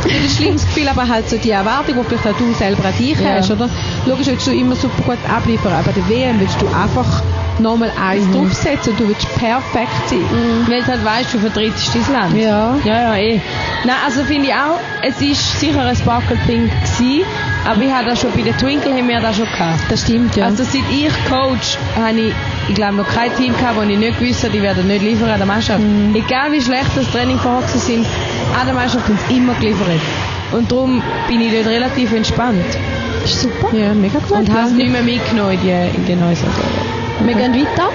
nicht 0.05 0.23
ein 0.23 0.29
schlimmes 0.29 0.65
Gefühl, 0.65 0.87
aber 0.87 1.07
halt 1.07 1.29
so 1.29 1.37
die 1.37 1.51
Erwartung, 1.51 1.95
die 1.97 2.03
vielleicht 2.15 2.27
auch 2.27 2.37
du 2.37 2.53
selber 2.53 2.85
an 2.85 2.93
dich 2.97 3.19
Ja. 3.19 3.35
hast, 3.37 3.51
oder? 3.51 3.69
Logisch 4.05 4.27
willst 4.27 4.47
du 4.47 4.51
immer 4.51 4.75
super 4.75 5.01
gut 5.03 5.17
abliefern, 5.29 5.73
aber 5.73 5.83
bei 5.83 5.91
der 5.93 6.09
WM 6.09 6.39
willst 6.39 6.61
du 6.61 6.67
einfach 6.67 7.21
nochmal 7.57 7.89
eins 8.01 8.25
Mhm. 8.27 8.33
draufsetzen 8.33 8.91
und 8.93 8.99
du 8.99 9.07
willst 9.07 9.33
perfekt 9.35 10.09
sein. 10.09 10.19
Weil 10.67 10.81
du 10.81 10.87
halt 10.87 11.05
weißt, 11.05 11.33
du 11.33 11.39
vertrittst 11.39 11.95
dein 11.95 12.13
Land. 12.13 12.37
Ja. 12.37 12.75
Ja, 12.83 13.01
ja, 13.01 13.15
eh. 13.15 13.39
Nein, 13.85 13.95
also 14.05 14.23
finde 14.25 14.49
ich 14.49 14.53
auch, 14.53 14.77
es 15.01 15.21
ist 15.21 15.59
sicher 15.61 15.81
ein 15.81 15.95
Sparkle-Ding 15.95 16.69
gewesen, 16.69 17.23
aber 17.65 17.81
ich 17.81 17.91
habe 17.93 18.09
das 18.09 18.19
schon 18.19 18.31
bei 18.33 18.41
den 18.41 18.57
Twinkle 18.57 18.91
haben 18.93 19.07
wir 19.07 19.21
das 19.21 19.37
schon 19.37 19.45
gehabt. 19.45 19.79
Das 19.89 20.01
stimmt, 20.01 20.35
ja. 20.35 20.45
Also 20.45 20.63
seit 20.65 20.81
ich 20.91 21.07
Coach 21.29 21.77
habe 21.95 22.19
ich, 22.19 22.33
ich 22.67 22.75
glaube, 22.75 22.95
noch 22.95 23.07
kein 23.07 23.33
Team 23.37 23.53
gehabt, 23.57 23.77
wo 23.77 23.83
ich 23.83 23.97
nicht 23.97 24.19
gewusst 24.19 24.43
habe, 24.43 24.51
die 24.51 24.61
werden 24.61 24.87
nicht 24.87 25.01
liefern 25.03 25.29
an 25.29 25.37
der 25.37 25.47
Mannschaft. 25.47 25.79
Mhm. 25.79 26.13
Egal 26.13 26.51
wie 26.51 26.61
schlecht 26.61 26.89
das 26.95 27.09
Training 27.11 27.39
vorher 27.39 27.61
gewesen 27.61 27.79
sind, 27.79 28.05
der 28.63 28.73
Mannschaft 28.73 29.05
sie 29.27 29.37
immer 29.37 29.53
geliefert. 29.55 29.99
Und 30.51 30.71
darum 30.71 31.01
bin 31.27 31.41
ich 31.41 31.51
dort 31.51 31.67
relativ 31.67 32.13
entspannt. 32.13 32.65
ist 33.23 33.41
super. 33.41 33.75
ja, 33.75 33.93
mega 33.93 34.19
gut. 34.19 34.31
Und 34.31 34.53
habe 34.53 34.67
es 34.67 34.73
nicht 34.73 34.91
mehr 34.91 35.01
mitgenommen 35.01 35.53
in 35.53 35.61
die, 35.61 35.97
in 35.97 36.05
die 36.05 36.15
neue 36.15 36.35
Saison. 36.35 36.53
Wir 37.23 37.35
gehen 37.35 37.53
weiter. 37.53 37.89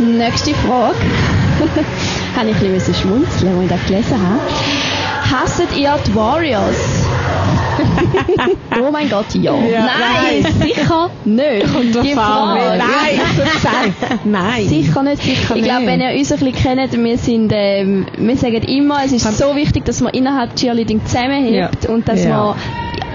Nächste 0.00 0.54
Frage. 0.54 0.96
habe 2.36 2.50
ich 2.50 2.56
ein 2.56 2.72
bisschen 2.72 2.94
schmunzeln, 2.94 3.54
als 3.54 3.64
ich 3.64 3.70
das 3.70 3.86
gelesen 3.86 4.18
habe. 4.20 4.40
Hasset 5.30 5.74
ihr 5.76 5.96
die 6.06 6.14
Warriors? 6.14 6.95
oh 8.80 8.90
mein 8.90 9.08
Gott, 9.08 9.26
ja. 9.34 9.52
Nein, 9.52 10.46
sicher 10.60 11.10
nicht. 11.24 11.66
die 12.02 12.12
Frage. 12.14 12.78
Nein, 12.78 13.20
nein, 13.62 13.94
nein. 14.24 14.68
Sicher 14.68 15.02
nicht. 15.02 15.22
Sicher 15.22 15.56
ich 15.56 15.62
glaube, 15.64 15.86
wenn 15.86 16.00
ihr 16.00 16.10
uns 16.18 16.32
ein 16.32 16.38
bisschen 16.38 16.52
kennt, 16.76 16.92
wir, 17.04 17.18
sind, 17.18 17.52
ähm, 17.54 18.06
wir 18.16 18.36
sagen 18.36 18.62
immer, 18.62 19.04
es 19.04 19.12
ist 19.12 19.36
so 19.38 19.54
wichtig, 19.56 19.84
dass 19.84 20.00
man 20.00 20.12
innerhalb 20.14 20.54
Cheerleading 20.56 21.04
zusammenhält 21.04 21.86
und 21.88 22.08
dass 22.08 22.24
Ja. 22.24 22.36
man... 22.38 22.56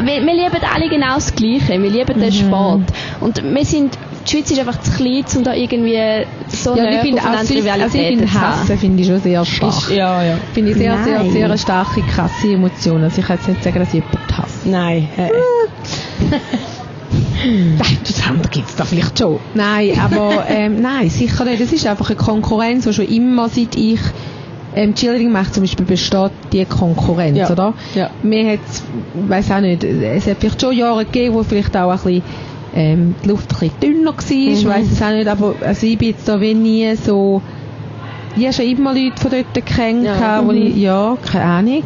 Wir, 0.07 0.25
wir 0.25 0.33
lieben 0.33 0.57
alle 0.73 0.89
genau 0.89 1.15
das 1.15 1.35
Gleiche, 1.35 1.81
wir 1.81 1.89
lieben 1.89 2.17
Mhm. 2.17 2.21
den 2.21 2.31
Sport. 2.31 2.81
Und 3.19 3.43
wir 3.43 3.65
sind... 3.65 3.97
Die 4.25 4.31
Schweiz 4.31 4.51
ist 4.51 4.59
einfach 4.59 4.79
zu 4.81 4.91
klein, 4.91 5.23
um 5.35 5.43
da 5.43 5.53
irgendwie 5.53 6.25
so 6.49 6.75
Ja, 6.75 6.83
eine 6.83 6.95
ich 6.97 7.01
finde 7.01 7.21
auch, 7.21 7.25
also 7.37 7.53
ich 7.53 7.65
haben. 7.67 8.33
Hassen 8.33 8.77
finde 8.77 9.01
ich 9.01 9.07
schon 9.07 9.19
sehr 9.21 9.43
stark. 9.45 9.77
Ist, 9.77 9.89
ja, 9.91 10.23
ja. 10.23 10.37
Finde 10.53 10.71
ich 10.71 10.77
sehr, 10.77 10.97
sehr, 11.03 11.19
Nein. 11.19 11.31
sehr 11.31 11.45
eine 11.45 11.57
starke, 11.57 12.01
krasse 12.01 12.47
Emotion. 12.53 13.03
Also 13.03 13.19
ich 13.21 13.25
kann 13.27 13.37
jetzt 13.37 13.47
nicht 13.47 13.63
sagen, 13.63 13.79
dass 13.79 13.87
ich 13.89 13.95
jemanden 13.95 14.37
hasse. 14.37 14.69
Nein. 14.69 15.07
äh, 15.17 15.29
Nein, 17.43 17.97
das 18.07 18.27
andere 18.27 18.49
gibt 18.49 18.69
es 18.69 18.75
da 18.75 18.85
vielleicht 18.85 19.17
schon. 19.17 19.39
Nein, 19.53 19.99
aber 19.99 20.45
ähm, 20.47 20.81
nein, 20.81 21.09
sicher 21.09 21.43
nicht. 21.45 21.59
Es 21.61 21.71
ist 21.73 21.87
einfach 21.87 22.09
eine 22.09 22.17
Konkurrenz, 22.17 22.85
die 22.85 22.93
schon 22.93 23.07
immer, 23.07 23.49
seit 23.49 23.75
ich 23.75 23.99
ähm, 24.75 24.93
Cheerleading 24.95 25.31
mache, 25.31 25.51
zum 25.51 25.63
Beispiel 25.63 25.85
besteht 25.85 26.31
die 26.53 26.63
Konkurrenz, 26.65 27.37
Ja. 27.37 27.49
oder? 27.49 27.73
Ja. 27.95 28.09
Mir 28.23 28.53
hat, 28.53 28.59
weiß 29.27 29.51
auch 29.51 29.59
nicht, 29.59 29.83
es 29.83 30.27
hat 30.27 30.37
vielleicht 30.39 30.61
schon 30.61 30.77
Jahre 30.77 31.03
gegeben, 31.05 31.35
wo 31.35 31.43
vielleicht 31.43 31.75
auch 31.75 31.89
ein 31.91 31.97
bisschen 31.97 32.23
ähm, 32.75 33.15
die 33.23 33.27
Luft 33.29 33.51
ein 33.53 33.59
bisschen 33.59 33.79
dünner 33.81 34.13
war, 34.13 34.31
ich 34.31 34.63
Mhm. 34.65 34.69
weiß 34.69 34.91
es 34.91 35.01
auch 35.01 35.11
nicht, 35.11 35.27
aber 35.27 35.55
also 35.65 35.85
ich 35.85 35.97
bin 35.97 36.09
jetzt 36.09 36.27
da 36.27 36.39
wie 36.39 36.53
nie 36.53 36.95
so, 36.95 37.41
ich 38.37 38.43
habe 38.43 38.53
schon 38.53 38.65
immer 38.65 38.93
Leute 38.93 39.21
von 39.21 39.31
dort 39.31 39.65
kennengelernt, 39.65 40.21
Ja. 40.21 40.45
wo 40.45 40.51
ich, 40.51 40.75
ja, 40.77 41.17
keine 41.31 41.43
Ahnung. 41.45 41.83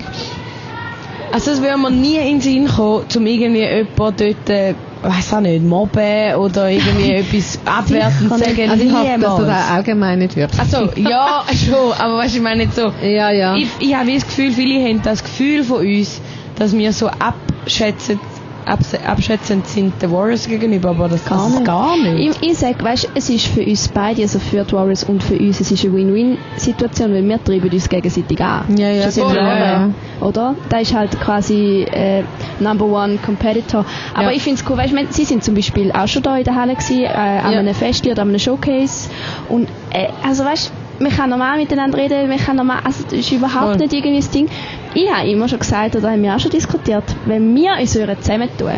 Also 1.32 1.52
es 1.52 1.62
würde 1.62 1.78
mir 1.78 1.90
nie 1.92 2.16
in 2.18 2.40
den 2.40 2.42
Sinn 2.42 2.68
kommen, 2.68 3.04
um 3.16 3.26
irgendwie 3.26 3.62
jemanden 3.64 3.88
dort, 3.98 4.50
äh, 4.50 4.74
weiß 5.02 5.34
auch 5.34 5.42
nicht, 5.42 5.64
mobben 5.64 6.36
oder 6.36 6.70
irgendwie 6.70 7.12
etwas 7.16 7.60
abwertend 7.66 8.32
zu 8.32 8.38
sagen. 8.40 8.70
Also 8.70 8.84
ich 8.86 8.94
hoffe, 8.94 9.20
dass 9.20 9.36
du 9.38 9.44
das 9.46 9.72
allgemein 9.72 10.20
nicht 10.20 10.36
wirkst. 10.38 10.60
Also, 10.60 10.90
ja, 10.96 11.44
schon, 11.54 11.92
aber 11.98 12.18
weißt 12.20 12.36
du, 12.36 12.38
ich 12.38 12.44
meine 12.44 12.64
nicht 12.66 12.76
so. 12.76 12.92
ja, 13.04 13.32
ja. 13.32 13.56
Ich, 13.58 13.68
ich 13.80 13.94
habe 13.96 14.14
das 14.14 14.24
Gefühl, 14.26 14.52
viele 14.52 14.82
haben 14.88 15.02
das 15.02 15.24
Gefühl 15.24 15.64
von 15.64 15.78
uns, 15.86 16.22
dass 16.58 16.76
wir 16.78 16.94
so 16.94 17.08
abschätzend, 17.08 18.20
abs- 18.22 18.35
abschätzend 18.66 19.68
sind 19.68 20.02
den 20.02 20.12
Warriors 20.12 20.48
gegenüber, 20.48 20.90
aber 20.90 21.08
das 21.10 21.22
ist 21.22 21.30
nicht. 21.32 21.66
gar 21.66 21.96
nicht. 21.98 22.38
Ich, 22.42 22.52
ich 22.52 22.58
sage, 22.58 22.84
weißt, 22.84 23.10
es 23.16 23.30
ist 23.30 23.48
für 23.48 23.62
uns 23.64 23.88
beide, 23.90 24.22
also 24.24 24.40
für 24.40 24.64
die 24.64 24.74
Warriors 24.74 25.04
und 25.04 25.24
für 25.24 25.38
uns, 25.38 25.60
es 25.60 25.72
ist 25.72 25.84
eine 25.86 25.94
Win-Win-Situation, 25.94 27.14
weil 27.14 27.24
wir 27.28 27.44
treiben 27.44 27.70
uns 27.70 27.88
gegenseitig 27.90 28.42
an. 28.42 28.66
Ja, 28.78 28.90
ja, 28.90 29.10
voll, 29.12 29.36
ja, 29.36 29.44
ja, 29.44 29.66
ja. 29.66 29.90
Oder? 30.22 30.56
Da 30.70 30.80
ist 30.80 30.94
halt 30.94 31.20
quasi 31.22 31.84
äh, 31.92 32.24
Number 32.60 32.86
One 32.86 33.18
Competitor. 33.24 33.86
Aber 34.14 34.26
Ja. 34.26 34.32
ich 34.32 34.42
finde 34.44 34.60
es 34.62 34.70
cool, 34.70 34.78
weißt, 34.78 34.88
ich 34.88 34.94
mein, 34.94 35.08
sie 35.12 35.26
sind 35.26 35.44
zum 35.44 35.56
Beispiel 35.56 35.92
auch 35.92 36.08
schon 36.08 36.24
da 36.24 36.38
in 36.38 36.44
der 36.44 36.56
Halle 36.56 36.74
gewesen, 36.74 37.04
äh, 37.04 37.08
an 37.08 37.54
Ja. 37.54 37.60
einem 37.60 37.74
Fest 37.76 38.06
oder 38.08 38.22
an 38.24 38.30
einem 38.30 38.40
Showcase. 38.40 39.10
Und 39.50 39.68
äh, 39.92 40.08
also 40.28 40.44
weißt, 40.44 40.72
man 41.00 41.12
kann 41.12 41.30
normal 41.30 41.58
miteinander 41.58 41.98
reden, 41.98 42.30
man 42.30 42.38
kann 42.38 42.56
normal, 42.56 42.78
also 42.84 43.04
das 43.04 43.14
ist 43.20 43.32
überhaupt 43.32 43.66
Voll. 43.66 43.76
nicht 43.78 43.94
irgendwie 43.94 44.18
das 44.18 44.30
Ding. 44.30 44.48
Ich 44.96 45.12
habe 45.12 45.30
immer 45.30 45.48
schon 45.48 45.60
gesagt, 45.60 45.96
oder 45.96 46.12
haben 46.12 46.24
wir 46.24 46.34
auch 46.36 46.40
schon 46.40 46.52
diskutiert, 46.52 47.04
wenn 47.26 47.54
wir 47.56 47.74
uns 47.80 47.92
zusammentun, 47.92 48.72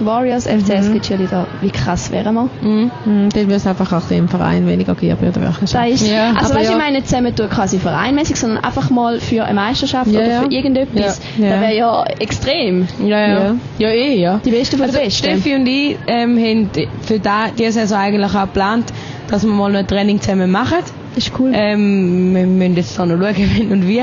Warriors, 0.00 0.46
FCS, 0.46 0.88
mhm. 0.88 1.00
Cheerleader, 1.00 1.46
wie 1.60 1.70
krass 1.70 2.10
wären 2.10 2.34
wir? 2.34 2.48
Mhm. 2.62 2.90
Hm, 3.04 3.28
dann 3.30 3.42
würde 3.42 3.54
es 3.54 3.66
einfach 3.66 3.92
auch 3.92 4.10
im 4.10 4.28
Verein 4.28 4.66
weniger 4.66 4.94
geben 4.94 5.30
Da 5.32 5.40
Werkenschaft. 5.40 5.88
ist, 5.88 6.06
Ja, 6.10 6.30
also 6.32 6.46
aber 6.50 6.60
weißt 6.60 6.70
ja. 6.70 6.76
ich 6.76 6.82
meine 6.82 6.96
nicht 6.96 7.08
zusammentun 7.08 7.48
quasi 7.48 7.78
vereinmäßig, 7.78 8.36
sondern 8.36 8.64
einfach 8.64 8.90
mal 8.90 9.20
für 9.20 9.44
eine 9.44 9.54
Meisterschaft 9.54 10.10
Ja, 10.10 10.20
oder 10.20 10.28
ja. 10.28 10.40
für 10.42 10.50
irgendetwas. 10.50 11.20
Ja, 11.38 11.44
ja. 11.44 11.50
Das 11.52 11.60
wäre 11.60 11.76
ja 11.76 12.04
extrem. 12.18 12.88
Ja, 13.04 13.28
ja. 13.28 13.54
Ja. 13.78 13.88
Eh, 13.88 14.18
ja. 14.20 14.40
Die 14.44 14.50
Besten 14.50 14.76
von 14.78 14.86
Also, 14.86 14.98
den 14.98 15.04
Besten. 15.04 15.24
Steffi 15.26 15.54
und 15.54 15.66
ich 15.66 15.96
ähm, 16.08 16.38
haben 16.38 16.70
für 17.02 17.20
diese 17.56 17.72
Saison 17.72 17.98
eigentlich 17.98 18.34
auch 18.34 18.40
geplant, 18.42 18.92
dass 19.28 19.44
wir 19.44 19.52
mal 19.52 19.70
noch 19.70 19.78
ein 19.78 19.86
Training 19.86 20.20
zusammen 20.20 20.50
machen. 20.50 20.78
Das 21.14 21.24
ist 21.28 21.32
cool. 21.38 21.52
Ähm, 21.54 22.34
wir 22.34 22.46
müssen 22.46 22.76
jetzt 22.76 22.98
noch 22.98 23.06
schauen, 23.06 23.20
wenn 23.36 23.70
und 23.72 23.86
wie. 23.86 24.02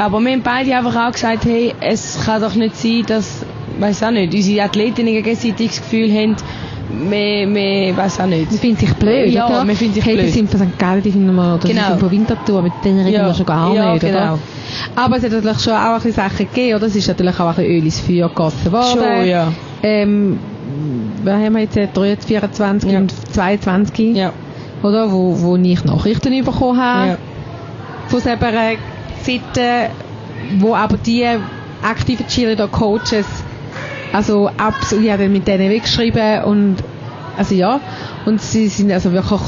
Aber 0.00 0.18
wir 0.20 0.32
haben 0.32 0.42
beide 0.42 0.74
einfach 0.74 0.96
auch 1.08 1.12
gesagt, 1.12 1.44
hey, 1.44 1.74
es 1.80 2.18
kann 2.24 2.40
doch 2.40 2.54
nicht 2.54 2.74
sein, 2.74 3.02
dass, 3.06 3.44
weiß 3.78 4.02
auch 4.04 4.10
nicht, 4.10 4.32
unsere 4.34 4.64
Athletinnen 4.64 5.12
gegenseitig 5.12 5.68
das 5.68 5.80
Gefühl 5.82 6.10
haben, 6.10 6.36
wir, 7.10 7.46
wir, 7.54 7.96
weiß 7.96 8.18
auch 8.20 8.26
nicht. 8.26 8.50
Man 8.50 8.58
findet 8.60 8.80
sich 8.80 8.94
blöd, 8.94 9.30
Ja, 9.30 9.46
oder? 9.46 9.64
man 9.64 9.76
findet 9.76 9.96
sich 9.96 10.04
hey, 10.06 10.14
blöd. 10.14 10.26
die 10.26 10.30
sind 10.30 10.50
von 10.50 10.58
St. 10.60 10.78
Gallen, 10.78 11.02
die 11.02 11.12
finden 11.12 11.34
wir, 11.36 11.54
oder 11.54 11.68
Genau. 11.68 11.96
von 11.98 12.10
Winterthur, 12.10 12.62
mit 12.62 12.72
denen 12.82 13.00
reden 13.00 13.12
Ja, 13.12 13.26
wir 13.26 13.34
schon 13.34 13.44
gar 13.46 13.74
ja, 13.74 13.92
nicht, 13.92 14.00
genau. 14.00 14.16
oder? 14.16 14.38
Aber 14.96 15.16
es 15.18 15.22
hat 15.22 15.32
natürlich 15.32 15.60
schon 15.60 15.72
auch 15.74 15.78
ein 15.78 15.94
bisschen 15.96 16.12
Sachen 16.14 16.38
gegeben, 16.48 16.76
oder? 16.76 16.86
Es 16.86 16.96
ist 16.96 17.06
natürlich 17.06 17.38
auch 17.38 17.48
ein 17.48 17.54
bisschen 17.56 17.70
Öl 17.70 17.84
ins 17.84 18.00
Feuer 18.00 18.28
gegossen 18.30 18.72
worden. 18.72 18.98
Schon, 18.98 19.28
ja. 19.28 19.52
Ähm, 19.82 20.38
was 21.24 21.34
haben 21.34 21.52
wir 21.54 21.60
jetzt, 21.60 21.76
23, 21.76 22.26
24 22.26 22.90
Ja. 22.90 22.98
und 22.98 23.12
22, 23.34 24.16
Ja. 24.16 24.32
oder? 24.82 25.12
Wo, 25.12 25.40
wo 25.42 25.56
ich 25.56 25.84
Nachrichten 25.84 26.42
bekommen 26.44 26.80
habe. 26.80 27.08
Ja. 27.10 27.18
von 28.08 28.20
selber 28.20 28.48
Seiten, 29.22 29.90
wo 30.58 30.74
aber 30.74 30.96
die 30.96 31.26
aktiven 31.82 32.26
Cheerleader-Coaches, 32.26 33.26
also 34.12 34.50
absolut, 34.56 35.04
ich 35.04 35.28
mit 35.28 35.46
denen 35.46 35.70
weggeschrieben 35.70 36.44
und, 36.44 36.76
also 37.36 37.54
ja, 37.54 37.80
und 38.26 38.40
sie 38.40 38.68
sind 38.68 38.90
also 38.90 39.12
wirklich 39.12 39.40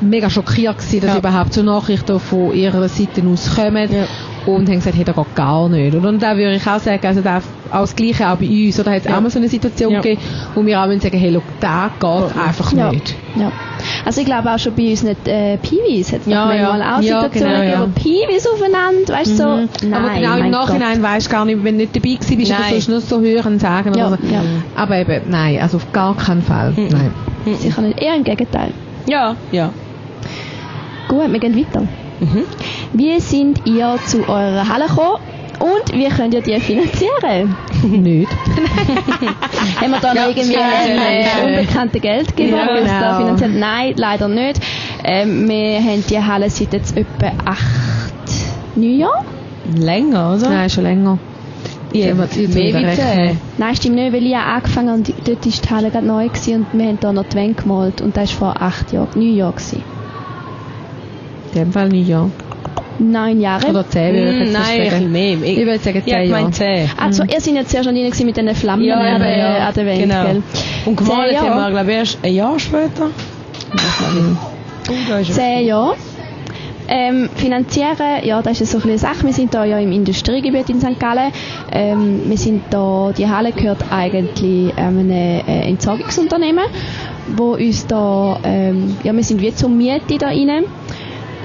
mega 0.00 0.28
schockiert 0.30 0.78
gewesen, 0.78 1.00
dass 1.00 1.12
Ja. 1.12 1.18
überhaupt 1.18 1.52
so 1.52 1.62
Nachrichten 1.62 2.18
von 2.20 2.52
ihrer 2.54 2.88
Seite 2.88 3.22
aus 3.32 3.54
kommen 3.54 3.88
Ja. 3.92 4.04
und 4.46 4.68
haben 4.68 4.76
gesagt, 4.76 4.96
hey, 4.96 5.04
das 5.04 5.16
geht 5.16 5.34
gar 5.34 5.68
nicht. 5.68 5.94
Oder? 5.94 6.08
Und 6.08 6.22
da 6.22 6.36
würde 6.36 6.54
ich 6.54 6.66
auch 6.66 6.78
sagen, 6.78 7.06
also 7.06 7.20
da, 7.20 7.38
auch 7.70 7.80
das 7.80 7.96
Gleiche 7.96 8.28
auch 8.28 8.36
bei 8.36 8.46
uns, 8.46 8.78
oder 8.78 8.92
hat 8.92 8.98
es 9.00 9.04
Ja. 9.06 9.16
auch 9.16 9.20
mal 9.20 9.30
so 9.30 9.38
eine 9.38 9.48
Situation 9.48 9.92
Ja. 9.92 10.00
gegeben, 10.00 10.20
wo 10.54 10.64
wir 10.64 10.80
auch 10.80 10.86
müssen 10.86 11.00
sagen, 11.00 11.18
hey, 11.18 11.30
look, 11.30 11.42
das 11.60 11.90
geht 11.98 12.36
einfach 12.46 12.72
ja. 12.72 12.90
nicht. 12.92 13.14
ja. 13.36 13.50
Also 14.04 14.20
ich 14.20 14.26
glaube 14.26 14.50
auch 14.52 14.58
schon 14.58 14.74
bei 14.74 14.90
uns 14.90 15.02
nicht 15.02 15.26
äh, 15.28 15.56
Piwis 15.58 16.12
hat 16.12 16.20
es 16.20 16.26
Ja, 16.26 16.46
doch 16.46 16.54
ja. 16.54 16.68
manchmal 16.68 16.82
auch 16.82 17.02
Ja, 17.02 17.22
Situationen 17.22 17.32
genau, 17.32 17.60
gegeben, 17.60 17.72
ja. 17.72 17.80
wo 17.80 18.00
Piwis 18.26 18.46
aufeinander, 18.46 19.12
weißt 19.12 19.30
du, 19.32 19.36
so, 19.36 19.46
Mhm. 19.86 19.90
nein, 19.90 20.04
aber 20.04 20.14
genau 20.14 20.36
im 20.38 20.50
Nachhinein 20.50 21.02
weisst 21.02 21.26
du 21.26 21.30
gar 21.32 21.44
nicht, 21.44 21.64
wenn 21.64 21.74
du 21.78 21.80
nicht 21.84 21.96
dabei 21.96 22.14
gewesen 22.14 22.36
bist, 22.38 22.50
Nein. 22.52 22.82
du 22.84 22.90
nur 22.92 23.00
so 23.00 23.20
hören 23.20 23.58
sagen. 23.58 23.94
Ja, 23.94 24.08
oder 24.08 24.18
so. 24.22 24.32
ja. 24.32 24.42
Aber 24.76 24.96
eben, 24.96 25.22
nein, 25.30 25.58
also 25.60 25.78
auf 25.78 25.92
gar 25.92 26.16
keinen 26.16 26.42
Fall. 26.42 26.70
Mhm. 26.72 26.88
Nein. 26.90 27.10
Gott, 27.44 27.60
sicher 27.60 27.82
nicht, 27.82 28.00
eher 28.00 28.14
im 28.16 28.24
Gegenteil. 28.24 28.70
Ja, 29.08 29.36
ja. 29.52 29.70
Gut, 31.08 31.32
wir 31.32 31.38
gehen 31.38 31.56
weiter. 31.56 31.82
Mhm. 32.20 32.44
Wie 32.92 33.20
sind 33.20 33.66
ihr 33.66 33.98
zu 34.06 34.28
eurer 34.28 34.68
Halle 34.68 34.86
gekommen 34.86 35.18
und 35.60 35.92
wie 35.92 36.08
könnt 36.08 36.34
ihr 36.34 36.40
die 36.40 36.58
finanzieren? 36.60 37.54
nicht. 37.82 38.30
Haben 39.80 39.90
wir 39.90 40.00
da 40.00 40.14
noch 40.14 40.28
irgendwie 40.28 40.56
einen 40.56 41.58
unbekannten 41.58 42.00
Geldgeber, 42.00 42.56
Ja, 42.56 42.78
uns 42.80 42.88
da 42.88 42.98
genau. 42.98 43.18
finanziert? 43.18 43.50
Nein, 43.54 43.94
leider 43.96 44.28
nicht. 44.28 44.60
Ähm, 45.04 45.48
wir 45.48 45.78
haben 45.78 46.04
die 46.08 46.18
Halle 46.22 46.50
seit 46.50 46.72
jetzt 46.72 46.96
etwa 46.96 47.32
acht, 47.44 47.62
neun 48.74 48.98
Jahren. 48.98 49.24
Länger, 49.76 50.34
oder? 50.34 50.48
Nein, 50.50 50.70
schon 50.70 50.84
länger. 50.84 51.18
Ja. 51.92 52.14
Nein, 53.58 53.76
stimmt 53.76 53.94
nicht, 53.94 54.12
weil 54.12 54.26
ich 54.26 54.36
angefangen 54.36 54.94
und 54.94 55.08
dort 55.24 55.28
war 55.28 55.52
die 55.52 55.70
Halle 55.70 55.90
gerade 55.90 56.06
neu 56.06 56.28
gewesen 56.28 56.66
und 56.72 56.78
wir 56.78 56.88
haben 56.88 57.00
da 57.00 57.12
noch 57.12 57.24
die 57.24 57.36
Wände 57.36 57.62
gemalt 57.62 58.00
und 58.02 58.16
das 58.16 58.40
war 58.40 58.54
vor 58.54 58.62
acht 58.62 58.92
Jahren, 58.92 59.08
neun 59.14 59.34
Jahren 59.34 59.54
gewesen. 59.54 59.82
In 61.52 61.60
dem 61.60 61.72
Fall 61.72 61.88
nicht, 61.88 62.08
ja. 62.08 62.28
Neun 62.98 63.40
Jahre. 63.40 63.68
Oder 63.68 63.86
zehn, 63.88 64.14
würde 64.14 64.30
ich 64.30 64.34
Hm, 64.34 64.40
jetzt 64.46 64.52
nein, 64.54 64.62
ein 64.62 64.76
sagen. 64.76 64.90
bisschen 64.90 65.12
mehr. 65.12 65.42
Ich 65.42 65.56
würde 65.66 65.78
sagen 65.78 66.02
Ja, 66.06 66.14
zehn 66.16 66.22
ich 66.24 66.30
Jahre. 66.30 66.42
meine 66.42 66.50
10. 66.52 66.90
Also, 66.96 67.22
ihr 67.24 67.40
seid 67.40 67.54
jetzt 67.54 67.70
zuerst 67.70 67.84
schon 67.86 67.94
rein 67.96 68.04
gewesen 68.06 68.26
mit 68.26 68.36
diesen 68.36 68.54
Flammen 68.54 68.84
Ja, 68.84 68.96
an, 68.98 69.06
eben, 69.16 69.18
der, 69.24 69.36
ja. 69.38 69.68
an 69.68 69.74
der 69.74 69.86
Wand, 69.86 69.98
Genau. 70.00 70.24
gell? 70.24 70.42
Und 70.86 70.96
gemalt 70.96 71.28
Zehn 71.30 71.38
haben 71.40 71.46
wir, 71.46 71.56
Jahre. 71.56 71.70
glaube 71.72 71.90
ich, 71.92 71.96
erst 71.98 72.18
ein 72.22 72.34
Jahr 72.34 72.58
später. 72.58 73.10
Da 75.08 75.18
ist 75.18 75.28
er. 75.30 75.34
Zehn 75.34 75.66
Jahre. 75.66 75.94
Ähm, 76.88 77.28
finanzieren, 77.34 77.96
ja, 78.22 78.40
das 78.42 78.60
ist 78.60 78.70
so 78.70 78.78
ein 78.78 78.82
bisschen 78.88 79.08
eine 79.08 79.14
Sache. 79.16 79.26
Wir 79.26 79.32
sind 79.32 79.52
da 79.52 79.64
ja 79.64 79.76
im 79.80 79.90
Industriegebiet 79.90 80.68
in 80.70 80.80
St. 80.80 81.00
Gallen. 81.00 81.32
Ähm, 81.72 82.20
wir 82.26 82.38
sind 82.38 82.62
da, 82.70 83.10
die 83.16 83.28
Halle 83.28 83.50
gehört 83.50 83.78
eigentlich 83.90 84.72
einem 84.78 85.10
äh, 85.10 85.40
Entsorgungsunternehmen, 85.68 86.64
wo 87.36 87.54
uns 87.54 87.88
da, 87.88 88.38
ähm, 88.44 88.96
ja, 89.02 89.12
wir 89.12 89.24
sind 89.24 89.40
wie 89.40 89.52
zur 89.52 89.68
Miete 89.68 90.16
da 90.16 90.28
rein. 90.28 90.64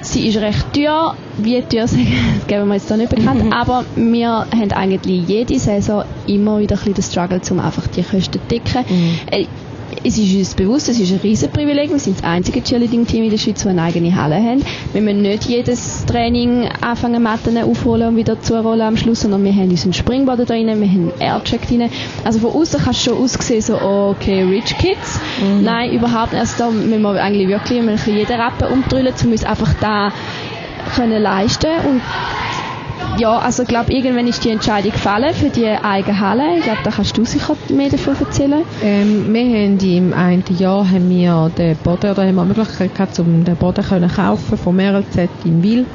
Sie 0.02 0.28
ist 0.28 0.38
recht 0.38 0.74
teuer, 0.74 1.16
wie 1.38 1.62
teuer 1.62 1.88
sie, 1.88 2.06
das 2.40 2.48
geben 2.48 2.68
wir 2.68 2.76
jetzt 2.76 2.90
da 2.90 2.98
nicht 2.98 3.14
bekannt, 3.14 3.54
aber 3.54 3.86
wir 3.96 4.30
haben 4.30 4.72
eigentlich 4.72 5.28
jede 5.28 5.60
Saison 5.60 6.04
immer 6.28 6.60
wieder 6.60 6.76
ein 6.76 6.94
bisschen 6.94 6.94
den 6.94 7.04
Struggle, 7.04 7.42
um 7.52 7.60
einfach 7.60 7.88
die 7.88 8.04
Kosten 8.04 8.34
zu 8.34 8.40
decken. 8.50 8.86
Äh, 9.30 9.46
es 10.04 10.18
ist 10.18 10.36
uns 10.36 10.54
bewusst, 10.56 10.90
es 10.90 11.00
ist 11.00 11.12
ein 11.12 11.20
Riesenprivileg. 11.20 11.92
Wir 11.92 12.00
sind 12.00 12.18
das 12.18 12.24
einzige 12.24 12.62
Cheerleading-Team 12.62 13.24
in 13.24 13.30
der 13.30 13.38
Schweiz, 13.38 13.64
das 13.64 13.68
eine 13.68 13.82
eigene 13.82 14.16
Halle 14.16 14.36
haben. 14.36 14.64
Wir 14.94 15.02
müssen 15.02 15.22
nicht 15.22 15.46
jedes 15.46 16.06
Training 16.06 16.68
anfangen, 16.82 17.22
Matten 17.24 17.58
aufholen 17.58 18.10
und 18.10 18.16
wieder 18.16 18.42
zurollen 18.42 18.82
am 18.82 18.98
Schluss, 18.98 19.22
sondern 19.22 19.44
wir 19.44 19.54
haben 19.54 19.70
unseren 19.70 19.94
Springboard 19.94 20.40
da 20.40 20.46
drin, 20.46 20.68
wir 20.68 20.88
haben 20.88 21.12
Aircheck 21.20 21.68
drin. 21.68 21.90
Also 22.24 22.40
von 22.40 22.52
außen 22.52 22.82
kannst 22.84 23.06
du 23.06 23.12
schon 23.12 23.24
aussehen, 23.24 23.62
so, 23.62 23.82
okay, 23.82 24.44
Rich 24.44 24.78
Kids. 24.78 25.20
Nein, 25.62 25.92
überhaupt 25.92 26.34
nicht. 26.34 26.42
Also 26.42 26.56
da 26.58 26.72
müssen 26.72 27.02
wir 27.02 27.22
eigentlich 27.22 27.48
wirklich 27.48 27.80
ein 27.80 27.86
bisschen 27.88 28.18
jeden 28.18 28.40
Rappen 28.40 28.68
umdrüllen, 28.68 29.14
um 29.24 29.32
uns 29.32 29.44
einfach 29.44 29.74
da 29.80 30.12
können 30.96 31.22
leisten 31.22 31.70
und 31.88 32.02
ja, 33.18 33.38
also 33.38 33.64
ich 33.64 33.70
glaube, 33.70 33.92
irgendwann 33.94 34.28
ist 34.28 34.44
die 34.44 34.50
Entscheidung 34.50 34.92
gefallen 34.92 35.34
für 35.34 35.50
die 35.50 35.68
eigene 35.68 36.20
Halle. 36.20 36.58
Ich 36.58 36.64
glaube, 36.64 36.80
da 36.84 36.92
kannst 36.92 37.18
du 37.18 37.26
sicher 37.26 37.56
mehr 37.70 37.90
davon 37.90 38.16
erzählen. 38.20 38.64
Ähm, 38.82 39.34
wir 39.34 39.42
haben 39.42 39.80
im 39.80 40.14
einen 40.14 40.44
Jahr 40.58 40.90
haben 40.90 41.10
wir 41.10 41.52
den 41.58 41.76
Boden, 41.78 42.12
oder 42.12 42.26
haben 42.26 42.36
wir 42.36 42.44
die 42.44 42.60
Möglichkeit 42.60 42.96
gehabt, 42.96 43.20
um 43.20 43.44
den 43.44 43.56
Boden 43.56 43.84
können 43.84 44.10
kaufen 44.10 44.58
vom 44.58 44.80
RLZ 44.80 45.30
in 45.46 45.62
Wil. 45.62 45.86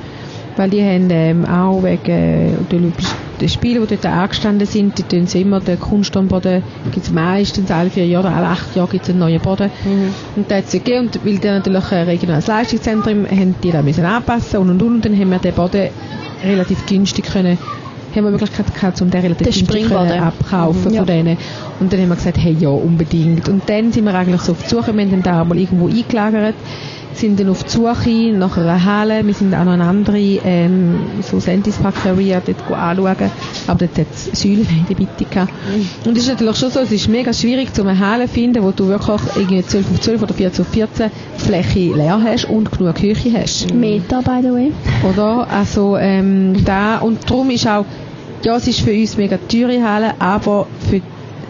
Weil 0.57 0.71
die 0.71 0.83
haben 0.83 1.09
ähm, 1.11 1.45
auch 1.45 1.83
wegen 1.83 2.11
äh, 2.11 2.51
der 2.71 2.79
Olympischen 2.79 3.27
den 3.41 3.49
Spielen, 3.51 3.87
die 3.87 3.97
dort 3.97 4.07
angestanden 4.07 4.67
sind, 4.67 4.97
die 4.97 5.03
tun 5.03 5.27
sie 5.27 5.43
immer 5.43 5.61
den 5.61 5.79
Kunststeinboden, 5.79 6.63
gibt 6.93 7.07
es 7.07 7.13
meistens 7.13 7.71
alle 7.71 7.91
vier 7.91 8.07
Jahre, 8.07 8.33
alle 8.33 8.47
acht 8.47 8.75
Jahre 8.75 8.89
gibt 8.89 9.05
es 9.05 9.11
einen 9.11 9.19
neuen 9.19 9.41
Boden. 9.41 9.71
Und 10.37 10.51
da 10.51 10.57
hat 10.57 10.65
es 10.65 10.73
gegeben, 10.73 11.09
und 11.09 11.25
weil 11.25 11.37
die 11.39 11.47
natürlich 11.47 11.93
ein 11.93 12.07
regionales 12.07 12.47
Leistungszentrum 12.47 13.27
haben, 13.27 13.55
die 13.63 13.71
da 13.71 13.83
müssen 13.83 14.07
anpassen 14.07 14.61
und 14.61 14.71
und 14.71 14.83
und, 14.83 14.95
und 14.95 15.05
dann 15.05 15.19
haben 15.19 15.31
wir 15.31 15.39
den 15.39 15.55
Boden 15.55 15.89
relativ 16.43 16.87
günstig 16.87 17.27
können 17.31 17.59
haben 18.15 18.25
wir 18.25 18.31
die 18.31 18.43
Möglichkeit 18.45 18.75
gehabt, 18.75 19.03
um 19.03 19.11
den 19.11 19.21
relativ 19.21 19.47
Den 19.47 19.67
günstig 19.67 19.93
abkaufen 19.93 20.91
Mhm. 20.93 20.97
von 20.97 21.07
denen. 21.07 21.37
Und 21.81 21.93
dann 21.93 22.01
haben 22.01 22.09
wir 22.09 22.17
gesagt, 22.17 22.39
hey, 22.39 22.57
ja, 22.59 22.71
unbedingt. 22.71 23.47
Und 23.49 23.69
dann 23.69 23.93
sind 23.93 24.05
wir 24.07 24.15
eigentlich 24.15 24.41
so 24.41 24.53
auf 24.53 24.63
die 24.63 24.69
Suche, 24.71 24.95
wir 24.95 25.03
haben 25.03 25.11
dann 25.11 25.23
da 25.23 25.45
mal 25.45 25.59
irgendwo 25.59 25.87
eingelagert, 25.89 26.55
sind 27.17 27.41
dann 27.41 27.49
auf 27.49 27.65
die 27.65 27.71
Suche 27.71 28.33
nach 28.33 28.57
einer 28.57 28.85
Halle, 28.85 29.27
wir 29.27 29.35
sind 29.35 29.55
auch 29.55 29.65
noch 29.65 29.73
eine 29.73 29.85
andere, 29.85 30.19
ähm, 30.19 30.99
so 31.23 31.41
Sentis 31.41 31.77
Park 31.77 32.05
Area, 32.05 32.41
dort 32.45 32.71
anschauen, 32.71 33.31
aber 33.67 33.87
dort 33.87 33.99
hat 33.99 34.07
es 34.13 34.41
Säulen 34.41 34.67
in 34.71 34.87
der 34.89 34.95
Bitte 34.95 35.25
gehabt. 35.25 35.53
Und 36.05 36.17
es 36.17 36.25
ist 36.25 36.29
natürlich 36.29 36.57
schon 36.57 36.71
so, 36.71 36.81
es 36.81 36.93
ist 36.93 37.09
mega 37.09 37.33
schwierig, 37.33 37.69
um 37.79 37.87
eine 37.87 37.99
Halle 37.99 38.27
zu 38.27 38.35
finden, 38.35 38.63
wo 38.63 38.71
du 38.71 38.89
wirklich 38.89 39.21
irgendwie 39.37 39.65
12 39.65 39.91
auf 39.93 40.01
12 40.01 40.23
oder 40.23 40.35
14 40.35 40.65
auf 40.65 40.73
14 40.73 41.11
Fläche 41.37 41.95
leer 41.95 42.21
hast 42.23 42.45
und 42.47 42.71
genug 42.71 42.97
Küche 42.97 43.33
hast. 43.33 43.73
Meter, 43.75 44.23
by 44.23 44.41
the 44.43 44.53
way. 44.53 44.73
Oder? 45.09 45.47
Also, 45.51 45.97
ähm, 45.97 46.65
da, 46.65 46.99
und 46.99 47.29
darum 47.29 47.51
ist 47.51 47.67
auch, 47.67 47.85
ja, 48.43 48.57
es 48.57 48.69
ist 48.69 48.81
für 48.81 48.93
uns 48.93 49.17
mega 49.17 49.39
teure 49.49 49.83
Halle, 49.83 50.15
aber 50.19 50.67
für, 50.89 51.01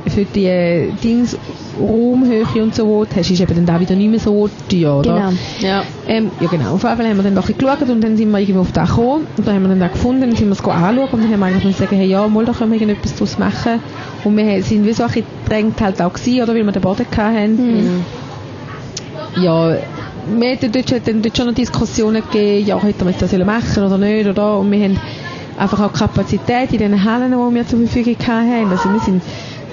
für 0.09 0.25
die 0.25 0.47
äh, 0.47 0.91
Dings, 1.03 1.37
Raumhöhe 1.79 2.47
und 2.63 2.75
so, 2.75 3.05
du 3.05 3.17
hast, 3.17 3.31
ist 3.31 3.41
eben 3.41 3.55
dann 3.55 3.67
da 3.67 3.81
wieder 3.81 3.95
nicht 3.95 4.11
mehr 4.11 4.21
so 4.21 4.49
teuer, 4.71 4.99
oder? 4.99 5.15
Genau. 5.15 5.33
Ja. 5.61 5.83
Ähm, 6.07 6.31
ja 6.41 6.49
genau, 6.49 6.75
auf 6.75 6.83
jeden 6.85 6.97
Fall 6.97 7.09
haben 7.09 7.17
wir 7.17 7.23
dann 7.23 7.35
noch 7.35 7.49
ein 7.49 7.55
bisschen 7.55 7.59
geschaut 7.59 7.89
und 7.91 8.01
dann 8.03 8.17
sind 8.17 8.31
wir 8.31 8.39
irgendwo 8.39 8.61
auf 8.61 8.73
den 8.73 8.87
gekommen 8.87 9.27
und 9.37 9.47
dann 9.47 9.55
haben 9.55 9.63
wir 9.63 9.69
dann 9.69 9.81
da 9.81 9.89
gefunden, 9.89 10.21
dann 10.23 10.37
sind 10.37 10.49
wir 10.49 10.53
es 10.53 10.61
anschauen 10.65 11.09
und 11.13 11.23
dann 11.25 11.33
haben 11.33 11.41
wir 11.41 11.47
eigentlich 11.47 11.77
sagen, 11.77 11.97
hey, 11.97 12.07
ja, 12.07 12.27
mal, 12.29 12.45
da 12.45 12.53
können 12.53 12.73
wir 12.73 12.81
irgendetwas 12.81 13.15
draus 13.17 13.39
machen 13.39 13.81
und 14.25 14.37
wir 14.37 14.63
sind 14.63 14.87
wie 14.87 14.93
so 14.93 15.03
ein 15.03 15.09
bisschen 15.09 15.25
gedrängt 15.45 15.81
halt 15.81 16.01
auch 16.01 16.13
gewesen, 16.13 16.43
oder, 16.43 16.55
weil 16.55 16.65
wir 16.65 16.73
den 16.73 16.83
Boden 16.83 17.07
hatten. 17.15 18.05
Ja, 19.43 19.77
wir 20.39 20.53
hatten 20.53 20.73
dort, 20.73 20.89
schon- 20.89 21.01
dann 21.05 21.23
dort 21.23 21.37
schon 21.37 21.47
noch 21.47 21.55
Diskussionen 21.55 22.23
gegeben, 22.31 22.67
ja, 22.67 22.83
hätten 22.83 23.05
wir 23.07 23.13
das 23.19 23.33
machen 23.45 23.85
oder 23.85 23.99
nicht, 23.99 24.27
oder, 24.27 24.59
und 24.59 24.71
wir 24.71 24.83
haben 24.83 24.99
einfach 25.59 25.81
auch 25.81 25.93
Kapazität 25.93 26.73
in 26.73 26.79
den 26.79 27.05
Hallen, 27.05 27.33
die 27.33 27.55
wir 27.55 27.67
zur 27.67 27.81
Verfügung 27.81 28.17
hatten. 28.27 28.71
Also 28.71 28.91
wir 28.93 29.01
sind 29.01 29.23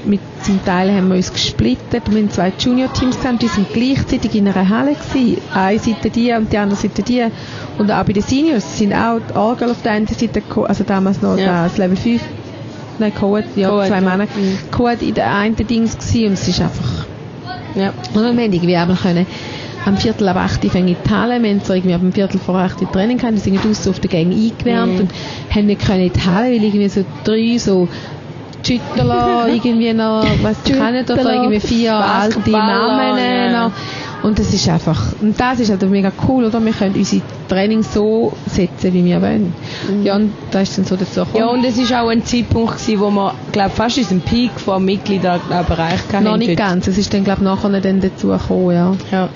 mit 0.05 0.19
zum 0.41 0.63
Teil 0.65 0.91
haben 0.93 1.09
wir 1.09 1.15
uns 1.15 1.31
gesplittet. 1.31 2.03
Wir 2.09 2.19
haben 2.21 2.29
zwei 2.29 2.51
Junior-Teams 2.59 3.19
gehabt, 3.21 3.41
die 3.41 3.47
sind 3.47 3.71
gleichzeitig 3.73 4.35
in 4.35 4.47
einer 4.47 4.67
Halle 4.69 4.95
gewesen. 4.95 5.37
Eine 5.53 5.79
Seite 5.79 6.09
die 6.09 6.31
und 6.33 6.51
die 6.51 6.57
andere 6.57 6.79
Seite 6.79 7.01
die. 7.03 7.23
Und 7.77 7.91
auch 7.91 8.03
bei 8.03 8.13
den 8.13 8.23
Seniors 8.23 8.77
sind 8.77 8.93
auch 8.93 9.19
die 9.29 9.35
Orgel 9.35 9.71
auf 9.71 9.81
der 9.81 9.93
einen 9.93 10.07
Seite, 10.07 10.27
gekommen, 10.27 10.67
also 10.67 10.83
damals 10.83 11.21
noch 11.21 11.37
Ja. 11.37 11.63
das 11.65 11.77
Level 11.77 11.95
5, 11.97 12.21
nein, 12.99 13.13
Code, 13.15 13.45
ja, 13.55 13.69
Code, 13.69 13.87
zwei 13.87 13.95
ja. 13.95 14.01
Männer, 14.01 14.27
Code 14.71 15.05
in 15.05 15.13
der 15.13 15.33
einen 15.35 15.55
Dings 15.55 15.97
gewesen 15.97 16.27
und 16.27 16.33
es 16.33 16.47
ist 16.47 16.61
einfach 16.61 17.05
Ja. 17.75 17.93
und 18.13 18.21
wir 18.21 18.27
haben 18.29 18.39
irgendwie 18.39 18.75
einmal 18.75 18.97
können, 18.97 19.25
am 19.85 19.97
Viertel 19.97 20.29
ab 20.29 20.37
8 20.37 20.63
fängt 20.71 20.87
die 20.89 21.09
Halle, 21.09 21.43
wir 21.43 21.49
haben 21.49 21.59
so 21.61 21.73
irgendwie 21.73 21.93
ab 21.93 21.99
dem 21.99 22.13
Viertel 22.13 22.39
vor 22.39 22.55
8 22.55 22.81
Uhr 22.81 22.89
Training 22.91 23.17
gehabt, 23.17 23.33
wir 23.33 23.41
sind 23.41 23.63
draussen 23.65 23.89
auf 23.89 23.99
der 23.99 24.09
Gang 24.09 24.31
eingewärmt 24.31 24.93
Mhm. 24.93 24.99
und 24.99 25.11
haben 25.53 25.65
nicht 25.65 25.85
können 25.85 26.03
in 26.03 26.13
die 26.13 26.21
Halle, 26.21 26.47
weil 26.55 26.63
irgendwie 26.63 26.87
so 26.87 27.03
drei 27.25 27.57
so 27.57 27.89
Schüttler 28.65 29.47
irgendwie 29.51 29.93
noch, 29.93 30.25
was 30.41 30.57
oder 30.65 30.67
Schüttler, 31.05 31.33
irgendwie 31.33 31.59
vier 31.59 31.93
alte 31.95 32.49
Namen 32.49 33.17
ja. 33.17 33.65
noch. 33.65 33.71
Und 34.23 34.39
das 34.39 34.53
ist 34.53 34.69
einfach, 34.69 35.07
und 35.21 35.37
das 35.37 35.59
ist 35.59 35.69
halt 35.69 35.81
mega 35.89 36.09
cool, 36.29 36.45
oder? 36.45 36.63
Wir 36.63 36.71
können 36.71 36.95
unsere 36.95 37.21
Trainings 37.49 37.93
so 37.93 38.31
setzen, 38.47 38.93
wie 38.93 39.03
wir 39.03 39.21
wollen. 39.21 39.53
Ja, 40.05 40.15
und 40.15 40.31
da 40.49 40.61
ist 40.61 40.77
dann 40.77 40.85
so 40.85 40.95
dazu 40.95 41.25
gekommen. 41.25 41.35
Ja, 41.39 41.47
und 41.47 41.65
es 41.65 41.91
war 41.91 42.03
auch 42.03 42.07
ein 42.07 42.23
Zeitpunkt, 42.23 42.77
gewesen, 42.77 43.01
wo 43.01 43.09
wir, 43.11 43.33
glaube 43.51 43.71
fast 43.71 43.97
unseren 43.97 44.21
Peak 44.21 44.51
von 44.57 44.85
Mitgliedern 44.85 45.41
erreicht 45.49 46.13
haben. 46.13 46.23
noch 46.23 46.37
nicht 46.37 46.57
dort. 46.57 46.69
ganz, 46.69 46.87
es 46.87 46.97
ist 46.97 47.13
dann, 47.13 47.25
glaube 47.25 47.41
ich, 47.41 47.45
nachher 47.45 47.81
dann 47.81 47.99
dazu 47.99 48.27
gekommen, 48.27 48.71
ja. 48.71 48.93
Ja. 49.11 49.29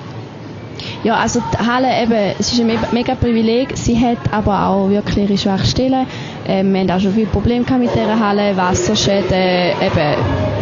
Ja, 1.03 1.15
also 1.15 1.41
die 1.53 1.65
Halle 1.67 1.87
eben, 2.03 2.35
es 2.39 2.53
ist 2.53 2.59
ein 2.61 2.67
me- 2.67 2.77
mega 2.91 3.15
Privileg. 3.15 3.69
Sie 3.75 3.99
hat 3.99 4.17
aber 4.31 4.67
auch 4.67 4.89
wirklich 4.89 5.17
ihre 5.17 5.37
Schwachstellen. 5.37 6.05
Ähm, 6.47 6.73
wir 6.73 6.79
haben 6.81 6.91
auch 6.91 6.99
schon 6.99 7.13
viele 7.13 7.27
Probleme 7.27 7.65
mit 7.77 7.93
dieser 7.93 8.19
Halle. 8.19 8.55
Wasserschäden, 8.55 9.73
eben, 9.81 10.15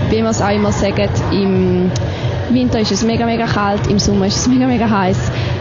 wie 0.09 0.17
wir 0.17 0.29
es 0.29 0.41
auch 0.41 0.49
immer 0.49 0.71
sagen, 0.71 1.09
im 1.31 1.91
Winter 2.49 2.79
ist 2.79 2.91
es 2.91 3.03
mega, 3.03 3.25
mega 3.25 3.45
kalt, 3.45 3.87
im 3.87 3.99
Sommer 3.99 4.27
ist 4.27 4.37
es 4.37 4.47
mega, 4.49 4.65
mega 4.65 4.89
heiß. 4.89 5.17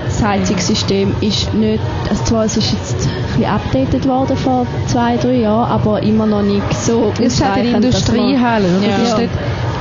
Das 0.07 0.23
Heizungssystem 0.23 1.15
ist 1.21 1.53
nicht, 1.55 1.83
also 2.09 2.25
zwar 2.25 2.45
es 2.45 2.57
ist 2.57 2.73
jetzt 2.73 3.09
ein 3.09 3.37
bisschen 3.37 3.45
updated 3.45 4.07
worden 4.07 4.37
vor 4.37 4.67
zwei, 4.87 5.17
drei 5.17 5.35
Jahren, 5.35 5.71
aber 5.71 6.03
immer 6.03 6.25
noch 6.25 6.43
nicht 6.43 6.73
so 6.73 7.13
Es 7.19 7.35
ist 7.35 7.45
halt 7.45 7.59
eine 7.59 7.77
Industriehalle, 7.77 8.69
oder? 8.79 8.87
Ja. 8.87 9.29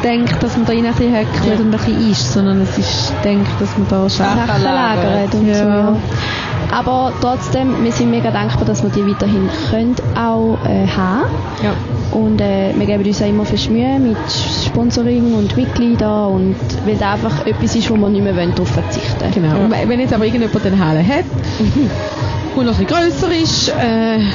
Denkt, 0.04 0.44
dass 0.44 0.58
man 0.58 0.66
da 0.66 0.74
rein 0.74 0.86
ein 0.86 0.94
bisschen 0.94 1.16
hockt 1.16 1.46
Ja. 1.46 1.54
und 1.54 1.62
ein 1.62 1.72
bisschen 1.72 2.12
isst, 2.12 2.34
sondern 2.34 2.62
es 2.62 2.78
ist 2.78 3.14
denkt, 3.24 3.50
dass 3.60 3.70
man 3.78 3.88
da. 3.90 4.10
Sachen 4.10 4.64
lagert. 4.64 5.34
und 5.34 5.48
Ja. 5.48 5.56
so. 5.56 5.64
Ja. 5.64 5.96
Aber 6.72 7.14
trotzdem, 7.22 7.84
wir 7.84 7.92
sind 7.92 8.10
mega 8.10 8.32
dankbar, 8.32 8.66
dass 8.66 8.82
wir 8.84 8.90
die 8.90 9.06
weiterhin 9.08 9.48
können 9.70 9.96
auch 10.16 10.58
äh, 10.66 10.88
haben. 10.88 11.26
Ja. 11.62 11.74
Und 12.12 12.42
äh, 12.42 12.74
wir 12.76 12.86
geben 12.86 13.04
uns 13.06 13.22
auch 13.22 13.28
immer 13.28 13.46
viel 13.46 13.72
Mühe 13.72 14.00
mit 14.00 14.18
Sponsoring 14.66 15.34
und 15.36 15.56
Mitgliedern 15.56 16.32
und 16.34 16.56
weil 16.86 16.96
das 16.96 17.14
einfach 17.14 17.46
etwas 17.46 17.76
ist, 17.76 17.90
wo 17.90 17.96
wir 17.96 18.10
nicht 18.10 18.24
mehr 18.24 18.36
wollen, 18.36 18.52
darauf 18.56 18.70
verzichten 18.70 19.32
Genau. 19.34 19.60
Und 19.66 19.72
wenn 19.72 20.00
jetzt 20.00 20.14
aber 20.14 20.26
irgendjemand 20.26 20.66
eine 20.66 20.86
Halle 20.86 21.08
hat, 21.08 21.26
und 22.56 22.66
noch 22.66 22.78
ein 22.78 22.86
bisschen 22.86 22.88
grösser 22.88 23.32
ist, 23.32 23.70
äh, 23.70 23.74
Ein 24.16 24.30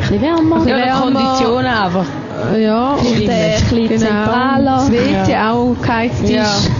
bisschen 0.00 0.22
wärmer, 0.22 0.58
Ja, 0.66 0.76
die 0.76 0.82
Wärmer. 0.82 1.20
Konditionen 1.20 1.66
einfach. 1.66 2.04
Ja, 2.58 2.94
und, 2.94 3.28
äh, 3.28 3.54
ein 3.54 3.60
bisschen 3.60 3.88
genau. 3.88 4.00
zentraler. 4.00 4.76
Das 4.76 4.92
WC 4.92 5.36
auch 5.36 5.76
geheizt 5.80 6.28
Ja. 6.28 6.42
ist. 6.42 6.70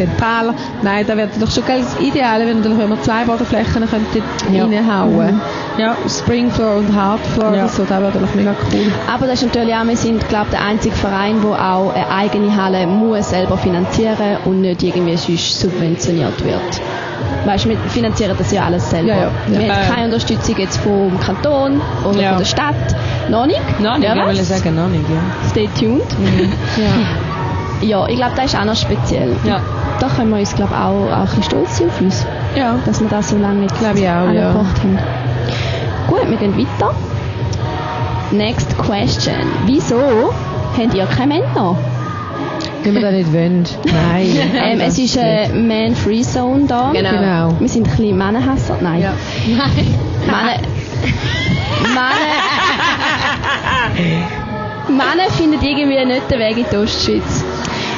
Ja. 0.00 0.06
zentraler. 0.06 0.54
Nein, 0.82 1.04
da 1.06 1.16
wäre 1.16 1.28
doch 1.38 1.50
schon 1.50 1.64
geil, 1.66 1.82
das 1.82 2.00
Ideale, 2.00 2.46
wenn, 2.46 2.62
wir 2.64 3.02
zwei 3.02 3.24
Bodenflächen 3.24 3.88
könnten 3.88 4.22
Ja. 4.52 4.64
reinhauen. 4.64 5.40
Ja. 5.78 5.96
Springfloor 6.08 6.76
und 6.76 6.94
Hardfloor 6.94 7.54
Ja. 7.54 7.68
so, 7.68 7.82
das 7.82 7.90
wäre 7.90 8.02
natürlich 8.02 8.34
mega 8.34 8.54
cool. 8.72 8.92
Aber 9.12 9.26
das 9.26 9.42
ist 9.42 9.46
natürlich 9.54 9.74
auch, 9.74 9.86
wir 9.86 9.96
sind, 9.96 10.28
glaube 10.28 10.46
ich, 10.50 10.56
der 10.58 10.66
einzige 10.66 10.94
Verein, 10.94 11.40
der 11.42 11.50
auch 11.50 11.94
eine 11.94 12.10
eigene 12.10 12.54
Halle 12.56 12.86
muss 12.86 13.30
selber 13.30 13.56
finanzieren 13.56 14.38
und 14.44 14.60
nicht 14.62 14.82
irgendwie 14.82 15.16
sonst 15.16 15.60
subventioniert 15.60 16.44
wird. 16.44 16.80
Weißt 17.44 17.64
du, 17.64 17.70
wir 17.70 17.78
finanzieren 17.88 18.34
das 18.36 18.52
ja 18.52 18.64
alles 18.64 18.90
selber. 18.90 19.08
Ja, 19.08 19.16
ja. 19.16 19.30
Wir 19.48 19.62
Ja. 19.66 19.74
haben 19.74 19.94
keine 19.94 20.04
Unterstützung 20.06 20.56
jetzt 20.58 20.78
vom 20.78 21.18
Kanton 21.20 21.80
oder 22.08 22.20
Ja. 22.20 22.28
von 22.30 22.38
der 22.38 22.44
Stadt. 22.44 22.74
Noch 23.30 23.46
nicht? 23.46 23.60
Noch 23.80 23.96
nicht, 23.98 24.10
Wer 24.14 24.30
ich 24.32 24.42
sagen, 24.44 24.74
noch 24.74 24.88
nicht, 24.88 25.04
ja. 25.08 25.48
Stay 25.50 25.68
tuned. 25.78 26.02
Ja. 26.76 27.29
Ja, 27.82 28.06
ich 28.08 28.16
glaube, 28.16 28.32
das 28.36 28.46
ist 28.46 28.58
auch 28.60 28.64
noch 28.64 28.76
speziell. 28.76 29.34
Ja. 29.44 29.60
Da 30.00 30.08
können 30.08 30.30
wir 30.30 30.38
uns, 30.38 30.54
glaube 30.54 30.72
ich, 30.74 30.78
auch, 30.80 31.10
auch 31.12 31.18
ein 31.20 31.24
bisschen 31.26 31.42
stolz 31.44 31.78
sein 31.78 31.88
auf 31.88 32.00
uns, 32.00 32.26
Ja. 32.56 32.76
dass 32.84 33.00
wir 33.00 33.08
das 33.08 33.30
so 33.30 33.36
lange 33.38 33.60
nicht 33.60 33.78
Glaube 33.78 33.98
ich 33.98 34.04
auch, 34.04 34.30
ja. 34.30 34.48
angebracht 34.50 34.78
haben. 34.82 34.98
Gut, 36.08 36.28
wir 36.28 36.36
gehen 36.36 36.56
weiter. 36.58 36.94
Next 38.32 38.76
question. 38.78 39.34
Wieso 39.66 40.32
habt 40.76 40.94
ihr 40.94 41.06
keine 41.06 41.34
Männer? 41.34 41.76
Wenn 42.82 42.94
wir 42.94 43.00
das 43.02 43.12
nicht 43.12 43.32
wollen. 43.32 43.64
Nein. 43.84 44.26
Ähm, 44.62 44.80
es 44.80 44.98
ist 44.98 45.18
eine 45.18 45.52
Man-Free 45.54 46.22
Zone 46.22 46.64
da. 46.66 46.90
Genau. 46.92 47.10
Genau. 47.10 47.54
Wir 47.58 47.68
sind 47.68 47.86
ein 47.88 47.96
bisschen 47.96 48.16
Männerhasser. 48.16 48.76
Nein. 48.80 49.02
Ja. 49.02 49.12
Männer, 50.26 50.60
Männer, 51.82 52.10
Männer 54.88 55.30
finden 55.30 55.62
irgendwie 55.64 56.04
nicht 56.04 56.30
den 56.30 56.38
Weg 56.38 56.56
in 56.58 56.64
die 56.70 56.76
Ostschweiz. 56.76 57.44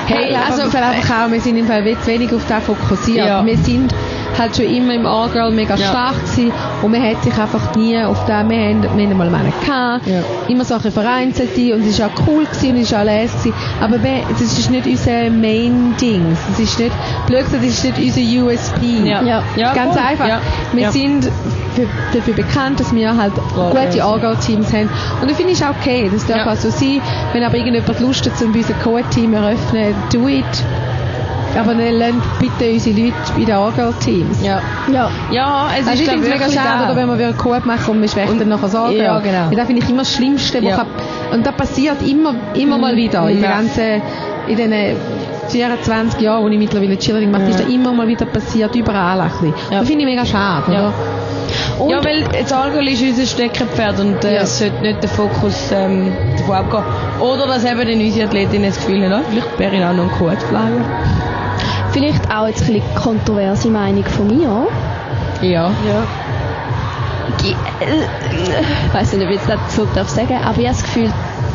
Hey, 0.07 0.35
also 0.35 0.71
Fall 0.71 0.83
einfach 0.83 1.27
auch, 1.27 1.31
wir 1.31 1.41
sind 1.41 1.57
im 1.57 1.67
Fall 1.67 1.87
jetzt 1.87 2.07
wenig 2.07 2.33
auf 2.33 2.45
das 2.49 2.65
fokussiert. 2.65 3.27
Ja. 3.27 3.45
Wir 3.45 3.57
sind 3.59 3.93
halt 4.39 4.57
schon 4.57 4.67
immer 4.67 4.95
im 4.95 5.07
All-Girl 5.07 5.51
mega 5.51 5.75
Ja. 5.77 5.89
stark 5.89 6.15
gewesen 6.25 6.53
und 6.83 6.91
man 6.93 7.03
hat 7.03 7.23
sich 7.23 7.33
einfach 7.37 7.75
nie 7.77 7.99
auf 8.03 8.19
das, 8.27 8.49
wir 8.49 8.59
haben, 8.59 8.83
wir 8.83 9.07
haben 9.09 9.17
mal 9.19 9.31
Männer 9.31 9.53
gehabt, 9.65 10.07
Ja. 10.07 10.21
immer 10.49 10.65
so 10.65 10.75
ein 10.75 10.81
vereinzelte 10.81 11.75
und 11.75 11.83
es 11.83 11.89
ist 11.99 12.03
auch 12.03 12.11
cool 12.27 12.45
gewesen 12.45 12.71
und 12.71 12.77
es 12.83 12.91
ist 12.91 12.95
auch 12.95 13.05
les 13.05 13.33
gewesen, 13.33 13.55
aber 13.81 13.99
das 13.99 14.41
ist 14.41 14.71
nicht 14.71 14.87
unser 14.87 15.31
Main-Ding. 15.31 16.37
Das 16.51 16.59
ist 16.61 16.79
nicht, 16.79 16.93
blöd 17.27 17.45
gesagt, 17.45 17.65
das 17.65 17.71
ist 17.73 17.85
nicht 17.85 17.99
unser 17.99 18.47
USP. 18.47 19.09
Ja. 19.09 19.23
Ja. 19.23 19.43
Ja, 19.57 19.75
Ganz 19.75 19.95
voll. 19.95 20.03
einfach. 20.07 20.41
Wir 20.73 20.91
sind 20.93 21.25
für, 21.75 21.87
dafür 22.13 22.35
bekannt, 22.35 22.81
dass 22.81 22.95
wir 22.95 23.17
halt 23.17 23.33
All-Girls, 23.57 23.91
gute. 23.95 24.05
All-Girl-Teams 24.05 24.73
haben. 24.73 24.89
Und 25.21 25.31
das 25.31 25.37
finde 25.37 25.53
ich 25.53 25.65
auch 25.65 25.71
okay. 25.81 26.11
Das 26.13 26.27
darf 26.27 26.47
auch 26.47 26.57
so 26.57 26.71
sein. 26.71 27.01
Wenn 27.33 27.43
aber 27.45 27.57
irgendjemand 27.57 28.01
Lust 28.01 28.27
hat, 28.27 28.41
um 28.43 28.53
unser 28.55 28.75
Co-Team 28.75 29.35
eröffnen, 29.35 29.95
do 30.13 30.27
it. 30.29 30.45
Aber 31.59 31.75
dann 31.75 31.95
lernt 31.95 32.23
bitte 32.41 32.71
unsere 32.73 32.99
Leute 33.01 33.15
bei 33.37 33.45
den 33.45 33.55
All-Girl-Teams. 33.55 34.43
Ja. 34.43 34.61
Ja. 34.93 35.11
Ja, 35.31 35.67
es 35.73 35.87
Also 35.87 35.91
ist 35.91 36.01
ich 36.01 36.05
glaub 36.05 36.15
finde 36.15 36.29
es 36.29 36.35
mega 36.35 36.45
wirklich 36.47 36.55
schade, 36.61 36.85
oder 36.85 36.97
wenn 36.97 37.09
man 37.09 37.19
wieder 37.19 37.33
Coop 37.35 37.67
machen 37.67 37.91
und 37.91 38.01
man 38.01 38.09
schwächt 38.09 38.41
dann 38.41 38.49
nachher 38.49 38.69
sagen. 38.69 38.97
Ja, 38.97 39.19
genau. 39.21 39.49
Weil 39.51 39.57
das 39.57 39.67
finde 39.67 39.83
ich 39.83 39.91
immer 39.91 40.03
das 40.03 40.15
Schlimmste. 40.15 40.59
Ja. 40.61 40.77
kann- 40.77 40.87
Und 41.33 41.47
das 41.47 41.55
passiert 41.55 42.03
immer, 42.07 42.35
immer 42.55 42.79
mal 42.79 42.97
wieder. 42.97 43.29
In, 43.29 43.43
Ja. 43.43 43.49
der 43.49 43.51
ganzen, 43.59 44.03
in 44.49 44.57
den 44.57 44.97
24 45.49 46.21
Jahren, 46.21 46.43
wo 46.45 46.49
ich 46.49 46.59
mittlerweile 46.59 46.97
Cheerleading 46.97 47.31
mache, 47.31 47.45
ist 47.45 47.61
das 47.61 47.69
immer 47.69 47.93
mal 47.93 48.07
wieder 48.09 48.25
passiert, 48.27 48.75
überall 48.75 49.21
ein 49.21 49.29
bisschen. 49.31 49.55
Ja. 49.71 49.81
Das 49.81 49.89
finde 49.89 50.01
ich 50.05 50.07
mega 50.07 50.25
schade. 50.25 50.73
Ja. 50.73 50.79
Oder? 50.81 50.93
Und 51.85 51.91
ja, 51.91 52.05
weil 52.05 52.25
das 52.41 52.53
Alkohol 52.53 52.89
ist 52.89 53.03
unser 53.03 53.27
Steckenpferd 53.27 54.01
und 54.01 54.25
äh, 54.25 54.37
Ja. 54.37 54.43
es 54.43 54.59
sollte 54.59 54.81
nicht 54.83 55.03
der 55.03 55.11
Fokus 55.11 55.71
ähm, 55.75 56.13
davon 56.39 56.55
abgehen. 56.57 56.83
Oder 57.21 57.47
dass 57.47 57.65
eben 57.65 57.79
dann 57.79 58.01
unsere 58.01 58.27
Athletinnen 58.27 58.69
das 58.71 58.77
Gefühl 58.79 59.05
haben, 59.05 59.21
oh, 59.21 59.25
vielleicht 59.31 59.59
wäre 59.59 59.77
ich 59.77 59.85
auch 59.85 59.93
noch 59.93 60.05
ein 60.05 60.11
Quote-Flyer. 60.13 60.81
Vielleicht 61.93 62.31
auch 62.35 62.47
jetzt 62.47 62.63
ein 62.63 62.75
bisschen 62.75 62.95
kontroverse 62.95 63.69
Meinung 63.69 64.05
von 64.05 64.27
mir. 64.27 64.67
Ja. 65.43 65.71
ja. 65.71 66.07
Ich 67.43 67.53
äh, 67.53 68.95
weiß 68.95 69.13
nicht, 69.15 69.25
ob 69.25 69.31
ich 69.31 69.37
jetzt 69.37 69.49
das 69.49 69.75
so 69.75 69.87
darf 69.95 70.09
sagen, 70.09 70.39
aber 70.45 70.59
ich 70.59 70.67
habe 70.69 70.77
das 70.77 70.83
Gefühl, 70.83 71.13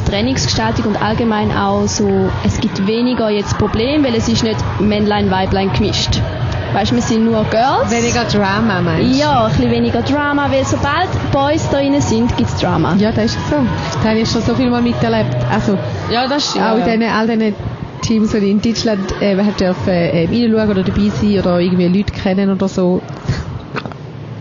Trainingsgestaltung 0.10 0.86
und 0.86 1.02
allgemein 1.02 1.52
auch 1.56 1.86
so, 1.88 2.30
es 2.46 2.60
gibt 2.60 2.86
weniger 2.88 3.30
jetzt 3.30 3.58
Probleme, 3.58 4.06
weil 4.08 4.16
es 4.16 4.28
ist 4.28 4.44
nicht 4.44 4.58
Männlein, 4.80 5.30
Weiblein 5.30 5.72
gemischt. 5.74 6.22
Weißt 6.74 6.92
du, 6.92 6.96
wir 6.96 7.02
sind 7.02 7.26
nur 7.26 7.44
Girls. 7.46 7.90
Weniger 7.90 8.26
Drama, 8.26 8.82
meinst 8.82 9.16
du? 9.16 9.20
Ja, 9.20 9.46
ein 9.46 9.52
bisschen 9.52 9.72
weniger 9.72 10.02
Drama, 10.02 10.48
weil 10.52 10.66
sobald 10.66 11.08
Boys 11.32 11.68
da 11.72 11.78
drin 11.78 12.00
sind, 12.02 12.36
gibt 12.38 12.50
es 12.50 12.58
Drama. 12.58 12.96
Ja, 12.98 13.12
das 13.12 13.26
ist 13.26 13.50
so. 13.50 13.56
Das 13.94 14.06
habe 14.06 14.20
ich 14.20 14.30
schon 14.30 14.42
so 14.42 14.54
viel 14.54 14.70
mal 14.70 14.82
miterlebt. 14.82 15.36
Also, 15.52 15.78
Ja, 16.10 16.28
das 16.28 16.50
stimmt. 16.50 16.66
auch 16.66 16.78
ja. 16.78 16.86
in 16.86 17.00
den, 17.00 17.10
all 17.10 17.28
diesen 17.28 17.56
Teams, 18.08 18.32
die 18.32 18.38
ich 18.38 18.44
in 18.52 18.62
Deutschland 18.62 19.00
äh, 19.22 19.36
hat 19.36 19.60
dürfen 19.60 19.90
äh, 19.90 20.26
reinschauen 20.26 20.70
oder 20.72 20.84
dabei 20.84 21.10
sein 21.10 21.40
oder 21.40 21.60
irgendwie 21.60 21.88
Leute 21.88 22.14
kennen 22.14 22.50
oder 22.52 22.68
so. 22.68 23.02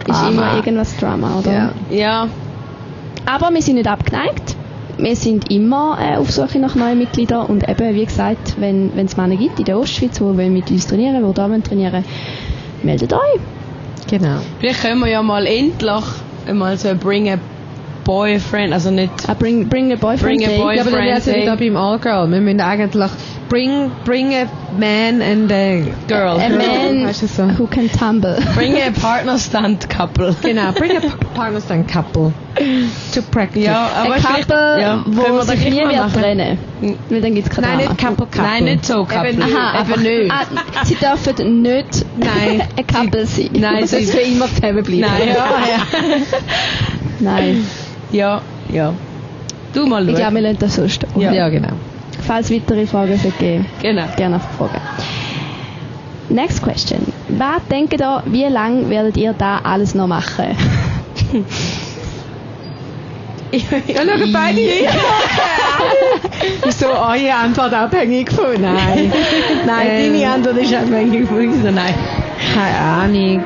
Ist 0.01 0.09
Drama. 0.09 0.29
immer 0.31 0.57
irgendwas 0.57 0.97
Drama, 0.99 1.39
oder? 1.39 1.53
Ja. 1.53 1.73
Ja. 1.91 2.29
Aber 3.27 3.53
wir 3.53 3.61
sind 3.63 3.75
nicht 3.75 3.89
abgeneigt. 3.89 4.55
Wir 4.99 5.17
sind 5.17 5.51
immer 5.51 5.99
äh, 6.01 6.17
auf 6.17 6.31
Suche 6.31 6.59
nach 6.59 6.75
neuen 6.75 6.99
Mitgliedern 6.99 7.47
und 7.47 7.69
eben, 7.69 7.95
wie 7.95 8.05
gesagt, 8.07 8.55
wenn 8.59 8.93
wenn 8.95 9.07
es 9.07 9.17
Männer 9.17 9.37
gibt 9.37 9.59
in 9.59 9.65
der 9.67 9.79
Ostschweiz, 9.79 10.15
die 10.17 10.21
wollen 10.23 10.53
mit 10.53 10.71
uns 10.71 10.87
trainieren, 10.87 11.17
die 11.27 11.35
da 11.35 11.51
wollen 11.51 11.63
trainieren, 11.63 12.05
meldet 12.83 13.13
euch. 13.13 13.41
Genau. 14.09 14.37
Vielleicht 14.61 14.81
können 14.83 15.01
wir 15.01 15.09
ja 15.09 15.23
mal 15.23 15.45
endlich 15.45 16.05
mal 16.55 16.79
so 16.79 16.95
bring 16.99 17.29
a 17.29 17.37
boyfriend, 18.05 18.73
also 18.73 18.91
nicht 18.93 19.11
Ah, 19.29 19.35
bring, 19.35 19.69
bring 19.69 19.93
a 19.93 19.97
boyfriend 19.97 20.39
Bring 20.39 20.45
a 20.45 20.51
day. 20.51 20.59
boy- 20.59 20.77
Ja, 20.77 20.83
aber 20.83 20.93
dann 20.93 21.05
wäre 21.05 21.19
es 21.19 21.27
ja 21.27 21.33
ey. 21.33 21.57
beim 21.59 21.77
All-Girl. 21.77 22.31
Wir 22.31 22.41
müssen 22.41 22.61
eigentlich 22.61 23.11
bring, 23.49 23.91
bring 24.05 24.35
a 24.35 24.47
man 24.79 25.23
and 25.23 25.51
a 25.51 25.95
girl. 26.09 26.39
A 26.41 26.49
man 26.49 27.13
so? 27.15 27.47
who 27.49 27.67
can 27.67 27.89
tumble. 27.89 28.37
Bring 28.55 28.77
a 28.77 28.91
partner 29.01 29.39
stand 29.39 29.89
couple. 29.89 30.33
Genau, 30.43 30.73
bring 30.73 30.97
a 30.97 31.01
partner 31.35 31.61
stand 31.61 31.89
couple 31.89 32.33
to 33.13 33.23
practice. 33.23 33.65
Ja, 33.65 33.89
aber 33.95 34.15
ein 34.15 34.23
Couple, 34.23 34.81
ja, 34.81 35.05
wo 35.07 35.41
sich 35.43 35.71
nie 35.71 35.85
machen. 35.85 36.13
trennen. 36.13 36.59
Weil 37.09 37.21
dann 37.21 37.35
gibt 37.35 37.49
es 37.49 37.55
keine 37.55 37.69
Nein, 37.69 37.79
nicht 37.79 37.99
couple 37.99 38.27
couple. 38.27 38.43
Nein, 38.43 38.65
nicht 38.65 38.87
so 38.87 39.05
couple. 39.05 39.31
Eben, 39.31 39.43
Aha, 39.43 39.49
eben 39.49 39.79
einfach 39.79 39.97
nicht. 39.97 40.31
Ah, 40.33 40.85
sie 40.85 40.95
dürfen 40.95 41.63
nicht 41.63 42.05
Nein. 42.19 42.63
ein 42.77 42.87
Couple 42.87 43.27
sein. 43.27 43.51
Nein, 43.53 43.87
sie 43.87 43.97
ist 43.97 44.13
für 44.13 44.21
immer 44.21 44.47
zusammenbleiben. 44.47 45.01
Nein, 45.01 45.29
ja, 45.29 45.35
ja. 45.69 46.17
Nein. 47.21 47.67
Ja, 48.13 48.41
ja. 48.73 48.93
Du 49.73 49.87
mal 49.87 50.03
Ich 50.03 50.11
schauen. 50.11 50.17
glaube, 50.21 50.35
wir 50.37 50.43
lassen 50.43 50.59
das 50.61 50.75
so 50.75 50.89
stehen. 50.89 51.11
Ja, 51.21 51.33
ja 51.33 51.49
genau. 51.49 51.73
Falls 52.27 52.51
weitere 52.51 52.87
Fragen 52.87 53.17
sollte 53.19 53.37
geben, 53.39 53.67
Genau. 53.83 54.05
gerne 54.17 54.41
fragen. 54.59 54.81
Next 56.29 56.61
question. 56.63 57.01
Was 57.29 57.61
denkt 57.71 58.01
ihr, 58.01 58.23
wie 58.27 58.45
lange 58.45 58.89
werdet 58.91 59.17
ihr 59.17 59.33
da 59.33 59.61
alles 59.63 59.95
noch 59.95 60.09
machen? 60.09 60.57
Ja, 63.53 63.61
schau 63.97 64.33
beide 64.33 64.61
hin. 64.61 64.89
ist 66.67 66.81
so 66.81 66.87
eure 66.89 67.33
Antwort 67.35 67.73
abhängig 67.73 68.31
von? 68.31 68.61
Nein. 68.61 69.13
Nein, 69.67 69.87
Ähm, 69.89 70.13
deine 70.13 70.33
Antwort 70.35 70.57
ist 70.59 70.75
abhängig 70.75 71.27
von 71.29 71.39
uns. 71.39 71.63
Nein. 71.63 71.95
Keine 72.55 72.77
Ahnung. 72.79 73.45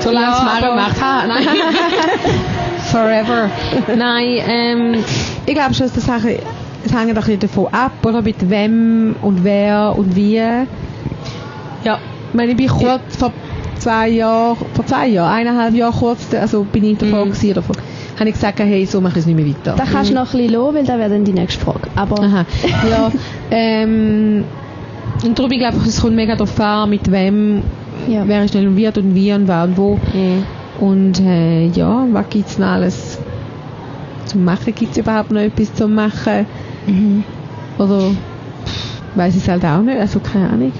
Solange 0.00 0.26
es 0.36 0.42
Mara 0.42 0.66
aber- 0.66 0.74
macht. 0.76 1.00
Ha, 1.00 1.26
nein. 1.28 1.46
Forever. 2.90 3.50
Nein, 3.96 4.38
ähm, 4.48 5.04
ich 5.46 5.54
glaube 5.54 5.74
schon, 5.74 5.86
dass 5.86 5.94
das 5.94 6.04
Sache, 6.06 6.38
es 6.86 6.94
hängt 6.94 7.16
doch 7.16 7.26
nicht 7.26 7.42
davon 7.42 7.66
ab, 7.72 7.92
oder 8.04 8.22
mit 8.22 8.48
wem 8.48 9.14
und 9.22 9.44
wer 9.44 9.94
und 9.96 10.14
wie. 10.16 10.36
Ja. 10.36 11.98
Ich 12.28 12.34
meine, 12.34 12.50
ich 12.52 12.56
bin 12.56 12.68
kurz 12.68 13.16
vor 13.18 13.32
zwei 13.78 14.08
Jahren, 14.08 14.56
vor 14.74 14.84
zwei 14.86 15.08
Jahren, 15.08 15.32
eineinhalb 15.32 15.74
Jahren 15.74 15.92
kurz, 15.94 16.32
also 16.34 16.64
bin 16.64 16.84
ich 16.84 16.98
davon 16.98 17.28
Mhm. 17.28 17.32
gewesen, 17.32 17.54
davon, 17.54 17.76
habe 18.18 18.28
ich 18.28 18.34
gesagt, 18.34 18.58
hey, 18.58 18.84
so 18.86 19.00
mache 19.00 19.14
ich 19.14 19.18
es 19.20 19.26
nicht 19.26 19.36
mehr 19.36 19.46
weiter. 19.46 19.74
Da 19.76 19.84
kannst 19.84 20.10
du 20.10 20.14
noch 20.14 20.32
ein 20.34 20.38
bisschen 20.38 20.52
lassen, 20.54 20.74
weil 20.74 20.84
das 20.84 20.98
wäre 20.98 21.10
dann 21.10 21.24
die 21.24 21.32
nächste 21.32 21.64
Frage. 21.64 21.88
Aber 21.94 22.20
Aha. 22.22 22.44
Ja, 22.90 23.10
ähm, 23.50 24.44
und 25.24 25.38
darum, 25.38 25.50
ich 25.52 25.58
glaube, 25.58 25.76
es 25.86 26.00
kommt 26.00 26.16
mega 26.16 26.34
darauf 26.34 26.58
an, 26.60 26.90
mit 26.90 27.10
wem, 27.10 27.62
Ja. 28.08 28.22
wer 28.26 28.44
ist 28.44 28.54
involviert 28.54 28.98
und 28.98 29.14
wie 29.14 29.32
und 29.32 29.46
wann 29.48 29.70
und 29.70 29.76
wo. 29.78 29.94
Mhm. 30.12 30.44
Und 30.80 31.20
äh, 31.20 31.68
ja, 31.68 32.04
was 32.12 32.28
gibt 32.28 32.48
es 32.48 32.58
noch 32.58 32.66
alles 32.66 33.18
zum 34.26 34.44
Machen? 34.44 34.74
Gibt 34.74 34.92
es 34.92 34.98
überhaupt 34.98 35.30
noch 35.30 35.40
etwas 35.40 35.72
zum 35.74 35.94
Machen? 35.94 36.44
Mhm. 36.86 37.24
Oder 37.78 38.10
weiß 39.14 39.34
ich 39.36 39.42
es 39.42 39.48
halt 39.48 39.64
auch 39.64 39.80
nicht, 39.82 39.98
also 39.98 40.20
keine 40.20 40.48
Ahnung. 40.48 40.72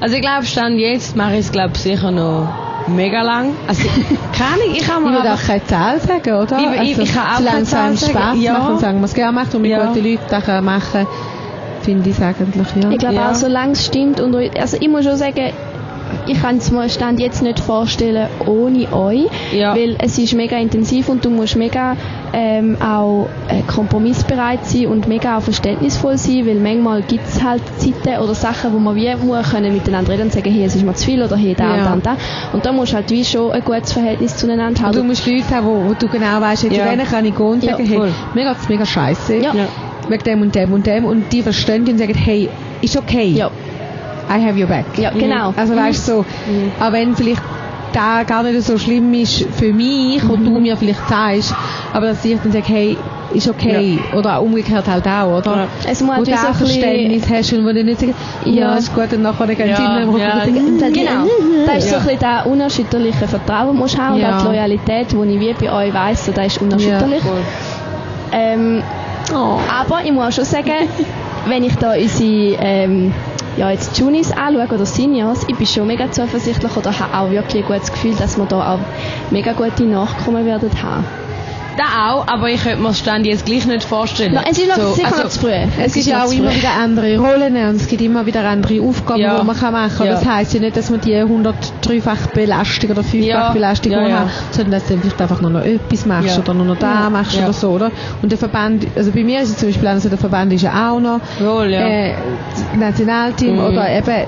Also 0.00 0.16
ich 0.16 0.20
glaube, 0.22 0.44
Stand 0.44 0.78
jetzt 0.78 1.16
mache 1.16 1.34
ich 1.34 1.40
es 1.40 1.52
glaube 1.52 1.76
sicher 1.78 2.10
noch 2.10 2.48
mega 2.88 3.22
lang. 3.22 3.50
Also 3.66 3.82
keine 4.36 4.50
Ahnung, 4.62 4.74
ich 4.74 4.88
habe 4.90 5.04
Ich 5.04 5.10
mir 5.10 5.16
würde 5.16 5.32
auch 5.34 5.42
keine 5.46 5.64
Zahl 5.64 6.00
sagen, 6.00 6.34
oder? 6.34 6.58
Ich- 6.58 6.64
ich- 6.64 6.98
also, 6.98 7.02
ich 7.02 7.14
kann 7.14 7.24
auch 7.46 7.50
keine 7.50 7.64
Zahl 7.64 7.96
sagen. 7.96 8.12
Spaß 8.12 8.36
Ja. 8.40 8.52
macht 8.58 8.70
und 8.70 8.80
sagen 8.80 8.98
wir 9.00 9.04
es 9.06 9.14
gerne 9.14 9.32
macht 9.32 9.54
und 9.54 9.62
mit 9.62 9.70
Ja. 9.70 9.86
guten 9.86 10.04
Leuten 10.04 10.22
das 10.28 10.44
kann 10.44 10.64
machen, 10.64 11.06
finde 11.82 12.10
ich 12.10 12.16
es 12.16 12.22
eigentlich, 12.22 12.66
ja. 12.82 12.90
ich 12.90 12.98
glaube 12.98 13.14
Ja. 13.14 13.30
auch, 13.30 13.34
solange 13.34 13.72
es 13.72 13.86
stimmt. 13.86 14.20
Und 14.20 14.34
euch- 14.34 14.58
also 14.60 14.76
ich 14.80 14.88
muss 14.88 15.04
schon 15.04 15.16
sagen, 15.16 15.52
ich 16.26 16.40
kann 16.40 16.56
es 16.58 16.70
mir 16.70 16.88
Stand 16.88 17.20
jetzt 17.20 17.42
nicht 17.42 17.60
vorstellen 17.60 18.28
ohne 18.46 18.92
euch. 18.92 19.26
Ja. 19.52 19.74
Weil 19.74 19.96
es 19.98 20.18
ist 20.18 20.34
mega 20.34 20.56
intensiv 20.56 21.08
und 21.08 21.24
du 21.24 21.30
musst 21.30 21.56
mega 21.56 21.96
ähm, 22.32 22.76
auch 22.82 23.28
äh, 23.48 23.62
kompromissbereit 23.66 24.64
sein 24.66 24.86
und 24.88 25.08
mega 25.08 25.38
auch 25.38 25.42
verständnisvoll 25.42 26.18
sein, 26.18 26.46
weil 26.46 26.56
manchmal 26.56 27.02
gibt 27.02 27.26
es 27.28 27.42
halt 27.42 27.62
Zeiten 27.78 28.20
oder 28.22 28.34
Sachen, 28.34 28.72
wo 28.72 28.78
man 28.78 28.94
wie 28.96 29.14
muss 29.16 29.50
können 29.50 29.72
miteinander 29.74 30.12
reden 30.12 30.22
und 30.24 30.32
sagen, 30.32 30.50
hey, 30.52 30.64
es 30.64 30.74
ist 30.74 30.84
mir 30.84 30.94
zu 30.94 31.06
viel 31.06 31.22
oder 31.22 31.36
hey, 31.36 31.54
da 31.56 31.70
und 31.72 31.78
Ja. 31.78 31.84
da 31.84 31.92
und 31.94 32.06
da. 32.06 32.16
Und 32.52 32.66
da 32.66 32.72
musst 32.72 32.92
du 32.92 32.96
halt 32.96 33.10
wie 33.10 33.24
schon 33.24 33.52
ein 33.52 33.62
gutes 33.64 33.92
Verhältnis 33.92 34.36
zueinander 34.36 34.80
Und 34.80 34.82
haben. 34.86 34.96
du 34.96 35.04
musst 35.04 35.26
Leute 35.26 35.48
haben, 35.50 35.66
wo, 35.66 35.88
wo 35.88 35.94
du 35.94 36.08
genau 36.08 36.40
weißt, 36.40 36.64
hey, 36.64 36.70
zu 36.70 36.76
Ja. 36.76 36.88
denen 36.90 37.06
kann 37.06 37.24
ich 37.24 37.34
gehen 37.34 37.46
und 37.46 37.64
Ja, 37.64 37.72
sagen, 37.72 37.86
hey, 37.86 37.96
voll. 37.96 38.10
mir 38.34 38.44
geht's 38.44 38.68
mega 38.68 38.84
scheiße. 38.86 39.36
Ja. 39.36 39.54
Ja. 39.54 39.66
Wegen 40.08 40.22
dem 40.24 40.42
und 40.42 40.54
dem 40.54 40.72
und 40.72 40.86
dem. 40.86 41.04
Und 41.04 41.32
die 41.32 41.42
verstehen 41.42 41.84
dich 41.84 41.94
und 41.94 41.98
sagen, 41.98 42.14
hey, 42.14 42.48
ist 42.82 42.96
okay. 42.96 43.28
ja, 43.34 43.50
I 44.28 44.40
have 44.44 44.58
your 44.58 44.66
back. 44.68 44.86
ja, 44.96 45.10
genau. 45.10 45.52
Also 45.56 45.76
weißt 45.76 46.08
du 46.08 46.12
so, 46.12 46.24
auch 46.80 46.92
wenn 46.92 47.14
vielleicht 47.14 47.42
da 47.92 48.24
gar 48.24 48.42
nicht 48.42 48.60
so 48.62 48.76
schlimm 48.76 49.14
ist 49.14 49.46
für 49.56 49.72
mich 49.72 50.22
und 50.24 50.40
Mhm. 50.42 50.54
du 50.54 50.60
mir 50.60 50.76
vielleicht 50.76 51.08
sagst, 51.08 51.54
aber 51.94 52.06
dass 52.08 52.24
ich 52.24 52.38
dann 52.42 52.52
sage, 52.52 52.64
hey, 52.66 52.96
ist 53.32 53.48
okay. 53.48 53.98
Oder 54.16 54.38
auch 54.38 54.42
umgekehrt 54.42 54.86
halt 54.86 55.06
auch, 55.06 55.38
oder? 55.38 55.56
Ja. 55.56 55.68
Es 55.90 56.00
muss 56.02 56.16
so 56.26 56.32
auch 56.32 56.54
Verständnis 56.54 57.22
hast 57.30 57.52
und 57.54 57.64
wo 57.64 57.72
du 57.72 57.82
nicht 57.84 58.00
sagst, 58.00 58.14
ja, 58.44 58.52
Ja. 58.52 58.74
ist 58.76 58.94
gut 58.94 59.12
und 59.12 59.22
nachher 59.22 59.46
gehen 59.46 59.68
Ja, 59.68 59.98
in 59.98 60.12
den 60.12 60.18
ja. 60.18 60.34
und 60.44 60.78
sagen, 60.80 60.92
genau. 60.92 61.10
Da 61.66 61.72
ist 61.74 61.88
so 61.88 61.94
Ja. 61.94 62.00
ein 62.00 62.04
bisschen 62.04 62.18
der 62.20 62.46
unerschütterliche 62.46 63.26
Vertrauen 63.28 63.76
musst 63.76 63.96
du 63.96 64.02
haben 64.02 64.18
Ja. 64.18 64.36
und 64.36 64.42
die 64.42 64.46
Loyalität, 64.48 65.06
die 65.12 65.16
ich 65.34 65.40
wie 65.40 65.66
bei 65.66 65.72
euch 65.72 65.94
weiss, 65.94 66.26
so, 66.26 66.32
das 66.32 66.46
ist 66.48 66.60
unerschütterlich. 66.62 67.22
Ähm, 68.32 68.82
Oh. 69.32 69.58
aber 69.68 70.04
ich 70.04 70.12
muss 70.12 70.26
auch 70.28 70.32
schon 70.32 70.44
sagen, 70.44 70.70
wenn 71.48 71.64
ich 71.64 71.74
da 71.76 71.94
unsere 71.94 72.56
ähm, 72.60 73.12
ja, 73.56 73.70
jetzt 73.70 73.98
Junis 73.98 74.32
anschaue 74.32 74.74
oder 74.74 74.86
Seniors, 74.86 75.44
ich 75.48 75.56
bin 75.56 75.66
schon 75.66 75.86
mega 75.86 76.10
zuversichtlich 76.10 76.76
oder 76.76 76.98
habe 76.98 77.14
auch 77.18 77.30
wirklich 77.30 77.64
ein 77.64 77.68
gutes 77.68 77.90
Gefühl, 77.90 78.14
dass 78.14 78.36
wir 78.36 78.44
da 78.44 78.74
auch 78.74 78.80
mega 79.30 79.52
gute 79.52 79.84
Nachkommen 79.84 80.44
werden 80.44 80.70
haben. 80.82 81.04
Da 81.76 82.10
auch, 82.10 82.26
aber 82.26 82.48
ich 82.48 82.62
könnte 82.62 82.78
mir 82.80 82.88
das 82.88 82.98
Stand 83.00 83.26
jetzt 83.26 83.44
gleich 83.44 83.66
nicht 83.66 83.84
vorstellen. 83.84 84.32
No, 84.34 84.40
es 84.50 84.56
ist 84.56 84.66
noch 84.68 84.76
So, 84.76 84.92
sicher 84.94 85.14
also, 85.14 85.28
zu 85.28 85.40
früh. 85.40 85.50
Es 85.78 85.94
ist 85.94 86.06
ja 86.06 86.24
auch 86.24 86.32
immer 86.32 86.50
wieder 86.54 86.70
andere 86.82 87.18
Rollen 87.18 87.54
und 87.54 87.76
es 87.76 87.86
gibt 87.86 88.00
immer 88.00 88.24
wieder 88.24 88.48
andere 88.48 88.80
Aufgaben, 88.80 89.20
Ja. 89.20 89.38
die 89.38 89.44
man 89.46 89.56
kann 89.58 89.72
machen 89.74 89.92
kann. 89.98 90.06
Ja. 90.06 90.12
Das 90.14 90.24
heisst 90.24 90.54
ja 90.54 90.60
nicht, 90.60 90.76
dass 90.76 90.88
man 90.90 91.00
die 91.02 91.14
103-fach 91.14 92.28
Belastung 92.28 92.90
oder 92.90 93.02
5-fach 93.02 93.26
Ja. 93.26 93.52
Belastung 93.52 93.92
Ja, 93.92 94.08
ja. 94.08 94.18
hat, 94.20 94.28
sondern 94.52 94.72
dass 94.80 94.86
du 94.88 94.96
vielleicht 94.98 95.20
einfach 95.20 95.40
nur 95.42 95.50
noch 95.50 95.62
etwas 95.64 96.06
machst 96.06 96.38
oder 96.38 96.54
nur 96.54 96.66
noch 96.66 96.78
da 96.78 97.10
machst 97.10 97.36
oder 97.36 97.52
so, 97.52 97.68
oder? 97.70 97.90
Und 98.22 98.30
der 98.32 98.38
Verband, 98.38 98.86
also 98.96 99.10
bei 99.12 99.22
mir 99.24 99.40
ist 99.42 99.50
es 99.50 99.56
zum 99.58 99.68
Beispiel 99.68 99.88
auch 99.88 99.98
so, 99.98 100.08
der 100.08 100.18
Verband 100.18 100.52
ist 100.54 100.62
ja 100.62 100.90
auch 100.90 101.00
noch 101.00 101.20
Wohl, 101.40 101.72
äh, 101.72 102.14
das 102.50 102.78
Nationalteam 102.80 103.54
Mhm. 103.56 103.64
oder 103.64 103.90
eben 103.90 104.26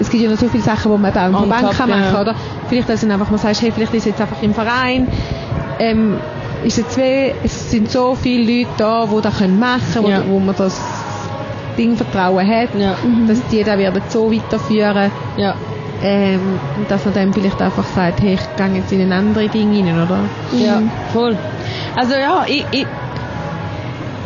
es 0.00 0.10
gibt 0.10 0.22
ja 0.24 0.28
noch 0.30 0.36
so 0.36 0.48
viele 0.48 0.62
Sachen, 0.62 0.92
die 0.92 0.98
man 0.98 1.10
eben 1.10 1.34
auch 1.34 1.42
im 1.42 1.48
Verband 1.48 1.68
top, 1.68 1.76
kann 1.78 1.88
machen 1.90 2.14
ja. 2.14 2.20
oder? 2.20 2.34
Vielleicht, 2.68 2.88
dass 2.88 3.00
du 3.00 3.10
einfach 3.10 3.30
mal 3.30 3.38
sagst, 3.38 3.62
hey, 3.62 3.72
vielleicht 3.74 3.94
ist 3.94 4.04
jetzt 4.06 4.20
einfach 4.20 4.42
im 4.42 4.52
Verein, 4.52 5.08
ähm, 5.78 6.16
ist 6.66 6.78
jetzt 6.78 6.96
weh, 6.96 7.32
es 7.44 7.70
sind 7.70 7.90
so 7.90 8.14
viele 8.20 8.58
Leute 8.60 8.70
da, 8.78 9.06
die 9.06 9.20
das 9.22 9.38
können 9.38 9.58
machen 9.58 9.82
können, 9.92 10.08
Ja. 10.08 10.22
wo, 10.26 10.34
wo 10.34 10.38
man 10.40 10.54
das 10.56 10.80
Ding 11.78 11.96
Vertrauen 11.96 12.46
hat, 12.46 12.68
Ja. 12.78 12.94
dass 13.28 13.40
die 13.50 13.62
dann 13.62 13.78
werden 13.78 14.02
so 14.08 14.32
weiterführen, 14.32 15.10
ja. 15.36 15.54
ähm, 16.02 16.58
dass 16.88 17.04
man 17.04 17.14
dann 17.14 17.32
vielleicht 17.32 17.60
einfach 17.62 17.84
sagt, 17.94 18.20
hey, 18.20 18.34
ich 18.34 18.56
gehe 18.56 18.76
jetzt 18.80 18.92
in 18.92 19.00
ein 19.02 19.12
anderes 19.12 19.50
Ding 19.52 19.72
rein, 19.74 20.02
oder? 20.02 20.20
Ja, 20.52 20.82
voll. 21.12 21.36
Also 21.94 22.14
ja, 22.14 22.44
ich, 22.46 22.64
ich 22.72 22.86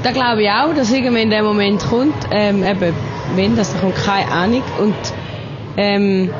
da 0.03 0.13
glaube 0.13 0.43
ich 0.43 0.49
auch, 0.49 0.75
dass 0.75 0.91
irgendwann 0.91 1.29
der 1.29 1.43
Moment 1.43 1.85
kommt, 1.91 2.15
ähm, 2.31 2.65
eben, 2.65 2.95
wenn, 3.37 3.55
das 3.55 3.79
kommt, 3.81 3.97
keine 3.97 4.31
Ahnung. 4.33 4.63
Und 4.81 4.95
ähm, 5.77 6.31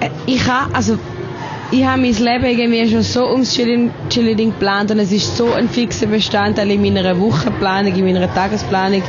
äh, 0.00 0.08
ich 0.24 0.46
habe, 0.48 0.74
also 0.74 0.98
ich 1.74 1.84
habe 1.84 2.00
mein 2.00 2.12
Leben 2.12 2.44
irgendwie 2.44 2.88
schon 2.88 3.02
so 3.02 3.30
ums 3.30 3.54
Cheerleading 3.54 3.90
Cheerleading 4.08 4.50
geplant 4.50 4.90
und 4.92 5.00
es 5.00 5.10
ist 5.10 5.36
so 5.36 5.52
ein 5.52 5.68
fixer 5.68 6.06
Bestandteil 6.06 6.70
in 6.70 6.82
meiner 6.82 7.18
Wochenplanung, 7.20 7.94
in 7.94 8.04
meiner 8.04 8.32
Tagesplanung. 8.32 9.02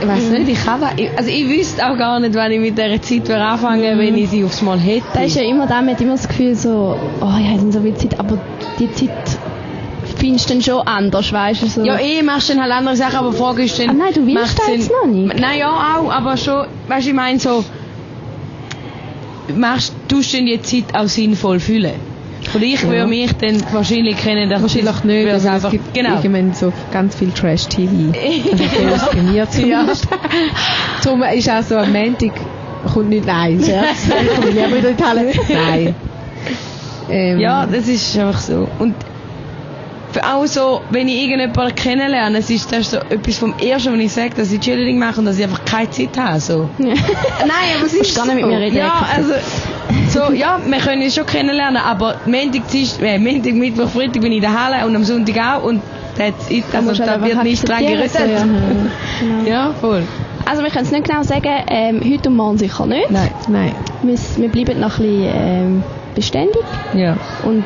Ich 0.00 0.06
weiß 0.06 0.30
nicht, 0.30 0.48
ich 0.48 0.64
kann 0.64 0.80
das, 0.80 0.90
also 1.16 1.30
ich 1.30 1.48
wüsste 1.48 1.84
auch 1.84 1.96
gar 1.96 2.20
nicht, 2.20 2.34
wann 2.34 2.52
ich 2.52 2.60
mit 2.60 2.78
dieser 2.78 3.00
Zeit 3.00 3.24
wieder 3.28 3.44
anfange, 3.44 3.98
wenn 3.98 4.16
ich 4.16 4.28
sie 4.28 4.44
aufs 4.44 4.62
Mal 4.62 4.78
hätte. 4.78 5.06
Da 5.14 5.22
ist 5.22 5.36
ja 5.36 5.42
immer 5.42 5.66
da, 5.66 5.80
man 5.80 5.94
hat 5.94 6.00
immer 6.00 6.12
das 6.12 6.28
Gefühl 6.28 6.54
so, 6.54 6.96
oh, 7.20 7.34
ich 7.40 7.48
habe 7.48 7.72
so 7.72 7.80
viel 7.80 7.94
Zeit, 7.94 8.20
aber 8.20 8.38
die 8.78 8.92
Zeit 8.92 9.10
findest 10.18 10.48
du 10.48 10.54
dann 10.54 10.62
schon 10.62 10.86
anders, 10.86 11.32
weißt 11.32 11.62
du? 11.62 11.66
So. 11.66 11.84
Ja, 11.84 11.98
eh 11.98 12.22
machst 12.22 12.48
du 12.48 12.52
dann 12.52 12.62
halt 12.62 12.72
andere 12.72 12.94
Sachen, 12.94 13.16
aber 13.16 13.32
Frage 13.32 13.64
ist 13.64 13.78
dann... 13.78 13.90
Ah, 13.90 13.94
nein, 13.94 14.14
du 14.14 14.26
willst 14.26 14.58
das 14.58 14.68
jetzt 14.68 14.90
noch 14.90 15.10
nicht? 15.10 15.40
Nein, 15.40 15.58
ja 15.58 15.70
auch, 15.70 16.12
aber 16.12 16.36
schon, 16.36 16.66
weißt 16.88 17.06
du, 17.06 17.10
ich 17.10 17.16
meine 17.16 17.38
so... 17.38 17.64
Machst, 19.54 19.92
tust 20.08 20.32
du 20.32 20.36
denn 20.38 20.46
die 20.46 20.60
Zeit 20.62 20.84
auch 20.94 21.06
sinnvoll 21.08 21.60
fühlen? 21.60 21.94
Und 22.54 22.62
ich 22.62 22.80
Ja. 22.82 22.88
würde 22.88 23.06
mich 23.06 23.32
dann 23.34 23.62
wahrscheinlich 23.72 24.16
kennen, 24.16 24.48
dass 24.48 24.62
Wahrscheinlich 24.62 25.04
nicht, 25.04 25.28
aber 25.28 25.52
einfach, 25.52 25.64
es 25.68 25.70
gibt 25.72 25.94
genau. 25.94 26.16
irgendwann 26.16 26.54
so 26.54 26.72
ganz 26.92 27.14
viel 27.16 27.30
Trash-TV. 27.30 28.12
Also 28.92 29.06
bei 29.16 29.22
mir 29.22 29.48
zumindest. 29.50 30.06
Darum 31.02 31.22
ist 31.22 31.50
auch 31.50 31.62
so 31.62 31.76
am 31.76 31.92
Montag, 31.92 32.32
kommt 32.92 33.08
nicht, 33.08 33.26
nein, 33.26 33.60
Scherz, 33.64 34.06
ich 34.06 34.54
lieber 34.54 34.76
wieder 34.76 34.90
in 34.90 34.96
die 34.96 35.04
Halle. 35.04 35.32
Nein. 35.52 35.94
Ähm, 37.08 37.38
Ja, 37.38 37.66
das 37.66 37.86
ist 37.86 38.18
einfach 38.18 38.40
so. 38.40 38.66
Und 38.80 38.96
auch 40.22 40.46
so, 40.46 40.82
wenn 40.90 41.08
ich 41.08 41.22
irgendjemanden 41.22 41.74
kennenlerne, 41.74 42.38
es 42.38 42.50
ist 42.50 42.70
das 42.72 42.90
so 42.90 42.98
etwas 42.98 43.38
vom 43.38 43.54
Ersten, 43.58 43.92
was 43.94 44.00
ich 44.00 44.12
sage, 44.12 44.30
dass 44.36 44.50
ich 44.52 44.60
Cheerleading 44.60 44.98
mache 44.98 45.20
und 45.20 45.26
dass 45.26 45.38
ich 45.38 45.44
einfach 45.44 45.64
keine 45.64 45.90
Zeit 45.90 46.16
habe. 46.18 46.40
So. 46.40 46.68
Nein, 46.78 46.94
aber 47.76 47.86
es 47.86 47.94
ist 47.94 48.16
gar 48.16 48.26
nicht 48.26 48.36
mit 48.36 48.46
mir 48.46 48.58
reden, 48.58 48.76
Ja, 48.76 49.06
also, 49.14 49.32
so, 50.08 50.32
ja, 50.32 50.58
wir 50.64 50.78
können 50.78 51.02
uns 51.02 51.14
schon 51.14 51.26
kennenlernen, 51.26 51.80
aber 51.82 52.16
Montag, 52.26 52.68
Dienstag, 52.70 53.02
äh, 53.06 53.18
Montag, 53.18 53.54
Mittwoch, 53.54 53.88
Freitag 53.88 54.20
bin 54.22 54.32
ich 54.32 54.36
in 54.36 54.42
der 54.42 54.64
Halle 54.64 54.86
und 54.86 54.94
am 54.96 55.04
Sonntag 55.04 55.36
auch 55.38 55.62
und 55.64 55.82
that's 56.16 56.50
it. 56.50 56.64
Also, 56.72 56.92
du 56.92 56.98
da 57.04 57.12
halt 57.12 57.24
wird 57.24 57.42
nicht 57.42 57.68
dran 57.68 57.80
gerüttelt. 57.86 58.12
ja. 58.14 58.44
Genau. 59.20 59.48
Ja, 59.48 59.74
voll. 59.80 60.02
Also 60.44 60.62
wir 60.62 60.70
können 60.70 60.84
es 60.84 60.92
nicht 60.92 61.08
genau 61.08 61.22
sagen, 61.22 61.50
ähm, 61.68 62.00
heute 62.04 62.28
und 62.28 62.36
morgen 62.36 62.58
sicher 62.58 62.86
nicht. 62.86 63.10
Nein. 63.10 63.30
Nein. 63.48 63.74
Wir, 64.02 64.16
wir 64.36 64.48
bleiben 64.48 64.78
noch 64.78 64.98
ein 64.98 65.06
bisschen 65.06 65.30
ähm, 65.34 65.82
beständig 66.14 66.62
Ja. 66.94 67.16
und 67.44 67.64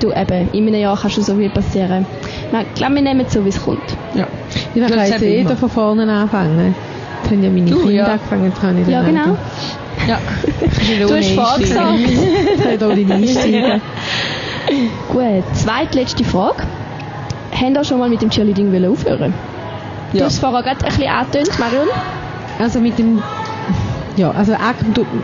du 0.00 0.10
eben, 0.12 0.48
in 0.52 0.66
einem 0.68 0.80
Jahr 0.80 0.96
kann 1.00 1.10
schon 1.10 1.22
so 1.24 1.34
viel 1.36 1.50
passieren. 1.50 2.06
Ich 2.52 2.74
glaube, 2.74 2.94
wir 2.96 3.02
nehmen 3.02 3.24
es 3.26 3.32
so, 3.32 3.44
wie 3.44 3.48
es 3.48 3.62
kommt. 3.62 3.80
ja. 4.14 4.26
Ich 4.74 4.80
kann 4.80 4.90
Das 4.90 5.08
jetzt 5.10 5.22
jeder 5.22 5.40
immer. 5.50 5.56
von 5.56 5.70
vorne 5.70 6.12
anfangen. 6.12 6.74
Jetzt 7.22 7.30
haben 7.32 7.42
ja 7.42 7.50
meine 7.50 7.70
Du, 7.70 7.78
Kinder 7.78 7.92
ja. 7.92 8.04
angefangen, 8.06 8.44
jetzt 8.44 8.60
kann 8.60 8.80
ich 8.82 8.88
Ja, 8.88 9.02
genau. 9.02 9.36
Ja. 10.08 10.18
Du 11.08 11.14
hast 11.16 11.30
vorgesagt. 11.30 11.98
Jetzt 11.98 12.62
kann 12.62 12.72
ich 12.72 12.78
da 12.78 12.88
nicht 12.88 13.10
einsteigen. 13.10 13.80
Gut, 15.10 15.44
zweitletzte 15.54 16.24
Frage. 16.24 16.62
Haben 17.58 17.74
ihr 17.74 17.84
schon 17.84 17.98
mal 17.98 18.08
mit 18.08 18.20
dem 18.22 18.30
Cheerleading 18.30 18.72
wollen 18.72 18.90
aufhören? 18.90 19.32
Du 20.12 20.18
Ja. 20.18 20.24
hast 20.26 20.34
es 20.34 20.38
vorher 20.40 20.62
gerade 20.62 20.84
ein 20.84 20.86
bisschen 20.86 21.08
angetönt, 21.08 21.58
Marion. 21.58 21.88
Also 22.58 22.80
mit 22.80 22.98
dem 22.98 23.22
ja, 24.16 24.30
also 24.30 24.52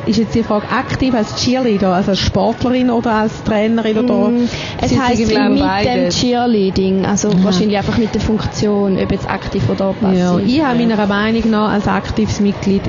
ist 0.07 0.19
jetzt 0.19 0.35
die 0.35 0.43
Frage 0.43 0.67
aktiv 0.69 1.15
als 1.15 1.37
Cheerleader, 1.37 1.95
also 1.95 2.11
als 2.11 2.21
Sportlerin 2.21 2.91
oder 2.91 3.13
als 3.13 3.43
Trainerin 3.45 3.99
oder? 3.99 4.31
Mm, 4.31 4.49
Es 4.81 4.91
sagen, 4.91 5.19
mit 5.19 5.31
dem 5.31 5.59
beides. 5.59 6.17
Cheerleading, 6.21 7.07
also 7.07 7.31
wahrscheinlich 7.45 7.77
einfach 7.79 7.99
mit 7.99 8.13
der 8.15 8.21
Funktion, 8.21 8.99
ob 8.99 9.13
jetzt 9.13 9.29
aktiv 9.31 9.63
oder 9.69 9.93
passiv. 9.93 10.19
Ja, 10.19 10.39
ich 10.39 10.63
habe 10.65 10.79
meiner 10.79 11.07
Meinung 11.07 11.51
nach 11.51 11.73
als 11.73 11.87
aktives 11.87 12.41
Mitglied, 12.41 12.83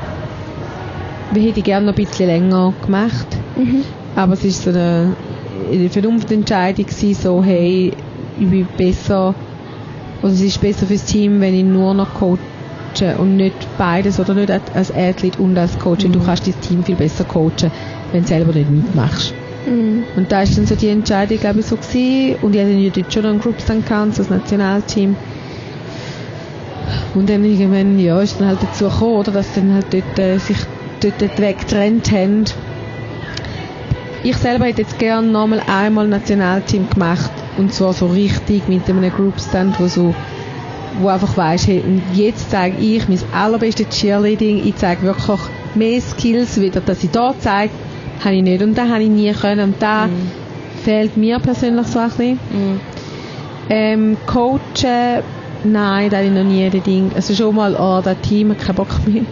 wir 1.34 1.42
hätte 1.44 1.62
gerne 1.62 1.86
noch 1.86 1.94
ein 1.98 2.04
bisschen 2.06 2.28
länger 2.28 2.74
gemacht, 2.86 3.28
Mhm. 3.56 3.84
aber 4.16 4.34
es 4.34 4.44
ist 4.44 4.64
so 4.64 4.70
eine, 4.72 5.16
eine 5.72 5.90
Vernunftentscheidung 5.90 6.86
gewesen, 6.86 7.14
so 7.22 7.44
hey, 7.44 7.92
ich 8.40 8.48
bin 8.48 8.68
besser, 8.76 9.36
oder 10.24 10.32
es 10.32 10.42
ist 10.42 10.60
besser 10.62 10.86
fürs 10.88 11.04
Team, 11.06 11.40
wenn 11.42 11.54
ich 11.54 11.64
nur 11.64 11.94
noch 11.94 12.14
coache 12.94 13.18
und 13.18 13.38
nicht 13.38 13.56
beides 13.78 14.20
oder 14.20 14.34
nicht 14.34 14.52
als 14.52 14.94
Athlet 14.94 15.40
und 15.40 15.58
als 15.58 15.78
Coach. 15.80 16.06
Und 16.06 16.14
Du 16.14 16.24
kannst 16.24 16.48
das 16.48 16.58
Team 16.60 16.84
viel 16.84 16.96
besser 16.96 17.24
coachen, 17.24 17.72
wenn 18.12 18.22
du 18.22 18.28
selber 18.28 18.54
nicht 18.54 18.70
mitmachst. 18.70 19.34
Mhm. 19.66 20.04
Und 20.16 20.32
da 20.32 20.42
ist 20.42 20.58
dann 20.58 20.66
so 20.66 20.76
die 20.76 20.90
Entscheidung, 20.90 21.38
glaube 21.38 21.60
ich, 21.60 21.66
so 21.66 21.76
gewesen. 21.76 22.36
Und 22.42 22.56
ich 22.56 22.62
hatte 22.62 23.06
ja 23.10 23.22
noch 23.22 23.30
einen 23.30 23.40
Groups 23.40 23.66
dann 23.66 23.84
gehabt, 23.84 24.16
so 24.16 24.24
das 24.24 24.30
Nationalteam. 24.30 25.16
Und 27.14 27.30
dann 27.30 27.44
irgendwann, 27.44 28.00
ja, 28.00 28.20
ist 28.22 28.40
dann 28.40 28.48
halt 28.48 28.60
dazu 28.62 28.86
gekommen, 28.86 29.18
oder, 29.18 29.32
dass 29.32 29.54
dann 29.54 29.74
halt 29.74 29.88
dort, 29.92 30.20
äh, 30.20 30.38
sich 30.38 30.58
dort, 31.02 31.22
dort 31.22 31.40
weggetrennt 31.40 32.12
haben. 32.12 32.46
Ich 34.24 34.38
selber 34.38 34.66
hätte 34.66 34.84
jetzt 34.84 35.00
gerne 35.00 35.28
nochmal 35.28 35.62
einmal 35.68 36.08
Nationalteam 36.08 36.90
gemacht. 36.90 37.32
Und 37.58 37.74
zwar 37.74 37.94
so 37.94 38.08
richtig 38.08 38.68
mit 38.68 38.90
einem 38.90 39.12
Groupstand, 39.12 39.80
wo 39.80 39.88
so, 39.88 40.14
wo 41.00 41.08
einfach 41.08 41.36
weisst, 41.38 41.68
hey, 41.68 41.82
und 41.86 42.02
jetzt 42.14 42.52
zeige 42.52 42.78
ich 42.82 43.08
mein 43.08 43.20
allerbestes 43.34 43.90
Cheerleading. 43.90 44.66
Ich 44.66 44.76
zeige 44.76 45.04
wirklich 45.04 45.40
mehr 45.76 46.02
Skills 46.02 46.60
wieder, 46.60 46.82
dass 46.82 47.04
ich 47.04 47.12
da 47.12 47.34
zeige, 47.40 47.72
habe 48.24 48.36
ich 48.36 48.44
nicht 48.44 48.62
und 48.62 48.78
da 48.78 48.88
habe 48.88 49.04
ich 49.04 49.10
nie 49.10 49.32
können 49.34 49.74
und 49.74 49.82
da 49.82 50.10
fehlt 50.84 51.16
mir 51.18 51.40
persönlich 51.40 51.88
so 51.88 52.00
ein 52.00 52.08
bisschen. 52.10 52.34
Mhm. 52.34 52.80
Ähm, 53.70 54.18
coachen, 54.26 55.24
nein, 55.64 56.10
da 56.10 56.18
habe 56.18 56.28
ich 56.28 56.34
noch 56.34 56.44
nie 56.44 56.70
das 56.70 56.84
Ding. 56.84 57.12
Also 57.16 57.34
schon 57.34 57.56
mal, 57.56 57.76
oh, 57.76 58.02
das 58.04 58.18
Team 58.22 58.50
hat 58.52 58.60
keinen 58.60 58.76
Bock 58.76 58.90
mehr. 59.08 59.24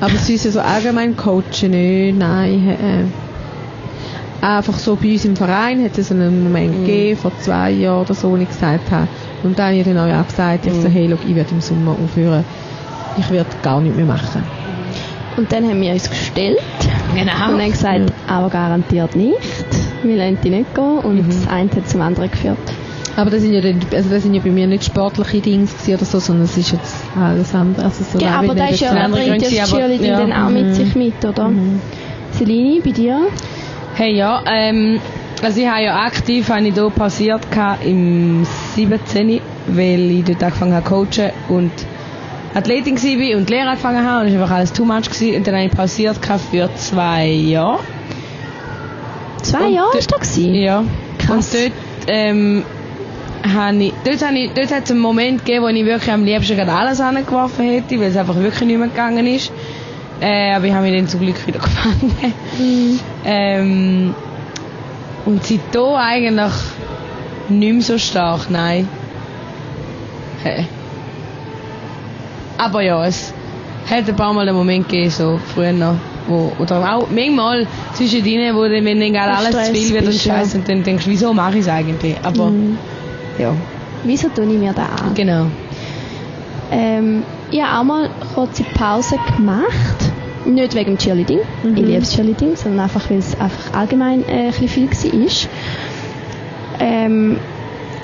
Aber 0.00 0.12
sonst 0.16 0.52
so 0.52 0.60
allgemein 0.60 1.16
coachen, 1.16 1.70
nicht, 1.70 2.18
nein. 2.18 2.68
Äh. 2.68 4.44
einfach 4.44 4.74
so 4.74 4.96
bei 4.96 5.12
uns 5.12 5.24
im 5.24 5.34
Verein 5.34 5.82
hat 5.82 5.96
es 5.98 6.12
einen 6.12 6.44
Moment 6.44 6.80
Mhm. 6.82 6.86
gegeben, 6.86 7.18
vor 7.18 7.32
zwei 7.40 7.70
Jahren 7.72 8.02
oder 8.02 8.14
so, 8.14 8.30
wo 8.30 8.36
ich 8.36 8.46
gesagt 8.48 8.90
habe, 8.90 9.08
und 9.46 9.58
dann 9.58 9.66
habe 9.68 9.76
ich 9.76 9.84
dann 9.84 9.98
auch 9.98 10.26
gesagt, 10.26 10.66
ich 10.66 10.72
Mhm. 10.72 10.82
so, 10.82 10.88
hey, 10.88 11.06
look, 11.06 11.20
ich 11.26 11.34
werde 11.34 11.50
im 11.52 11.60
Sommer 11.60 11.92
aufhören, 11.92 12.44
ich 13.16 13.30
werde 13.30 13.48
gar 13.62 13.80
nicht 13.80 13.96
mehr 13.96 14.04
machen. 14.06 14.42
Und 15.36 15.52
dann 15.52 15.64
haben 15.64 15.80
wir 15.80 15.92
uns 15.92 16.08
gestellt 16.08 16.58
Genau. 17.14 17.32
und 17.32 17.60
haben 17.60 17.70
gesagt, 17.70 18.12
aber 18.26 18.48
garantiert 18.48 19.14
nicht. 19.16 19.36
Wir 20.02 20.16
lassen 20.16 20.38
die 20.42 20.50
nicht 20.50 20.74
gehen. 20.74 20.98
Und 20.98 21.16
Mhm. 21.16 21.28
das 21.28 21.46
eine 21.48 21.70
hat 21.70 21.88
zum 21.88 22.00
anderen 22.00 22.30
geführt. 22.30 22.56
Aber 23.16 23.30
das 23.30 23.40
sind 23.42 23.52
ja, 23.52 23.60
dann, 23.62 23.80
also 23.94 24.10
das 24.10 24.22
sind 24.22 24.34
ja 24.34 24.40
bei 24.42 24.50
mir 24.50 24.66
nicht 24.66 24.84
sportliche 24.84 25.40
Dinge 25.40 25.66
oder 25.88 26.04
so, 26.04 26.18
sondern 26.18 26.44
es 26.44 26.56
ist 26.56 26.72
jetzt 26.72 26.94
alles 27.18 27.54
andere. 27.54 27.84
Also 27.86 28.04
so 28.04 28.18
Ja, 28.18 28.38
auch 28.40 28.44
aber 28.44 28.54
da 28.54 28.66
ist 28.68 28.80
ja, 28.80 28.88
jetzt- 28.88 28.96
da 28.98 29.04
andere 29.04 29.22
bringt 29.22 29.40
Gründe, 29.42 29.56
ja 29.56 29.62
das 29.62 29.70
Cheerleading 29.70 30.06
ja. 30.10 30.18
dann 30.20 30.32
auch 30.32 30.50
mit 30.50 30.74
sich 30.74 30.94
mit, 30.94 31.24
oder? 31.24 31.50
Celine, 32.34 32.80
bei 32.84 32.90
dir? 32.90 33.18
Hey 33.94 34.14
ja, 34.14 34.42
ähm, 34.46 35.00
also 35.42 35.60
ich 35.60 35.68
habe 35.68 35.82
ja 35.82 36.04
aktiv 36.04 36.48
habe 36.48 36.66
ich 36.66 36.74
hier 36.74 36.90
pausiert 36.90 37.46
im 37.84 38.46
17, 38.74 39.40
weil 39.68 40.10
ich 40.10 40.24
dort 40.24 40.42
angefangen 40.42 40.74
habe 40.74 40.84
zu 40.84 40.90
coachen 40.90 41.30
und 41.48 41.72
Athletin 42.54 42.96
war 42.96 43.36
und 43.36 43.50
Lehrer 43.50 43.70
angefangen 43.70 44.08
habe 44.08 44.22
und 44.22 44.28
es 44.28 44.34
war 44.34 44.42
einfach 44.42 44.56
alles 44.56 44.72
too 44.72 44.84
much 44.84 45.10
gewesen. 45.10 45.36
und 45.36 45.46
dann 45.46 45.54
habe 45.56 45.66
ich 45.66 45.72
pausiert 45.72 46.18
für 46.50 46.70
zwei 46.76 47.26
Jahre. 47.26 47.80
Zwei 49.42 49.66
Und 49.66 49.74
Jahre 49.74 49.98
ist 49.98 50.10
das 50.10 50.20
gewesen? 50.20 50.54
Ja. 50.54 50.84
Krass. 51.18 51.54
Und 51.54 51.64
dort, 51.64 51.72
ähm, 52.08 52.64
habe 53.54 53.76
ich, 53.76 53.92
dort, 54.04 54.26
habe 54.26 54.38
ich, 54.38 54.50
dort 54.54 54.72
hat 54.72 54.84
es 54.84 54.90
einen 54.90 55.00
Moment 55.00 55.44
gegeben, 55.44 55.64
wo 55.64 55.68
ich 55.68 55.84
wirklich 55.84 56.10
am 56.10 56.24
liebsten 56.24 56.56
gerade 56.56 56.72
alles 56.72 57.00
angeworfen 57.00 57.66
hätte, 57.66 58.00
weil 58.00 58.08
es 58.08 58.16
einfach 58.16 58.36
wirklich 58.36 58.66
nicht 58.66 58.78
mehr 58.78 58.88
gegangen 58.88 59.26
ist. 59.26 59.52
Äh, 60.20 60.54
aber 60.54 60.64
ich 60.64 60.72
habe 60.72 60.86
mich 60.86 60.96
dann 60.96 61.08
zum 61.08 61.20
Glück 61.20 61.46
wieder 61.46 61.58
gefangen. 61.60 62.14
Mhm. 62.58 63.00
Ähm, 63.24 64.14
und 65.26 65.44
seitdem 65.44 65.94
eigentlich 65.94 66.52
nicht 67.48 67.72
mehr 67.74 67.82
so 67.82 67.98
stark, 67.98 68.48
nein. 68.50 68.88
Hä. 70.42 70.64
Aber 72.58 72.80
ja, 72.80 73.04
es 73.04 73.32
hat 73.90 74.08
ein 74.08 74.16
paar 74.16 74.32
Mal 74.32 74.48
einen 74.48 74.56
Moment 74.56 74.88
gegeben, 74.88 75.10
so 75.10 75.38
früher 75.54 75.72
noch. 75.72 75.96
Wo, 76.28 76.50
oder 76.58 76.92
auch 76.92 77.06
manchmal 77.08 77.68
zwischendrin, 77.92 78.52
wo 78.56 78.64
dann, 78.64 78.84
wenn 78.84 78.98
dann 78.98 79.12
gerade 79.12 79.32
alles 79.36 79.50
Stress 79.50 79.66
zu 79.68 79.74
viel 79.74 79.90
wird 79.92 80.02
und 80.06 80.10
bist, 80.10 80.24
ja. 80.26 80.34
scheiße, 80.38 80.58
und 80.58 80.68
dann 80.68 80.82
denkst 80.82 81.04
du, 81.04 81.10
wieso 81.10 81.32
mache 81.32 81.54
ich 81.54 81.60
es 81.60 81.68
eigentlich? 81.68 82.16
Aber 82.22 82.46
Mhm. 82.50 82.78
ja, 83.38 83.52
Wieso 84.02 84.28
tue 84.28 84.44
ich 84.46 84.58
mir 84.58 84.72
das 84.72 84.88
an? 85.02 85.14
genau. 85.14 85.46
Ähm, 86.72 87.22
ich 87.50 87.62
habe 87.62 87.78
auch 87.80 87.84
mal 87.84 88.10
kurze 88.34 88.64
Pause 88.74 89.16
gemacht. 89.36 90.05
Nicht 90.46 90.74
wegen 90.74 90.92
dem 90.92 90.98
Cheerleading. 90.98 91.40
Ich 91.64 91.82
liebe 91.82 92.02
Cheerleading, 92.02 92.56
sondern 92.56 92.80
einfach, 92.80 93.10
weil 93.10 93.18
es 93.18 93.38
einfach 93.38 93.74
allgemein 93.78 94.22
äh, 94.28 94.46
ein 94.46 94.52
bisschen 94.52 94.88
viel 94.88 95.24
war. 95.24 95.50
Ähm, 96.78 97.38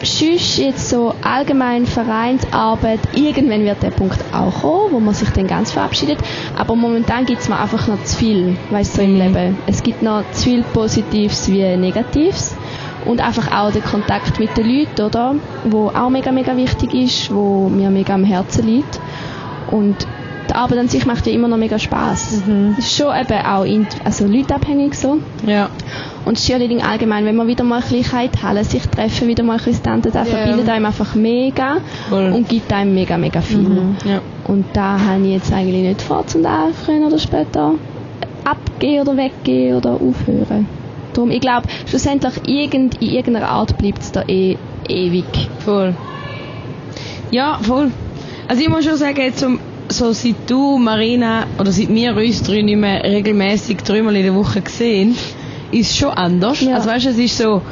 sonst 0.02 0.58
jetzt 0.58 0.88
so 0.88 1.14
allgemein 1.22 1.86
Vereinsarbeit, 1.86 3.00
irgendwann 3.14 3.64
wird 3.64 3.82
der 3.82 3.90
Punkt 3.90 4.18
auch 4.32 4.62
kommen, 4.62 4.92
wo 4.92 5.00
man 5.00 5.14
sich 5.14 5.30
dann 5.30 5.46
ganz 5.46 5.70
verabschiedet. 5.70 6.18
Aber 6.58 6.74
momentan 6.74 7.26
gibt 7.26 7.42
es 7.42 7.48
mir 7.48 7.58
einfach 7.58 7.86
noch 7.86 8.02
zu 8.02 8.16
viel, 8.16 8.56
weißt 8.70 8.94
du, 8.94 8.96
so 8.96 9.02
im 9.02 9.18
Leben. 9.18 9.56
Es 9.66 9.82
gibt 9.82 10.02
noch 10.02 10.24
zu 10.32 10.50
viel 10.50 10.62
Positives 10.62 11.48
wie 11.50 11.76
Negatives. 11.76 12.56
Und 13.04 13.20
einfach 13.20 13.52
auch 13.52 13.72
der 13.72 13.82
Kontakt 13.82 14.38
mit 14.38 14.56
den 14.56 14.68
Leuten, 14.68 15.02
oder? 15.02 15.34
Wo 15.64 15.88
auch 15.88 16.08
mega, 16.08 16.30
mega 16.30 16.56
wichtig 16.56 16.94
ist, 16.94 17.34
wo 17.34 17.68
mir 17.68 17.90
mega 17.90 18.14
am 18.14 18.24
Herzen 18.24 18.66
liegt. 18.66 19.00
Und 19.70 20.06
die 20.48 20.54
Arbeit 20.54 20.78
an 20.78 20.88
sich 20.88 21.06
macht 21.06 21.26
ja 21.26 21.32
immer 21.32 21.48
noch 21.48 21.56
mega 21.56 21.78
Spaß. 21.78 22.42
Es 22.78 22.78
ist 22.78 22.96
schon 22.96 23.14
eben 23.14 23.46
auch 23.46 23.64
in, 23.64 23.86
also 24.04 24.26
leuteabhängig 24.26 24.94
so. 24.94 25.18
Ja. 25.46 25.68
Und 26.24 26.36
das 26.36 26.44
Cheerleading 26.44 26.82
allgemein, 26.82 27.24
wenn 27.24 27.36
man 27.36 27.46
wieder 27.46 27.64
mal 27.64 27.82
ein 27.82 27.88
bisschen 27.88 28.30
Halle 28.42 28.64
sich 28.64 28.86
treffen, 28.86 29.28
wieder 29.28 29.42
mal 29.42 29.58
ein 29.58 29.64
bisschen 29.64 30.02
das 30.02 30.14
Ja. 30.14 30.24
verbindet 30.24 30.68
einem 30.68 30.86
einfach 30.86 31.14
mega 31.14 31.78
Voll. 32.08 32.32
und 32.32 32.48
gibt 32.48 32.72
einem 32.72 32.94
mega, 32.94 33.16
mega 33.18 33.40
viel. 33.40 33.66
Ja. 34.04 34.20
Und 34.46 34.64
da 34.72 34.98
habe 35.00 35.22
ich 35.24 35.32
jetzt 35.32 35.52
eigentlich 35.52 35.82
nicht 35.82 36.02
vor, 36.02 36.26
zum 36.26 36.42
da 36.42 36.68
früher 36.84 37.06
oder 37.06 37.18
später 37.18 37.72
abgehen 38.44 39.02
oder 39.02 39.16
weggehen 39.16 39.76
oder 39.76 39.92
aufhören. 39.92 40.66
Darum, 41.14 41.30
ich 41.30 41.40
glaube, 41.40 41.68
schlussendlich 41.86 42.34
irgend, 42.46 43.00
in 43.02 43.08
irgendeiner 43.10 43.48
Art 43.48 43.76
bleibt 43.78 43.98
es 44.00 44.12
da 44.12 44.22
eh 44.26 44.56
ewig. 44.88 45.24
Voll. 45.60 45.94
Ja, 47.30 47.58
voll. 47.62 47.90
Also 48.48 48.62
ich 48.62 48.68
muss 48.68 48.84
schon 48.84 48.96
sagen, 48.96 49.20
jetzt 49.20 49.40
so, 49.40 49.48
so 49.92 50.12
seit 50.12 50.34
du, 50.48 50.78
Marina, 50.78 51.46
oder 51.58 51.72
seit 51.72 51.88
wir 51.88 52.16
uns 52.16 52.42
drei 52.42 52.62
nicht 52.62 52.78
mehr 52.78 53.02
regelmäßig 53.04 53.78
dreimal 53.78 54.16
in 54.16 54.24
der 54.24 54.34
Woche 54.34 54.62
sehen, 54.66 55.16
ist 55.70 55.90
es 55.90 55.96
schon 55.96 56.10
anders. 56.10 56.60
Ja. 56.60 56.74
Also 56.74 56.88
weißt 56.88 57.06
du, 57.06 57.10
es 57.10 57.18
ist 57.18 57.38
so, 57.38 57.62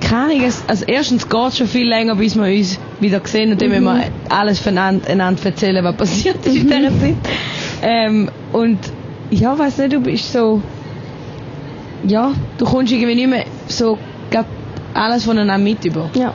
keine 0.00 0.32
Ahnung, 0.32 0.42
es, 0.46 0.62
also 0.66 0.84
erstens 0.86 1.28
geht 1.28 1.48
es 1.48 1.58
schon 1.58 1.66
viel 1.66 1.88
länger, 1.88 2.14
bis 2.16 2.36
wir 2.36 2.44
uns 2.44 2.78
wieder 3.00 3.20
sehen 3.24 3.52
und 3.52 3.60
dann 3.60 3.70
müssen 3.70 3.84
wir 3.84 4.04
alles 4.28 4.58
voneinander 4.60 5.08
einander 5.08 5.46
erzählen, 5.46 5.82
was 5.84 5.96
passiert 5.96 6.44
ist 6.46 6.56
in 6.56 6.68
dieser 6.68 7.00
Zeit. 7.00 7.16
Ähm, 7.82 8.30
und 8.52 8.78
ja, 9.30 9.58
weiß 9.58 9.78
nicht, 9.78 9.92
du 9.94 10.00
bist 10.00 10.32
so, 10.32 10.62
ja, 12.06 12.32
du 12.58 12.64
kommst 12.64 12.92
irgendwie 12.92 13.14
nicht 13.14 13.28
mehr 13.28 13.44
so 13.66 13.98
alles 14.94 15.24
voneinander 15.24 15.58
mit 15.58 15.84
über. 15.84 16.10
Ja. 16.14 16.32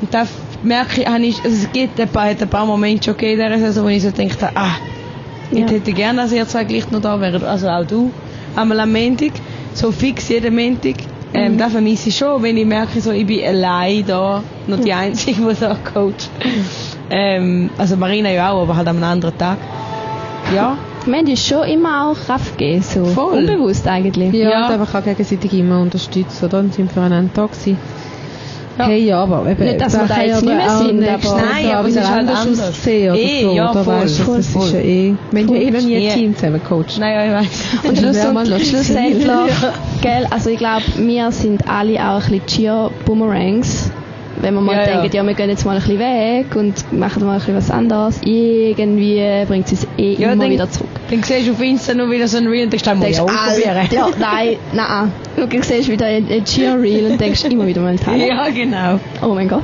Und 0.00 0.12
da 0.12 0.26
merke 0.64 1.02
ich, 1.02 1.06
habe 1.06 1.22
ich 1.24 1.36
also 1.44 1.56
es 1.56 1.72
gibt 1.72 2.00
ein 2.00 2.08
paar, 2.08 2.24
ein 2.24 2.36
paar 2.48 2.66
Momente 2.66 3.12
gegeben, 3.12 3.40
in 3.42 3.52
dieser 3.52 3.66
Saison, 3.66 3.84
wo 3.84 3.88
ich 3.88 4.02
so 4.02 4.10
denke, 4.10 4.36
ah, 4.54 4.76
ich 5.50 5.58
Ja. 5.60 5.66
hätte 5.68 5.92
gerne, 5.92 6.22
dass 6.22 6.32
ihr 6.32 6.46
zwei 6.48 6.64
gleich 6.64 6.90
noch 6.90 7.00
da 7.00 7.20
wäret, 7.20 7.44
also 7.44 7.68
auch 7.68 7.84
du, 7.86 8.10
einmal 8.56 8.80
am 8.80 8.92
Montag, 8.92 9.32
so 9.74 9.92
fix 9.92 10.28
jeden 10.28 10.54
Montag. 10.54 10.94
Ähm, 11.36 11.58
Das 11.58 11.72
vermisse 11.72 12.08
ich 12.10 12.16
schon, 12.16 12.42
wenn 12.42 12.56
ich 12.56 12.64
merke, 12.66 13.00
so, 13.00 13.10
ich 13.10 13.26
bin 13.26 13.44
allein 13.44 14.04
da, 14.06 14.42
nur 14.68 14.78
die 14.78 14.92
Einzige, 14.92 15.42
die 15.42 15.60
da 15.60 15.76
coacht. 15.92 16.30
Ähm, 17.10 17.70
also 17.76 17.96
Marina 17.96 18.30
ja 18.30 18.50
auch, 18.52 18.62
aber 18.62 18.76
halt 18.76 18.88
am 18.88 19.02
anderen 19.02 19.36
Tag. 19.36 19.58
Ja, 20.54 20.76
Wir 21.06 21.16
haben 21.18 21.26
uns 21.28 21.46
schon 21.46 21.64
immer 21.64 22.06
auch 22.10 22.16
Kraft 22.26 22.56
gegeben, 22.56 22.82
so 22.82 23.04
Voll. 23.04 23.38
unbewusst 23.38 23.86
eigentlich. 23.88 24.32
Ja, 24.32 24.50
Ja. 24.50 24.66
und 24.68 24.72
einfach 24.80 25.00
auch 25.00 25.04
gegenseitig 25.04 25.52
immer 25.54 25.80
unterstützen, 25.80 26.44
oder? 26.46 26.60
Und 26.60 26.72
sind 26.72 26.90
füreinander 26.92 27.30
da 27.34 27.46
gewesen. 27.46 27.76
Ja. 28.76 28.86
Hey, 28.86 29.04
ja, 29.04 29.22
aber 29.22 29.48
eben, 29.48 29.64
Nicht, 29.64 29.80
dass 29.80 29.92
wir 29.92 30.04
da 30.06 30.20
jetzt 30.22 30.42
ja 30.42 30.48
nicht 30.48 30.56
mehr 30.56 30.70
sind, 30.70 30.98
aber- 31.08 31.24
Jahr 31.24 31.36
Nein, 31.52 31.70
aber 31.76 31.88
es 31.88 31.94
ist 31.96 32.10
halt 32.10 32.28
anders 32.28 32.60
aussehen 32.60 33.12
oder 33.12 33.20
Eh, 33.20 33.42
so, 33.42 33.52
ja, 33.54 33.70
oder 33.70 33.84
voll, 33.84 33.94
weißt 33.94 34.18
du, 34.18 34.22
voll, 34.24 34.36
das 34.38 34.46
ist 34.48 34.72
ja 34.72 34.80
eh... 34.80 35.14
Ja 35.30 35.54
eh 35.54 35.70
noch 35.70 35.80
nie 35.82 35.98
Ja. 36.04 36.12
ein 36.12 36.18
Team 36.18 36.34
zusammen 36.36 36.60
gecoacht. 36.60 36.98
naja, 36.98 37.24
ich 37.24 37.32
weiß. 37.84 37.88
Und 37.88 37.98
schlussendlich, 37.98 38.68
schlussendlich 38.68 39.26
Ja. 39.26 39.46
gell, 40.02 40.26
also 40.30 40.50
ich 40.50 40.58
glaube, 40.58 40.82
wir 40.96 41.30
sind 41.30 41.68
alle 41.68 42.00
auch 42.00 42.24
ein 42.24 42.40
bisschen 42.40 42.46
Cheer-Boomerangs. 42.46 43.90
Wenn 44.40 44.54
wir 44.54 44.60
mal 44.60 44.74
Ja, 44.74 44.80
ja. 44.82 45.00
denken, 45.00 45.16
ja. 45.16 45.26
wir 45.26 45.34
gehen 45.34 45.48
jetzt 45.50 45.64
mal 45.64 45.76
ein 45.76 45.82
bisschen 45.82 45.98
weg 45.98 46.56
und 46.56 46.92
machen 46.92 47.24
mal 47.24 47.32
ein 47.32 47.38
bisschen 47.38 47.56
was 47.56 47.70
anderes, 47.70 48.20
irgendwie 48.24 49.22
bringt 49.46 49.66
es 49.66 49.84
uns 49.84 49.86
eh 49.96 50.14
Ja, 50.14 50.32
immer 50.32 50.42
denk- 50.44 50.54
wieder 50.54 50.70
zurück. 50.70 50.88
Dann 51.10 51.22
siehst 51.22 51.46
du 51.48 51.52
auf 51.52 51.62
Insta 51.62 51.94
noch 51.94 52.10
wieder 52.10 52.26
so 52.26 52.38
ein 52.38 52.46
Reel 52.46 52.64
und 52.64 52.72
denkst, 52.72 52.84
das 52.84 52.96
muss 52.98 53.06
ich 53.08 53.20
auch 53.20 53.26
probieren. 53.26 53.88
ja, 53.90 54.08
nein, 54.18 54.56
nein. 54.72 55.12
Du 55.36 55.62
siehst 55.62 55.88
wieder 55.88 56.06
ein, 56.06 56.26
ein 56.30 56.44
Cheer-Reel 56.44 57.10
und 57.12 57.20
denkst 57.20 57.44
immer 57.44 57.66
wieder 57.66 57.80
mal 57.82 57.96
Halle. 58.06 58.28
Ja, 58.28 58.48
genau. 58.48 58.98
Oh 59.22 59.34
mein 59.34 59.48
Gott. 59.48 59.62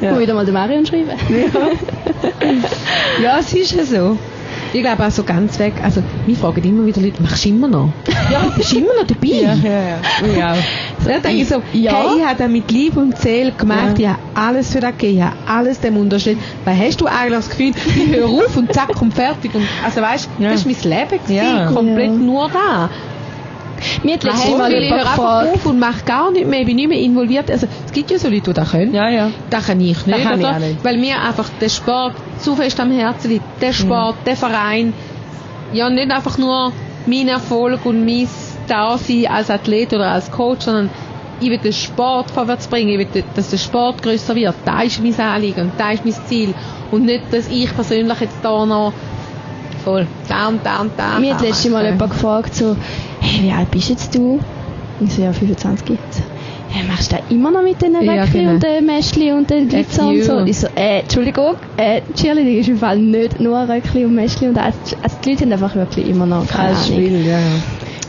Ja. 0.00 0.12
Mal 0.12 0.20
wieder 0.20 0.34
mal 0.34 0.44
den 0.44 0.54
Marion 0.54 0.84
schreiben. 0.86 1.10
Ja, 3.22 3.38
es 3.40 3.52
ist 3.52 3.72
ja 3.72 3.84
so. 3.84 4.16
Ich 4.72 4.82
glaube 4.82 5.04
auch 5.04 5.10
so 5.10 5.24
ganz 5.24 5.58
weg, 5.58 5.72
also 5.82 6.00
wir 6.26 6.36
fragen 6.36 6.62
immer 6.62 6.86
wieder 6.86 7.00
Leute, 7.00 7.20
machst 7.22 7.44
du 7.44 7.48
immer 7.48 7.66
noch? 7.68 7.92
Ja, 8.30 8.42
bist 8.56 8.72
du 8.72 8.78
immer 8.78 8.94
noch 9.00 9.06
dabei? 9.06 9.26
Ja, 9.26 9.54
ja, 9.54 9.70
ja. 9.70 10.38
Ja. 10.38 10.54
So, 11.02 11.08
dann 11.08 11.22
denke 11.22 11.42
ich 11.42 11.48
so, 11.48 11.62
Ja. 11.72 11.92
hey, 11.92 12.18
ich 12.18 12.24
habe 12.26 12.36
das 12.38 12.50
mit 12.50 12.70
Liebe 12.70 13.00
und 13.00 13.16
Seele 13.18 13.52
gemacht, 13.52 13.98
ich 13.98 14.06
habe 14.06 14.18
alles 14.34 14.70
für 14.70 14.80
das 14.80 14.92
gegeben, 14.92 15.16
ich 15.18 15.22
habe 15.24 15.36
alles 15.46 15.80
dem 15.80 15.96
unterstützt. 15.96 16.42
Weil 16.64 16.76
hast 16.78 17.00
du 17.00 17.06
eigentlich 17.06 17.32
das 17.38 17.48
Gefühl, 17.48 17.72
ich 17.96 18.06
höre 18.16 18.28
auf 18.28 18.56
und 18.56 18.72
zack 18.74 19.00
und 19.00 19.14
fertig. 19.14 19.54
Und, 19.54 19.66
also 19.84 20.02
weißt 20.02 20.28
du, 20.38 20.44
Ja. 20.44 20.50
das 20.52 20.66
war 20.66 20.72
mein 20.72 20.90
Leben, 20.90 21.24
gewesen, 21.24 21.56
Ja. 21.56 21.66
komplett 21.72 22.06
Ja. 22.10 22.16
nur 22.18 22.50
da. 22.50 22.90
Mir 24.02 24.14
hat 24.14 24.24
letztes 24.24 24.56
Mal 24.56 24.72
ich 24.72 24.82
jemand 24.84 25.02
gefragt, 25.02 25.54
auf 25.54 25.66
und 25.66 25.78
mache 25.78 26.04
gar 26.04 26.30
nicht 26.30 26.46
mehr, 26.46 26.60
ich 26.60 26.66
bin 26.66 26.76
nicht 26.76 26.88
mehr 26.88 26.98
involviert. 26.98 27.50
Also 27.50 27.66
es 27.86 27.92
gibt 27.92 28.10
ja 28.10 28.18
so 28.18 28.28
Leute, 28.28 28.42
die 28.42 28.52
das 28.52 28.70
können. 28.70 28.94
Ja, 28.94 29.08
ja. 29.08 29.30
Das 29.50 29.66
kann 29.66 29.80
ich 29.80 30.06
nicht, 30.06 30.22
kann 30.22 30.40
ich 30.40 30.46
oder? 30.46 30.56
auch 30.56 30.60
nicht. 30.60 30.84
Weil 30.84 30.96
mir 30.98 31.20
einfach 31.20 31.48
der 31.60 31.68
Sport 31.68 32.14
zu 32.38 32.56
fest 32.56 32.78
am 32.80 32.90
Herzen 32.90 33.30
liegt. 33.30 33.44
Der 33.60 33.72
Sport, 33.72 34.16
der 34.26 34.36
Verein. 34.36 34.92
Ja, 35.72 35.88
nicht 35.88 36.10
einfach 36.10 36.36
nur 36.38 36.72
mein 37.06 37.28
Erfolg 37.28 37.84
und 37.86 38.04
mein 38.04 38.28
Dasein 38.66 39.26
als 39.26 39.50
Athlet 39.50 39.92
oder 39.92 40.10
als 40.10 40.30
Coach, 40.30 40.64
sondern 40.64 40.90
ich 41.40 41.50
will 41.50 41.58
den 41.58 41.72
Sport 41.72 42.30
vorwärts 42.30 42.68
bringen. 42.68 43.00
Ich 43.00 43.14
will, 43.14 43.24
dass 43.34 43.50
der 43.50 43.58
Sport 43.58 44.02
grösser 44.02 44.34
wird. 44.34 44.54
Das 44.64 44.84
ist 44.84 45.02
mein 45.02 45.18
Anliegen 45.18 45.62
und 45.62 45.72
das 45.78 45.94
ist 45.94 46.04
mein 46.04 46.26
Ziel. 46.26 46.54
Und 46.90 47.06
nicht, 47.06 47.24
dass 47.32 47.48
ich 47.48 47.74
persönlich 47.74 48.20
jetzt 48.20 48.38
da 48.42 48.66
noch 48.66 48.92
voll 49.84 50.06
da 50.28 50.48
und 50.48 50.64
da 50.64 50.80
und 50.80 50.92
da. 50.96 51.18
Mir 51.18 51.34
hat 51.34 51.42
letztes 51.42 51.70
Mal 51.70 51.84
jemand 51.84 52.12
gefragt, 52.12 52.54
so, 52.54 52.76
hey, 53.20 53.42
wie 53.44 53.52
alt 53.52 53.70
bist 53.70 53.90
jetzt 53.90 54.14
du? 54.14 54.40
Ich 55.02 55.12
so, 55.14 55.22
ja, 55.22 55.32
25. 55.32 55.98
So, 56.10 56.22
hey, 56.70 56.84
machst 56.86 57.10
du 57.12 57.16
da 57.16 57.22
immer 57.30 57.50
noch 57.50 57.62
mit 57.62 57.80
den 57.80 57.94
Ja, 58.02 58.22
Röckchen 58.22 58.40
genau. 58.40 58.52
und 58.54 58.62
den 58.62 58.86
Mäschli 58.86 59.32
und 59.32 59.48
den 59.48 59.68
Glitzer 59.68 60.08
und 60.08 60.16
you. 60.16 60.24
so? 60.24 60.40
Ich 60.44 60.58
so, 60.58 60.66
äh, 60.76 61.00
Entschuldigung, 61.00 61.54
äh, 61.76 62.02
Cheerleading 62.14 62.58
ist 62.58 62.68
im 62.68 62.76
Fall 62.78 62.98
nicht 62.98 63.40
nur 63.40 63.58
Röckli 63.68 64.04
und 64.04 64.14
Mäschli 64.14 64.48
und 64.48 64.58
alles. 64.58 64.76
Also 65.02 65.16
die 65.24 65.30
Leute 65.30 65.44
haben 65.44 65.52
einfach 65.52 65.74
wirklich 65.74 66.08
immer 66.08 66.26
noch 66.26 66.46
keine 66.46 66.70
Ahnung. 66.70 66.82
Spiel, 66.84 67.26
ja. 67.26 67.38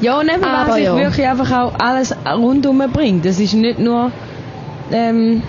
Ja, 0.01 0.21
neben 0.23 0.43
Aber 0.43 0.69
was 0.71 0.77
ich 0.77 0.85
ja. 0.85 0.97
wirklich 0.97 1.27
einfach 1.27 1.51
auch 1.51 1.73
alles 1.79 2.13
rundum 2.25 2.81
bringt. 2.91 3.23
Das 3.23 3.39
ist 3.39 3.53
nicht 3.53 3.79
nur, 3.79 4.11
ähm, 4.91 5.43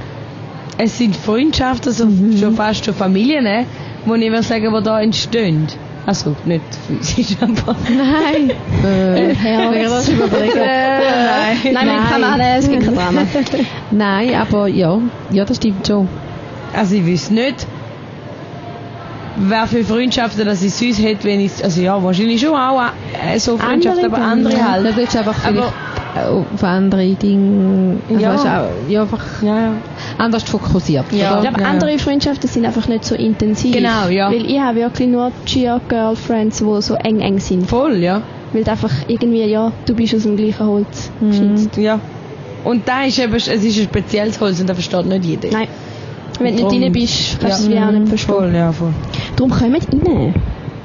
es 0.79 0.99
sind 0.99 1.17
Freundschaften, 1.17 1.89
also 1.89 2.07
Mhm. 2.07 2.37
schon 2.39 2.55
fast 2.55 2.85
schon 2.85 2.95
Familien, 2.95 3.45
ne, 3.45 3.65
wo 4.05 4.15
ich 4.15 4.31
würde 4.31 4.43
sagen, 4.43 4.73
die 4.77 4.83
da 4.85 5.01
entstehen. 5.01 5.67
Also 6.05 6.35
nicht 6.45 6.63
physisch, 6.87 7.37
aber... 7.41 7.77
Nein. 7.89 8.51
Äh, 8.85 9.35
Herz. 9.35 10.09
überlegen. 10.09 10.59
nein. 10.59 11.73
Nein, 11.73 11.87
wir 11.87 12.11
haben 12.11 12.25
alle, 12.25 12.59
es 12.59 12.69
gibt 12.69 12.85
kein 12.85 12.95
Drama. 12.95 13.23
Nein, 13.93 14.35
aber 14.35 14.67
ja, 14.67 14.99
ja, 15.31 15.45
das 15.45 15.59
stimmt 15.59 15.87
schon. 15.87 16.09
Also 16.75 16.97
ich 16.97 17.07
weiß 17.07 17.31
nicht, 17.31 17.67
wer 19.37 19.67
für 19.67 19.85
Freundschaften 19.85 20.45
das 20.47 20.63
ich 20.63 20.73
sonst 20.75 21.03
hätte, 21.03 21.25
wenn 21.25 21.41
ich, 21.41 21.53
also 21.63 21.81
ja, 21.81 22.03
wahrscheinlich 22.03 22.41
schon 22.41 22.55
auch 22.55 22.81
äh, 22.83 23.39
so 23.39 23.57
Freundschaften, 23.57 24.05
Andere 24.05 24.17
aber 24.23 24.31
andere 24.33 24.55
dann, 24.55 24.73
halt. 24.73 24.87
Das 24.87 24.99
ist 24.99 25.17
einfach 25.17 25.45
Aber- 25.47 25.73
auf 26.15 26.63
andere 26.63 27.15
Dinge, 27.15 27.97
also 28.11 28.23
Ja. 28.23 28.35
auch, 28.35 28.91
ja, 28.91 29.01
einfach 29.03 29.43
Ja, 29.43 29.57
ja. 29.59 29.73
anders 30.19 30.43
fokussiert. 30.43 31.07
Ja. 31.11 31.37
Ich 31.37 31.43
glaube, 31.49 31.61
Ja. 31.63 31.67
andere 31.67 31.99
Freundschaften 31.99 32.49
sind 32.51 32.67
einfach 32.67 32.87
nicht 32.87 33.05
so 33.07 33.15
intensiv. 33.15 33.75
Genau, 33.75 34.09
ja. 34.11 34.31
Weil 34.31 34.45
ich 34.45 34.61
habe 34.61 34.81
wirklich 34.81 35.09
nur 35.09 35.33
Cheer-Girlfriends, 35.47 36.59
die 36.59 36.83
so 36.83 36.95
eng 36.97 37.21
eng 37.21 37.39
sind. 37.39 37.67
Voll, 37.67 37.97
ja. 37.97 38.21
Weil 38.53 38.63
du 38.65 38.71
einfach 38.71 38.91
irgendwie, 39.09 39.45
ja, 39.45 39.73
du 39.87 39.95
bist 39.95 40.15
aus 40.15 40.25
dem 40.25 40.37
gleichen 40.37 40.67
Holz 40.67 41.11
geschnitzt. 41.21 41.77
Ja. 41.79 41.99
Und 42.65 42.87
da 42.87 43.05
ist 43.05 43.19
eben, 43.19 43.35
es 43.35 43.49
ist 43.49 43.65
ein 43.79 43.85
spezielles 43.85 44.39
Holz 44.39 44.61
und 44.61 44.69
da 44.69 44.75
versteht 44.75 45.07
nicht 45.07 45.25
jeder. 45.25 45.49
Nein. 45.51 45.69
Wenn 46.43 46.57
du 46.57 46.69
nicht 46.69 46.85
rein 46.85 46.93
bist, 46.93 47.41
kannst 47.41 47.61
du 47.61 47.65
es 47.65 47.71
wie 47.71 47.79
auch 47.79 47.91
nicht 47.91 48.09
verstehen. 48.09 48.35
Voll, 48.35 48.55
ja, 48.55 48.73
voll. 48.73 48.93
Darum 49.37 49.51
kommt 49.51 50.07
rein. 50.07 50.35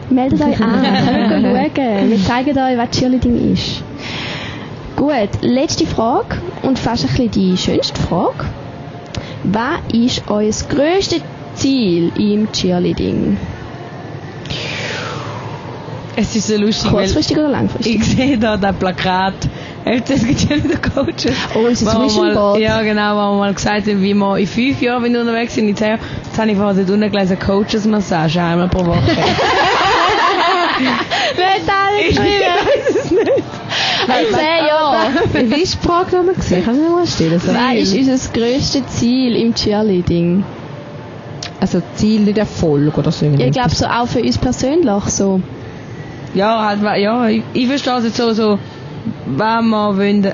Meldet 0.09 0.41
euch 0.41 0.61
an, 0.61 0.71
kommt 1.29 1.75
schauen. 1.75 2.09
Wir 2.09 2.23
zeigen 2.23 2.57
euch, 2.57 2.77
was 2.77 2.89
Cheerleading 2.91 3.53
ist. 3.53 3.83
Gut, 4.95 5.29
letzte 5.41 5.85
Frage 5.85 6.37
und 6.63 6.79
fast 6.79 7.03
ein 7.03 7.09
bisschen 7.09 7.31
die 7.31 7.57
schönste 7.57 8.01
Frage. 8.01 8.45
Was 9.43 9.79
ist 9.93 10.23
euer 10.27 10.51
grösstes 10.69 11.21
Ziel 11.55 12.11
im 12.17 12.51
Cheerleading? 12.51 13.37
Es 16.15 16.35
ist 16.35 16.47
so 16.47 16.57
lustig, 16.57 16.89
Kurzfristig 16.89 17.37
oder 17.37 17.49
langfristig? 17.49 17.95
ich 17.97 18.03
sehe 18.05 18.37
da 18.39 18.57
das 18.57 18.75
Plakat. 18.75 19.35
Es 19.89 20.25
gibt 20.27 20.49
ja 20.49 20.63
wieder 20.63 20.77
Coaches. 20.77 21.35
Oh, 21.53 21.59
wir 21.59 21.63
mal, 21.63 21.75
Zwischenboard. 21.75 22.59
Ja, 22.59 22.81
genau, 22.81 23.15
wo 23.15 23.33
wir 23.33 23.37
mal 23.39 23.53
gesagt 23.53 23.87
haben, 23.87 24.01
wie 24.01 24.13
wir 24.13 24.37
in 24.37 24.47
fünf 24.47 24.81
Jahren 24.81 25.03
wenn 25.03 25.13
wir 25.13 25.21
unterwegs 25.21 25.55
sind. 25.55 25.69
Jetzt, 25.69 25.81
jetzt 25.81 26.37
habe 26.37 26.51
ich 26.51 26.57
vorher 26.57 26.75
dort 26.75 26.89
unten 26.89 27.11
gelesen, 27.11 27.39
Coaches-Massage 27.39 28.41
einmal 28.41 28.67
pro 28.67 28.85
Woche. 28.85 29.01
Wer 31.35 31.55
da 31.65 31.87
ich 31.99 32.17
weiß 32.17 32.95
es 33.03 33.11
nicht. 33.11 33.27
In 33.27 34.33
zehn 34.33 34.67
Jahren. 34.67 35.51
Wie 35.51 35.61
ist 35.61 35.73
die 35.73 35.87
Frage 35.87 36.17
nochmal 36.17 36.35
gesehen? 36.35 36.63
Kannst 36.63 36.79
du 36.79 36.85
mir 36.85 36.91
mal 36.91 37.07
stellen? 37.07 37.39
So. 37.39 37.53
Was 37.53 37.73
ist 37.75 37.95
unser 37.95 38.33
grösstes 38.33 38.87
Ziel 38.87 39.35
im 39.35 39.53
Cheerleading? 39.55 40.43
Also 41.59 41.81
Ziel, 41.95 42.21
nicht 42.21 42.37
Erfolg 42.37 42.95
oder 42.97 43.11
so. 43.11 43.25
Ich 43.25 43.51
glaube 43.51 43.73
so 43.73 43.85
auch 43.85 44.07
für 44.07 44.21
uns 44.21 44.37
persönlich 44.37 45.03
so. 45.05 45.41
Ja, 46.35 46.65
halt, 46.67 46.81
ja, 47.01 47.27
ich, 47.27 47.41
ich 47.53 47.67
verstehe 47.67 47.97
es 47.97 48.03
jetzt 48.05 48.17
so, 48.17 48.31
so, 48.33 48.59
was 49.35 49.61
wir 49.63 49.97
wollen 49.97 50.27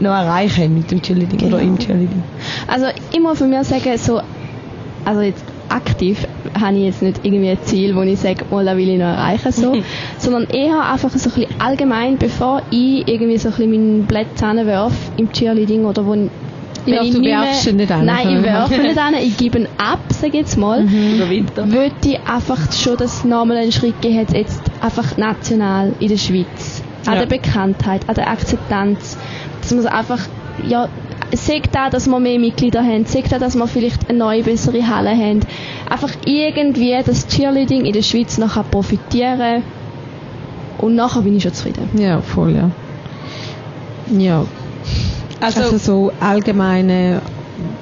noch 0.00 0.10
erreichen 0.12 0.74
mit 0.74 0.90
dem 0.90 1.02
Cheerleading 1.02 1.38
oder 1.48 1.58
Genau. 1.58 1.70
im 1.72 1.78
Cheerleading. 1.78 2.22
Also 2.68 2.86
ich 3.12 3.20
muss 3.20 3.38
von 3.38 3.50
mir 3.50 3.64
sagen, 3.64 3.96
so, 3.98 4.20
also 5.04 5.20
jetzt 5.22 5.44
aktiv 5.68 6.26
habe 6.58 6.76
ich 6.76 6.84
jetzt 6.84 7.02
nicht 7.02 7.20
irgendwie 7.24 7.50
ein 7.50 7.58
Ziel, 7.62 7.94
wo 7.94 8.02
ich 8.02 8.18
sage, 8.18 8.44
mal, 8.50 8.64
das 8.64 8.76
will 8.76 8.88
ich 8.88 8.98
noch 8.98 9.06
erreichen, 9.06 9.52
so, 9.52 9.74
sondern 10.18 10.44
eher 10.50 10.80
einfach 10.80 11.10
so 11.10 11.28
ein 11.30 11.34
bisschen 11.34 11.60
allgemein, 11.60 12.16
bevor 12.16 12.62
ich 12.70 13.06
irgendwie 13.06 13.36
so 13.38 13.48
ein 13.48 13.54
bisschen 13.54 13.70
meinen 13.70 14.06
Platz 14.06 14.40
hinwerfe 14.40 14.96
im 15.16 15.30
Cheerleading 15.32 15.84
oder 15.84 16.06
wo 16.06 16.12
wenn 16.12 16.30
Ja, 16.86 17.02
ich 17.02 17.10
du 17.12 17.20
nicht 17.20 17.30
werfst 17.30 17.66
ihn 17.66 17.76
nicht 17.76 17.90
an. 17.92 18.06
Nein, 18.06 18.36
ich 18.38 18.42
werfe 18.44 18.74
ihn 18.76 18.82
nicht 18.82 18.98
an, 18.98 19.14
ich 19.20 19.36
gebe 19.36 19.58
ihn 19.58 19.68
ab, 19.76 19.98
sage 20.10 20.28
ich 20.28 20.34
jetzt 20.34 20.56
mal. 20.56 20.86
Winter. 20.88 21.70
Würde 21.70 21.94
ich 22.04 22.18
einfach 22.26 22.72
schon, 22.72 22.96
dass 22.96 23.16
es 23.18 23.24
nochmal 23.24 23.58
einen 23.58 23.72
Schritt 23.72 24.00
gegeben 24.00 24.20
hat, 24.20 24.32
jetzt 24.32 24.62
einfach 24.80 25.16
national 25.18 25.92
in 25.98 26.08
der 26.08 26.16
Schweiz. 26.16 26.77
An 27.08 27.14
Ja. 27.14 27.24
der 27.24 27.26
Bekanntheit, 27.26 28.08
an 28.08 28.14
der 28.14 28.28
Akzeptanz. 28.28 29.16
Dass 29.62 29.72
man 29.72 29.82
so 29.82 29.88
einfach, 29.88 30.20
ja, 30.66 30.88
sagt 31.32 31.74
da, 31.74 31.90
dass 31.90 32.06
wir 32.06 32.20
mehr 32.20 32.38
Mitglieder 32.38 32.82
haben, 32.82 33.04
sagt 33.06 33.32
da, 33.32 33.38
dass 33.38 33.54
wir 33.56 33.66
vielleicht 33.66 34.08
eine 34.08 34.18
neue, 34.18 34.42
bessere 34.42 34.86
Halle 34.86 35.10
haben. 35.10 35.40
Einfach 35.88 36.10
irgendwie 36.24 36.96
das 37.04 37.26
Cheerleading 37.26 37.84
in 37.84 37.92
der 37.92 38.02
Schweiz 38.02 38.38
noch 38.38 38.62
profitieren 38.70 39.62
und 40.78 40.94
nachher 40.94 41.22
bin 41.22 41.36
ich 41.36 41.42
schon 41.42 41.52
zufrieden. 41.52 41.88
Ja, 41.98 42.20
voll, 42.20 42.54
ja. 42.54 42.70
Ja, 44.16 44.44
Also, 45.40 45.60
also, 45.60 45.78
so 45.78 46.12
allgemeine, 46.20 47.20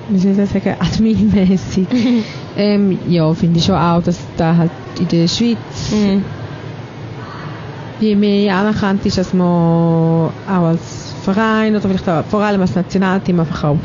wie 0.08 0.18
soll 0.18 0.32
ich 0.32 0.38
das 0.38 0.52
sagen, 0.52 0.74
adminmäßig. 0.78 1.86
ähm, 2.56 2.98
ja, 3.08 3.32
finde 3.34 3.58
ich 3.58 3.64
schon 3.64 3.76
auch, 3.76 4.02
dass 4.02 4.18
da 4.36 4.56
halt 4.56 4.70
in 4.98 5.08
der 5.08 5.28
Schweiz 5.28 5.92
mhm. 5.92 6.24
Je 8.00 8.14
mehr 8.16 8.54
anerkannt 8.56 9.04
ist, 9.06 9.18
dass 9.18 9.32
man 9.32 9.46
auch 9.46 10.32
als 10.48 11.14
Verein 11.22 11.74
oder 11.74 11.88
vielleicht 11.88 12.08
auch, 12.08 12.24
vor 12.26 12.40
allem 12.42 12.60
als 12.60 12.74
Nationalteam 12.74 13.40
einfach 13.40 13.64
auch 13.64 13.78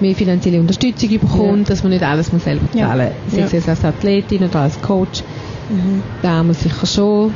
mehr 0.00 0.14
finanzielle 0.14 0.58
Unterstützung 0.60 1.10
bekommt, 1.18 1.68
dass 1.70 1.82
man 1.82 1.90
nicht 1.92 2.02
alles 2.02 2.32
muss 2.32 2.44
selber 2.44 2.66
Ja. 2.72 2.88
zahlen 2.88 3.10
muss. 3.26 3.34
Sei 3.34 3.40
Ja. 3.40 3.46
es 3.46 3.52
jetzt 3.52 3.68
als 3.68 3.84
Athletin 3.84 4.44
oder 4.44 4.60
als 4.60 4.80
Coach. 4.80 5.22
Mhm. 5.68 6.02
Da 6.22 6.42
muss 6.42 6.60
sicher 6.60 6.86
schon. 6.86 7.34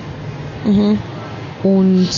Mhm. 0.65 0.99
Und 1.63 2.09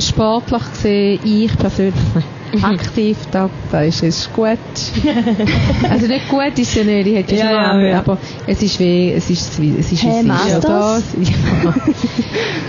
sportlich 0.00 0.62
gesehen, 0.72 1.20
ich 1.24 1.56
persönlich 1.56 1.94
aktiv, 2.62 3.16
da, 3.30 3.48
da 3.72 3.82
ist 3.82 4.02
es 4.02 4.30
gut. 4.32 4.58
also 5.90 6.06
nicht 6.06 6.28
gut 6.28 6.58
ist 6.58 6.74
ja 6.74 6.84
nicht, 6.84 7.06
ich 7.06 7.16
hätte 7.16 7.34
Ja, 7.34 7.44
schon 7.46 7.50
ja, 7.54 7.74
noch- 7.74 7.82
ja. 7.82 7.98
aber 7.98 8.18
es 8.46 8.62
ist 8.62 8.78
wie, 8.78 9.12
es 9.12 9.30
ist 9.30 9.60
wie, 9.60 9.74
es 9.78 9.90
ist 9.90 10.02
Hey, 10.02 10.20
es 10.20 10.24
ist. 10.24 10.48
Ja, 10.48 10.60
das, 10.60 11.02
ja. 11.20 11.74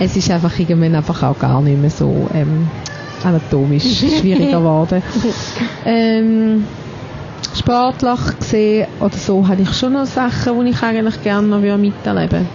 es 0.00 0.16
ist 0.16 0.30
einfach 0.30 0.58
irgendwann 0.58 0.94
einfach 0.94 1.22
auch 1.22 1.38
gar 1.38 1.60
nicht 1.60 1.80
mehr 1.80 1.90
so 1.90 2.28
ähm, 2.34 2.68
anatomisch 3.22 3.84
schwieriger 4.18 4.58
geworden. 4.58 5.02
ähm, 5.84 6.64
sportlich 7.54 8.38
gesehen 8.38 8.86
oder 9.00 9.16
so 9.16 9.46
habe 9.46 9.62
ich 9.62 9.72
schon 9.72 9.92
noch 9.92 10.06
Sachen, 10.06 10.64
die 10.64 10.70
ich 10.70 10.82
eigentlich 10.82 11.22
gerne 11.22 11.46
noch 11.48 11.60
miterleben 11.60 12.30
würde. 12.30 12.46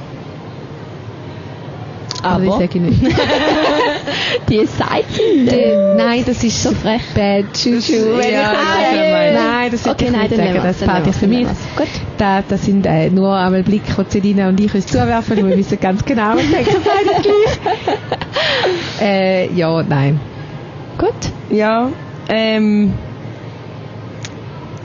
Aber, 2.23 2.43
ich 2.43 2.51
sage 2.51 2.79
nicht. 2.79 3.01
Die 4.49 4.65
Seite. 4.65 5.55
Äh, 5.55 5.95
nein, 5.95 6.23
das 6.25 6.43
ist 6.43 6.61
So 6.61 6.71
frech. 6.71 7.01
bad 7.15 7.57
Juju. 7.57 8.19
Ja, 8.19 8.53
gemein. 8.91 9.33
Nein, 9.33 9.71
das 9.71 9.87
Okay, 9.87 10.09
nein, 10.11 10.21
nicht 10.29 10.35
sagen. 10.35 10.59
Das 10.63 10.77
fällt 10.77 11.07
ich 11.07 11.15
für 11.15 11.27
mich. 11.27 11.47
Gut. 11.75 11.87
Da, 12.17 12.43
das 12.47 12.65
sind 12.65 12.85
äh, 12.85 13.09
nur 13.09 13.35
einmal 13.35 13.63
Blicke, 13.63 14.03
die 14.05 14.11
Selina 14.11 14.49
und 14.49 14.59
ich 14.59 14.73
uns 14.73 14.85
zuwerfen. 14.87 15.37
und 15.43 15.49
Wir 15.49 15.57
wissen 15.57 15.79
ganz 15.79 16.03
genau, 16.05 16.35
was 16.35 16.49
denken 16.49 16.75
beide 16.83 17.21
gleich. 17.21 17.59
äh, 19.01 19.53
ja, 19.53 19.83
nein. 19.83 20.19
Gut. 20.97 21.13
ja, 21.49 21.89
ähm, 22.29 22.93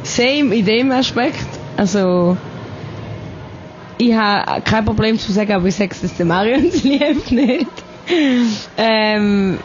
same 0.02 0.54
in 0.54 0.64
dem 0.64 0.90
Aspekt. 0.92 1.46
Also, 1.76 2.36
ich 3.98 4.14
habe 4.14 4.62
kein 4.62 4.84
Problem 4.84 5.18
zu 5.18 5.32
sagen, 5.32 5.52
aber 5.52 5.66
ich 5.66 5.74
sage 5.74 5.90
es, 5.92 6.00
dass 6.00 6.16
der 6.16 6.26
Marion 6.26 6.64
es 6.68 6.82
liebt 6.82 7.30
nicht. 7.32 7.66
ähm, 8.76 9.58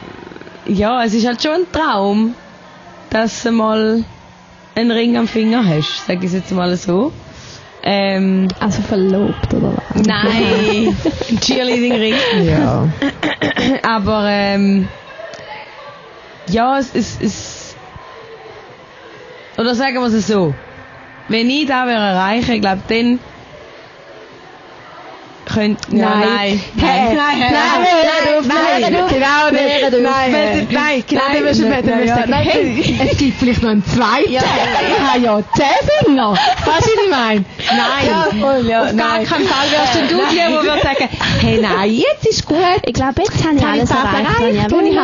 ja, 0.66 1.04
es 1.04 1.14
ist 1.14 1.26
halt 1.28 1.42
schon 1.42 1.52
ein 1.54 1.72
Traum, 1.72 2.36
dass 3.10 3.44
du 3.44 3.52
mal 3.52 4.04
einen 4.76 4.92
Ring 4.92 5.18
am 5.18 5.28
Finger 5.28 5.64
hast, 5.68 6.06
sage 6.08 6.20
ich 6.22 6.26
es 6.28 6.34
jetzt 6.34 6.52
mal 6.52 6.76
so. 6.78 7.12
Ähm, 7.84 8.48
Also 8.60 8.82
verlobt, 8.84 9.54
oder 9.54 9.74
was? 9.94 10.06
nein, 10.06 10.96
ein 11.30 11.40
Cheerleading-Ring. 11.40 12.14
Ja. 12.46 12.88
Aber 13.84 14.26
ähm, 14.30 14.88
ja, 16.48 16.78
es 16.78 16.92
ist. 16.94 17.22
Es, 17.22 17.76
oder 19.58 19.74
sagen 19.76 19.96
wir 19.96 20.06
es 20.08 20.28
so. 20.28 20.54
Wenn 21.28 21.50
ich 21.50 21.66
das 21.68 21.86
würde 21.86 21.94
erreichen, 21.98 22.52
ich 22.56 22.62
glaube, 22.62 22.82
dann 22.88 23.20
könnt 25.54 25.80
ja, 25.92 26.10
nein. 26.10 26.62
Nein, 26.76 27.16
nein, 27.16 27.40
nein, 27.40 27.40
nein, 27.40 28.92
nein, 28.92 29.08
genau 29.10 29.50
nicht. 29.52 30.02
Nein, 30.02 30.02
Nein, 30.02 30.02
nein, 30.02 30.02
genau 30.02 30.12
nein, 30.12 30.32
nicht. 30.58 30.72
nein, 30.72 30.96
nicht. 30.96 31.12
Dann 31.12 31.44
wirst 31.46 31.60
du 31.60 31.66
ja, 31.66 32.16
sagen, 32.16 32.30
nein. 32.30 32.44
hey, 32.44 33.00
es 33.12 33.18
gibt 33.18 33.40
vielleicht 33.40 33.62
noch 33.62 33.70
einen 33.70 33.86
zweiten. 33.86 34.30
Ich 34.32 34.40
habe 34.40 35.20
ja 35.20 35.42
zehn 35.56 36.06
Finger. 36.06 36.32
Weißt 36.32 36.42
du, 36.66 36.72
was 36.72 36.88
ich 37.04 37.10
meine? 37.10 37.46
Nein. 37.70 38.40
Ja, 38.40 38.58
ja, 38.58 38.84
Auf 38.84 38.96
gar 38.96 39.18
nein. 39.18 39.26
keinen 39.26 39.48
Fall 39.48 39.68
wärst 39.72 39.96
du 39.96 40.00
Nein. 40.00 40.26
die, 40.32 40.36
die 40.36 40.54
würde 40.54 40.82
sagen, 40.82 41.10
hey, 41.42 41.60
nein, 41.62 41.92
jetzt 41.94 42.26
ist 42.28 42.46
gut. 42.46 42.58
Ich 42.86 42.94
glaube, 42.94 43.22
jetzt 43.22 43.46
habe 43.46 43.56
ich 43.56 43.64
habe 43.64 43.74
alles 43.74 43.92
erreicht, 43.92 44.28
was 44.32 44.82
ich 44.82 44.96
wollte. 44.96 45.02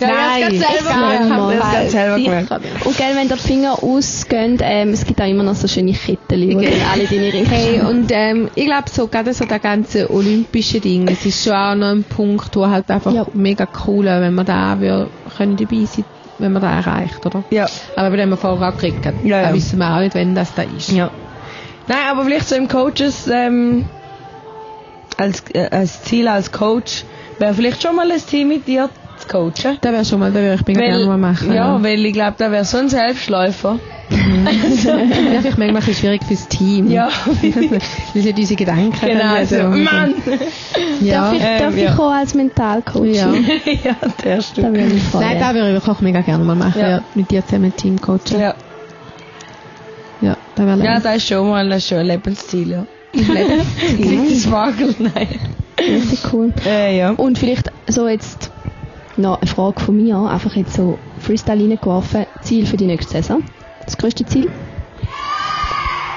Ja, 0.00 0.06
Nein, 0.08 0.52
ich 0.52 0.60
gerade 0.60 0.78
selber 0.78 1.18
gemacht. 1.18 1.90
Selber. 1.90 2.60
Und 2.84 2.96
gell, 2.96 3.16
wenn 3.16 3.28
die 3.28 3.36
Finger 3.36 3.82
ausgehen, 3.82 4.58
ähm, 4.62 4.90
es 4.90 5.04
gibt 5.04 5.20
auch 5.20 5.26
immer 5.26 5.42
noch 5.42 5.54
so 5.54 5.68
schöne 5.68 5.92
Ketten, 5.92 6.54
wo 6.54 6.60
dann 6.60 6.72
alle 6.92 7.04
deine 7.06 7.32
Ringe 7.32 7.48
Hey, 7.48 7.80
und 7.80 8.10
ähm, 8.12 8.50
ich 8.54 8.66
glaube 8.66 8.90
so, 8.90 9.06
gerade 9.06 9.32
so 9.32 9.44
der 9.44 9.55
ganze 9.58 10.10
olympische 10.10 10.80
Ding, 10.80 11.08
es 11.08 11.24
ist 11.26 11.44
schon 11.44 11.52
auch 11.54 11.74
noch 11.74 11.88
ein 11.88 12.04
Punkt, 12.04 12.54
wo 12.56 12.66
halt 12.66 12.90
einfach 12.90 13.12
Ja. 13.12 13.26
mega 13.32 13.66
cool 13.86 14.04
wäre, 14.04 14.20
wenn 14.22 14.34
man 14.34 14.46
da 14.46 14.80
wir 14.80 15.08
können 15.36 15.56
dabei 15.56 15.84
sein, 15.84 16.04
wenn 16.38 16.52
man 16.52 16.62
da 16.62 16.70
erreicht, 16.78 17.24
oder? 17.24 17.42
Ja. 17.50 17.66
Aber 17.96 18.16
dem 18.16 18.30
wir 18.30 18.36
vorher 18.36 18.68
auch 18.68 18.72
gekriegt 18.72 19.06
haben, 19.06 19.18
Ja, 19.26 19.42
ja. 19.42 19.54
wissen 19.54 19.78
wir 19.78 19.94
auch 19.94 20.00
nicht, 20.00 20.14
wenn 20.14 20.34
das 20.34 20.54
da 20.54 20.62
ist. 20.62 20.92
Ja. 20.92 21.10
Nein, 21.88 21.98
aber 22.10 22.24
vielleicht 22.24 22.48
so 22.48 22.56
im 22.56 22.68
Coaches, 22.68 23.28
ähm, 23.32 23.84
als, 25.16 25.42
äh, 25.54 25.68
als 25.70 26.02
Ziel 26.02 26.28
als 26.28 26.52
Coach, 26.52 27.04
wäre 27.38 27.54
vielleicht 27.54 27.82
schon 27.82 27.96
mal 27.96 28.10
ein 28.10 28.20
Team 28.26 28.48
mit 28.48 28.66
dir 28.66 28.88
zu 29.18 29.28
coachen. 29.28 29.78
Da 29.80 29.92
wäre 29.92 30.04
schon 30.04 30.18
mal, 30.20 30.30
da 30.32 30.40
würde 30.40 30.58
ich 30.66 30.76
gerne 30.76 31.06
mal 31.06 31.16
machen. 31.16 31.52
ja, 31.54 31.82
weil 31.82 32.04
ich 32.04 32.12
glaube, 32.12 32.34
da 32.38 32.50
wäre 32.50 32.64
so 32.64 32.78
ein 32.78 32.88
Selbstläufer. 32.88 33.78
ja, 34.84 35.40
vielleicht 35.40 35.58
manchmal 35.58 35.68
ein 35.68 35.74
bisschen 35.74 35.94
schwierig 35.94 36.24
fürs 36.24 36.48
Team. 36.48 36.90
Ja. 36.90 37.08
Das 38.14 38.22
sind 38.24 38.38
unsere 38.38 38.56
Gedanken. 38.56 38.94
genau, 39.06 39.34
dann 39.34 39.46
so, 39.46 39.56
wieder- 39.56 39.68
Mann! 39.68 40.14
Ja. 41.00 41.14
Darf 41.30 41.34
ich, 41.34 41.42
Ähm, 41.42 41.58
darf 41.60 41.76
ja. 41.76 41.92
ich 41.92 41.98
auch 41.98 42.10
als 42.12 42.34
Mentalcoach? 42.34 43.04
Ja. 43.04 43.32
ja, 43.84 43.96
der 44.24 44.36
Da 44.36 44.42
stimmt. 44.42 44.74
würde 44.74 44.94
ich 44.94 45.02
voll. 45.02 45.20
Nein, 45.20 45.38
da 45.38 45.54
würde 45.54 45.76
ich 45.76 45.88
auch 45.88 46.00
mega 46.00 46.20
gerne 46.22 46.44
mal 46.44 46.56
machen. 46.56 46.80
Ja. 46.80 46.88
Ja. 46.90 47.02
mit 47.14 47.30
dir 47.30 47.44
zusammen 47.44 47.74
Team 47.76 48.00
coachen. 48.00 48.40
Ja. 48.40 48.54
ja 50.22 50.36
da 50.54 50.66
wäre 50.66 50.82
ja, 50.84 51.00
das 51.00 51.16
ist 51.16 51.28
schon 51.28 51.48
mal 51.48 51.70
ein 51.70 51.80
schönes 51.80 52.06
Lebensziel, 52.06 52.70
ja. 52.70 52.86
Das 53.12 54.42
Spargel, 54.42 54.94
nein. 54.98 55.28
Richtig 55.78 56.20
cool. 56.32 56.52
Äh, 56.66 56.98
ja. 56.98 57.10
Und 57.10 57.38
vielleicht 57.38 57.70
so 57.86 58.08
jetzt 58.08 58.50
noch 59.16 59.40
eine 59.40 59.46
Frage 59.50 59.80
von 59.80 59.96
mir, 59.96 60.16
einfach 60.18 60.54
jetzt 60.56 60.74
so 60.74 60.98
Freestyle 61.18 61.62
reingeworfen. 61.62 62.26
Ziel 62.42 62.66
für 62.66 62.76
die 62.76 62.86
nächste 62.86 63.12
Saison? 63.12 63.42
Das 63.86 63.96
größte 63.96 64.26
Ziel? 64.26 64.50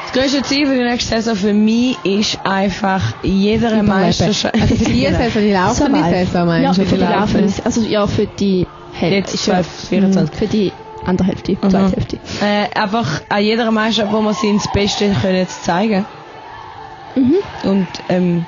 Das 0.04 0.14
größte 0.14 0.42
Ziel 0.44 0.66
für 0.66 0.74
die 0.76 0.84
nächste 0.84 1.10
Saison 1.22 1.36
für 1.36 1.54
mich 1.54 1.98
ist 2.04 2.40
einfach 2.44 3.14
jeder. 3.22 3.84
Meisterschaft. 3.84 4.56
Also 4.60 4.76
für 4.76 4.86
die. 4.86 5.06
Saison, 5.08 5.42
die 5.44 5.52
laufende. 5.52 6.00
Saison 6.10 6.34
Ja, 6.40 6.46
meinst 6.46 6.80
du? 6.80 6.86
für 6.86 6.96
die 6.98 7.02
laufende, 7.04 7.54
also 7.64 7.82
ja, 7.82 8.08
für 8.08 8.26
die 8.26 8.68
Hälfte. 8.92 9.16
Jetzt 9.18 9.34
ist 9.36 9.46
ja- 9.48 9.62
24. 9.64 10.36
Für 10.36 10.48
die 10.48 10.72
andere 11.06 11.28
Hälfte, 11.28 11.52
Mhm. 11.54 11.70
zweite 11.70 11.96
Hälfte. 11.96 12.20
Äh, 12.42 12.80
einfach 12.80 13.22
an 13.30 13.44
jeder 13.44 13.70
Meisterschaft, 13.72 14.12
wo 14.14 14.22
wir 14.22 14.34
sie 14.34 14.48
ins 14.50 14.68
Beste 14.68 15.16
können 15.22 15.36
jetzt 15.36 15.64
zeigen. 15.64 16.06
Mhm. 17.16 17.36
Und, 17.64 17.88
ähm, 18.10 18.46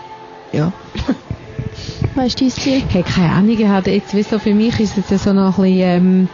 ja. 0.52 0.72
Was 2.16 2.26
ist 2.28 2.42
dein 2.42 2.50
Ziel? 2.52 2.84
Hey, 2.90 3.04
keine 3.04 3.32
Ahnung, 3.32 3.58
ich 3.58 3.66
hatte 3.68 3.92
jetzt, 3.92 4.14
wie 4.16 4.24
so 4.24 4.38
für 4.40 4.54
mich 4.54 4.80
ist 4.80 4.98
es 4.98 5.10
jetzt 5.10 5.24
so 5.24 5.32
noch 5.32 5.58
ein 5.60 5.64
bisschen, 5.64 5.80
ähm, 5.80 6.30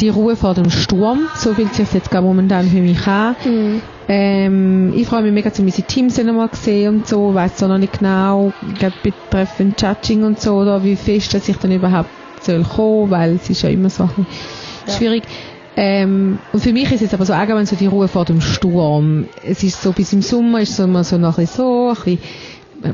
die 0.00 0.08
Ruhe 0.08 0.36
vor 0.36 0.54
dem 0.54 0.70
Sturm. 0.70 1.28
So 1.36 1.54
fühlt 1.54 1.74
sich 1.74 1.92
jetzt 1.92 2.10
gerade 2.10 2.26
momentan 2.26 2.66
für 2.68 2.80
mich 2.80 3.06
an. 3.06 3.36
Mhm. 3.44 3.82
Ähm, 4.08 4.92
ich 4.94 5.06
freue 5.06 5.22
mich 5.22 5.32
mega, 5.32 5.52
zu 5.52 5.62
unsere 5.62 5.86
Teams 5.86 6.22
noch 6.22 6.32
mal 6.32 6.48
sehen 6.52 6.96
und 6.96 7.06
so. 7.06 7.34
Weiß 7.34 7.56
zwar 7.56 7.68
noch 7.68 7.78
nicht 7.78 7.98
genau, 7.98 8.52
gerade 8.78 8.94
betreffend 9.02 9.80
Judging 9.80 10.22
und 10.22 10.40
so, 10.40 10.54
oder 10.54 10.84
wie 10.84 10.96
fest, 10.96 11.34
dass 11.34 11.48
ich 11.48 11.56
dann 11.56 11.72
überhaupt 11.72 12.10
soll 12.40 12.62
kommen, 12.62 13.10
weil 13.10 13.34
es 13.36 13.50
ist 13.50 13.62
ja 13.62 13.68
immer 13.68 13.90
so 13.90 14.04
ein 14.04 14.26
bisschen 14.84 14.98
schwierig. 14.98 15.24
Ähm, 15.78 16.38
und 16.52 16.62
für 16.62 16.72
mich 16.72 16.90
ist 16.90 17.02
es 17.02 17.12
aber 17.12 17.26
so 17.26 17.34
allgemein 17.34 17.66
so 17.66 17.76
die 17.76 17.86
Ruhe 17.86 18.08
vor 18.08 18.24
dem 18.24 18.40
Sturm. 18.40 19.26
Es 19.44 19.62
ist 19.62 19.82
so, 19.82 19.92
bis 19.92 20.12
im 20.12 20.22
Sommer 20.22 20.62
ist 20.62 20.70
es 20.70 20.78
immer 20.78 21.04
so 21.04 21.18
noch 21.18 21.36
ein 21.36 21.44
bisschen 21.44 21.56
so, 21.56 21.88
ein 21.88 21.94
bisschen, 21.94 22.18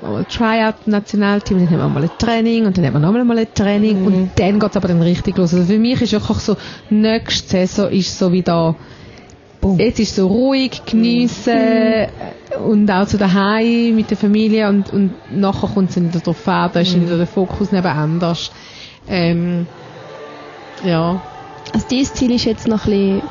wir 0.01 0.09
haben 0.09 0.12
mal 0.12 0.18
ein 0.20 0.28
Tryout-Nationalteam, 0.28 1.59
dann 1.59 1.70
haben 1.70 1.78
wir 1.78 1.88
mal 1.88 2.03
ein 2.03 2.18
Training 2.18 2.66
und 2.66 2.76
dann 2.76 2.86
haben 2.86 2.95
wir 2.95 3.01
nochmal 3.01 3.24
mal 3.24 3.38
ein 3.38 3.55
Training 3.55 4.05
und 4.05 4.30
dann 4.36 4.59
geht 4.59 4.70
es 4.70 4.76
aber 4.76 4.88
dann 4.88 5.03
richtig 5.03 5.36
los. 5.36 5.55
Also 5.55 5.66
für 5.66 5.78
mich 5.78 6.01
ist 6.01 6.12
wirklich 6.12 6.38
so, 6.38 6.57
nächste 6.90 7.49
Saison 7.66 7.90
ist 7.90 8.18
so 8.18 8.32
wieder, 8.32 8.74
jetzt 9.78 10.01
ist 10.01 10.16
so 10.16 10.26
ruhig, 10.26 10.82
geniessen 10.84 11.57
äh, 11.57 12.09
und 12.66 12.90
auch 12.90 13.07
so 13.07 13.18
daheim 13.18 13.95
mit 13.95 14.11
der 14.11 14.16
Familie 14.16 14.68
und, 14.68 14.93
und 14.93 15.12
nachher 15.30 15.68
kommt 15.68 15.90
es 15.90 15.97
wieder 15.97 16.20
drauf 16.20 16.49
an, 16.49 16.70
da 16.72 16.80
ist 16.80 16.95
dann 16.95 17.03
wieder 17.03 17.18
der 17.18 17.26
Fokus 17.26 17.72
neben 17.72 17.86
anders. 17.86 18.51
Ähm, 19.09 19.66
ja. 20.84 21.20
Also 21.72 21.86
dein 21.90 22.05
Ziel 22.05 22.32
ist 22.32 22.45
jetzt 22.45 22.68
noch 22.68 22.86
ein 22.86 23.20
bisschen 23.20 23.22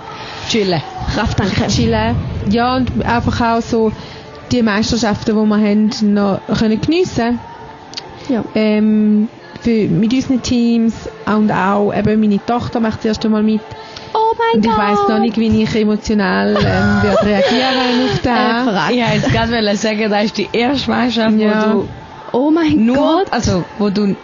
Chillen. 0.49 0.81
Kraft 1.13 1.37
tanken. 1.37 1.67
chillen. 1.67 2.15
Ja, 2.49 2.75
und 2.75 3.05
einfach 3.05 3.39
auch 3.41 3.61
so 3.61 3.91
die 4.51 4.61
Meisterschaften, 4.61 5.35
die 5.35 5.45
wir 5.47 5.57
haben, 5.57 5.89
noch 6.13 6.39
können 6.59 6.79
geniessen 6.81 7.39
Ja. 8.29 8.43
ähm, 8.55 9.27
für, 9.61 9.87
mit 9.87 10.13
unseren 10.13 10.41
Teams 10.41 10.93
und 11.25 11.51
auch 11.51 11.93
eben 11.93 12.19
meine 12.19 12.43
Tochter 12.45 12.79
macht 12.79 12.99
das 12.99 13.05
erste 13.05 13.29
Mal 13.29 13.43
mit. 13.43 13.61
Oh 14.13 14.35
mein 14.37 14.57
Und 14.57 14.65
ich 14.65 14.71
Gott! 14.71 14.79
weiss 14.79 14.99
noch 15.07 15.19
nicht, 15.19 15.37
wie 15.37 15.63
ich 15.63 15.75
emotional 15.75 16.55
ähm, 16.57 17.03
werde 17.03 17.25
reagieren 17.25 18.05
auf 18.05 18.19
das. 18.23 18.89
Äh, 18.89 18.93
Ich 18.95 18.99
wollte 19.01 19.15
jetzt 19.15 19.31
gerade 19.31 19.75
sagen, 19.77 20.09
das 20.09 20.23
ist 20.25 20.37
die 20.37 20.49
erste 20.51 20.89
Meisterschaft, 20.91 21.37
Ja. 21.37 21.75
wo 21.75 21.85
Oh 22.33 22.49
mein 22.49 22.71
du 22.71 22.93
nur, 22.93 22.95
Gott! 22.97 23.27
also, 23.31 23.63
wo 23.77 23.89
du 23.89 24.15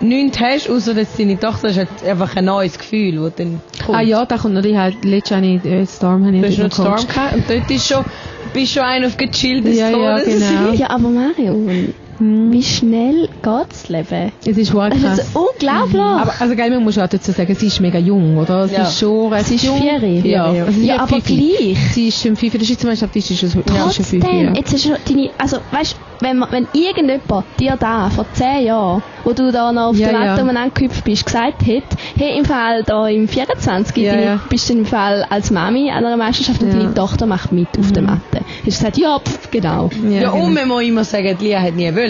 nichts 0.00 0.38
hast, 0.40 0.70
außer 0.70 0.94
dass 0.94 1.16
deine 1.16 1.38
Tochter 1.38 1.68
ist 1.68 1.78
halt 1.78 1.88
einfach 2.06 2.36
ein 2.36 2.44
neues 2.44 2.78
Gefühl, 2.78 3.20
wo 3.20 3.28
dann 3.30 3.60
kommt. 3.92 3.98
Ah 3.98 4.02
ja, 4.02 4.24
da 4.26 4.36
kommt 4.38 4.54
halt, 4.76 5.04
letztes 5.04 5.30
Jahr 5.30 5.40
nicht, 5.40 5.64
äh, 5.64 5.86
Storm 5.86 6.24
habe 6.26 6.36
ich 6.36 6.42
Du 6.42 6.48
hast 6.48 6.58
noch 6.58 6.64
noch 6.86 6.98
Storm 6.98 7.08
gehabt 7.08 7.34
und 7.34 7.50
dort 7.50 7.70
ist 7.70 7.86
schon, 7.86 8.04
bist 8.52 8.72
schon 8.72 8.82
ein 8.82 9.04
auf 9.04 9.16
gechillt 9.16 9.64
des 9.66 9.76
Ja, 9.78 9.90
ja, 9.90 10.18
Todes. 10.18 10.38
genau. 10.38 10.72
Ja, 10.72 10.90
aber 10.90 11.08
Marion, 11.10 11.94
Hm. 12.18 12.52
wie 12.52 12.62
schnell 12.62 13.28
geht's 13.42 13.88
Leben? 13.88 14.32
Es 14.44 14.56
ist 14.56 14.74
wahr 14.74 14.90
Das 14.90 15.00
krass. 15.00 15.18
ist 15.20 15.36
unglaublich! 15.36 16.00
Aber, 16.00 16.32
also 16.38 16.56
geil, 16.56 16.70
man 16.70 16.82
muss 16.84 16.98
auch 16.98 17.06
dazu 17.08 17.32
sagen, 17.32 17.54
sie 17.54 17.66
ist 17.68 17.80
mega 17.80 17.98
jung, 17.98 18.36
oder? 18.38 18.66
Sie 18.68 18.74
Ja. 18.74 18.82
ist 18.82 18.98
schon 18.98 19.32
recht 19.32 19.46
Sie 19.46 19.54
ist 19.56 19.64
jung. 19.64 19.80
vier. 19.80 19.98
Ja, 20.26 20.44
also 20.46 20.72
sie 20.72 20.86
Ja, 20.86 20.96
ist 20.96 21.00
aber 21.02 21.20
Fifi. 21.20 21.54
gleich. 21.58 21.78
Sie 21.92 22.08
ist 22.08 22.22
schon 22.22 22.36
fünf, 22.36 22.52
in 22.54 22.60
der 22.60 22.66
Schweizermeisterschaft 22.66 23.16
ist 23.16 23.28
sie 23.28 23.36
schon, 23.36 23.48
ist 23.48 23.54
sie 23.54 23.62
schon 23.94 24.04
fünf. 24.04 24.24
Trotzdem, 24.24 24.44
Ja. 24.46 24.52
jetzt 24.54 24.72
ist 24.72 24.82
schon 24.84 24.96
deine, 25.08 25.30
also 25.38 25.58
weißt, 25.70 25.96
wenn, 26.20 26.38
man, 26.38 26.50
wenn 26.50 26.66
irgendjemand 26.72 27.44
dir 27.60 27.76
da 27.78 28.10
vor 28.10 28.26
zehn 28.32 28.66
Jahren, 28.66 29.02
wo 29.22 29.32
du 29.32 29.52
da 29.52 29.70
noch 29.72 29.90
auf 29.90 29.96
Ja, 29.96 30.08
der 30.08 30.18
ja. 30.18 30.26
Matte 30.26 30.42
umeinander 30.42 30.72
gehüpft 30.74 31.04
bist, 31.04 31.24
gesagt 31.26 31.64
hätte, 31.64 31.96
hey, 32.16 32.36
im 32.38 32.44
Fall 32.44 32.82
da 32.82 33.06
im 33.06 33.28
24, 33.28 33.96
Ja, 33.98 34.12
deine, 34.14 34.24
ja. 34.24 34.40
bist 34.48 34.68
du 34.68 34.72
im 34.72 34.84
Fall 34.84 35.24
als 35.30 35.52
Mami 35.52 35.90
an 35.92 36.04
einer 36.04 36.16
Meisterschaft 36.16 36.60
und 36.60 36.68
Ja. 36.70 36.74
Mhm. 36.74 36.80
deine 36.80 36.94
Tochter 36.94 37.26
macht 37.26 37.52
mit 37.52 37.68
auf 37.78 37.92
der 37.92 38.02
Matte. 38.02 38.20
Hast 38.32 38.64
du 38.64 38.64
gesagt, 38.64 38.98
ja, 38.98 39.16
pff, 39.20 39.50
genau. 39.52 39.90
Ja, 40.10 40.30
genau. 40.32 40.44
und 40.44 40.54
man 40.54 40.66
muss 40.66 40.82
immer 40.82 41.04
sagen, 41.04 41.36
die 41.40 41.44
Lia 41.46 41.60
hat 41.60 41.76
nie 41.76 41.94
wollen. 41.94 42.07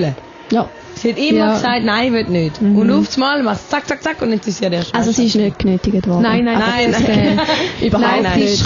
Ja. 0.51 0.69
Sie 0.95 1.11
hat 1.13 1.19
immer 1.19 1.39
Ja. 1.39 1.55
gesagt, 1.55 1.85
nein, 1.85 2.07
ich 2.09 2.13
will 2.13 2.25
nicht. 2.25 2.61
Und 2.61 2.91
auf 2.91 3.15
einmal 3.15 3.43
machst 3.45 3.67
du 3.67 3.71
zack, 3.71 3.87
zack, 3.87 4.03
zack 4.03 4.21
und 4.23 4.33
jetzt 4.33 4.49
ist 4.49 4.59
sie 4.59 4.65
ja 4.65 4.71
der 4.71 4.83
Also 4.93 5.13
sie 5.13 5.27
ist 5.27 5.37
nicht 5.37 5.59
genötigt 5.59 6.07
worden. 6.09 6.23
Nein, 6.23 6.45
nein, 6.45 6.59
Nein, 6.59 6.91
nein. 6.91 7.41
äh, 7.81 7.87
überhaupt 7.87 8.23
Nein, 8.23 8.33
sie 8.35 8.41
nicht. 8.41 8.53
ist 8.55 8.59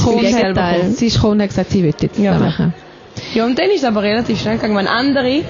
sie 0.98 1.06
ist 1.06 1.14
gekommen 1.16 1.32
und 1.34 1.42
hat 1.42 1.48
gesagt, 1.50 1.70
sie 1.70 1.82
will 1.82 1.94
jetzt 2.00 2.18
Ja. 2.18 2.38
machen. 2.38 2.72
Ja, 3.34 3.44
und 3.44 3.58
dann 3.58 3.66
ist 3.68 3.78
es 3.78 3.84
aber 3.84 4.02
relativ 4.02 4.40
schnell 4.40 4.56
gegangen, 4.56 4.76
wenn 4.76 4.88
andere 4.88 5.42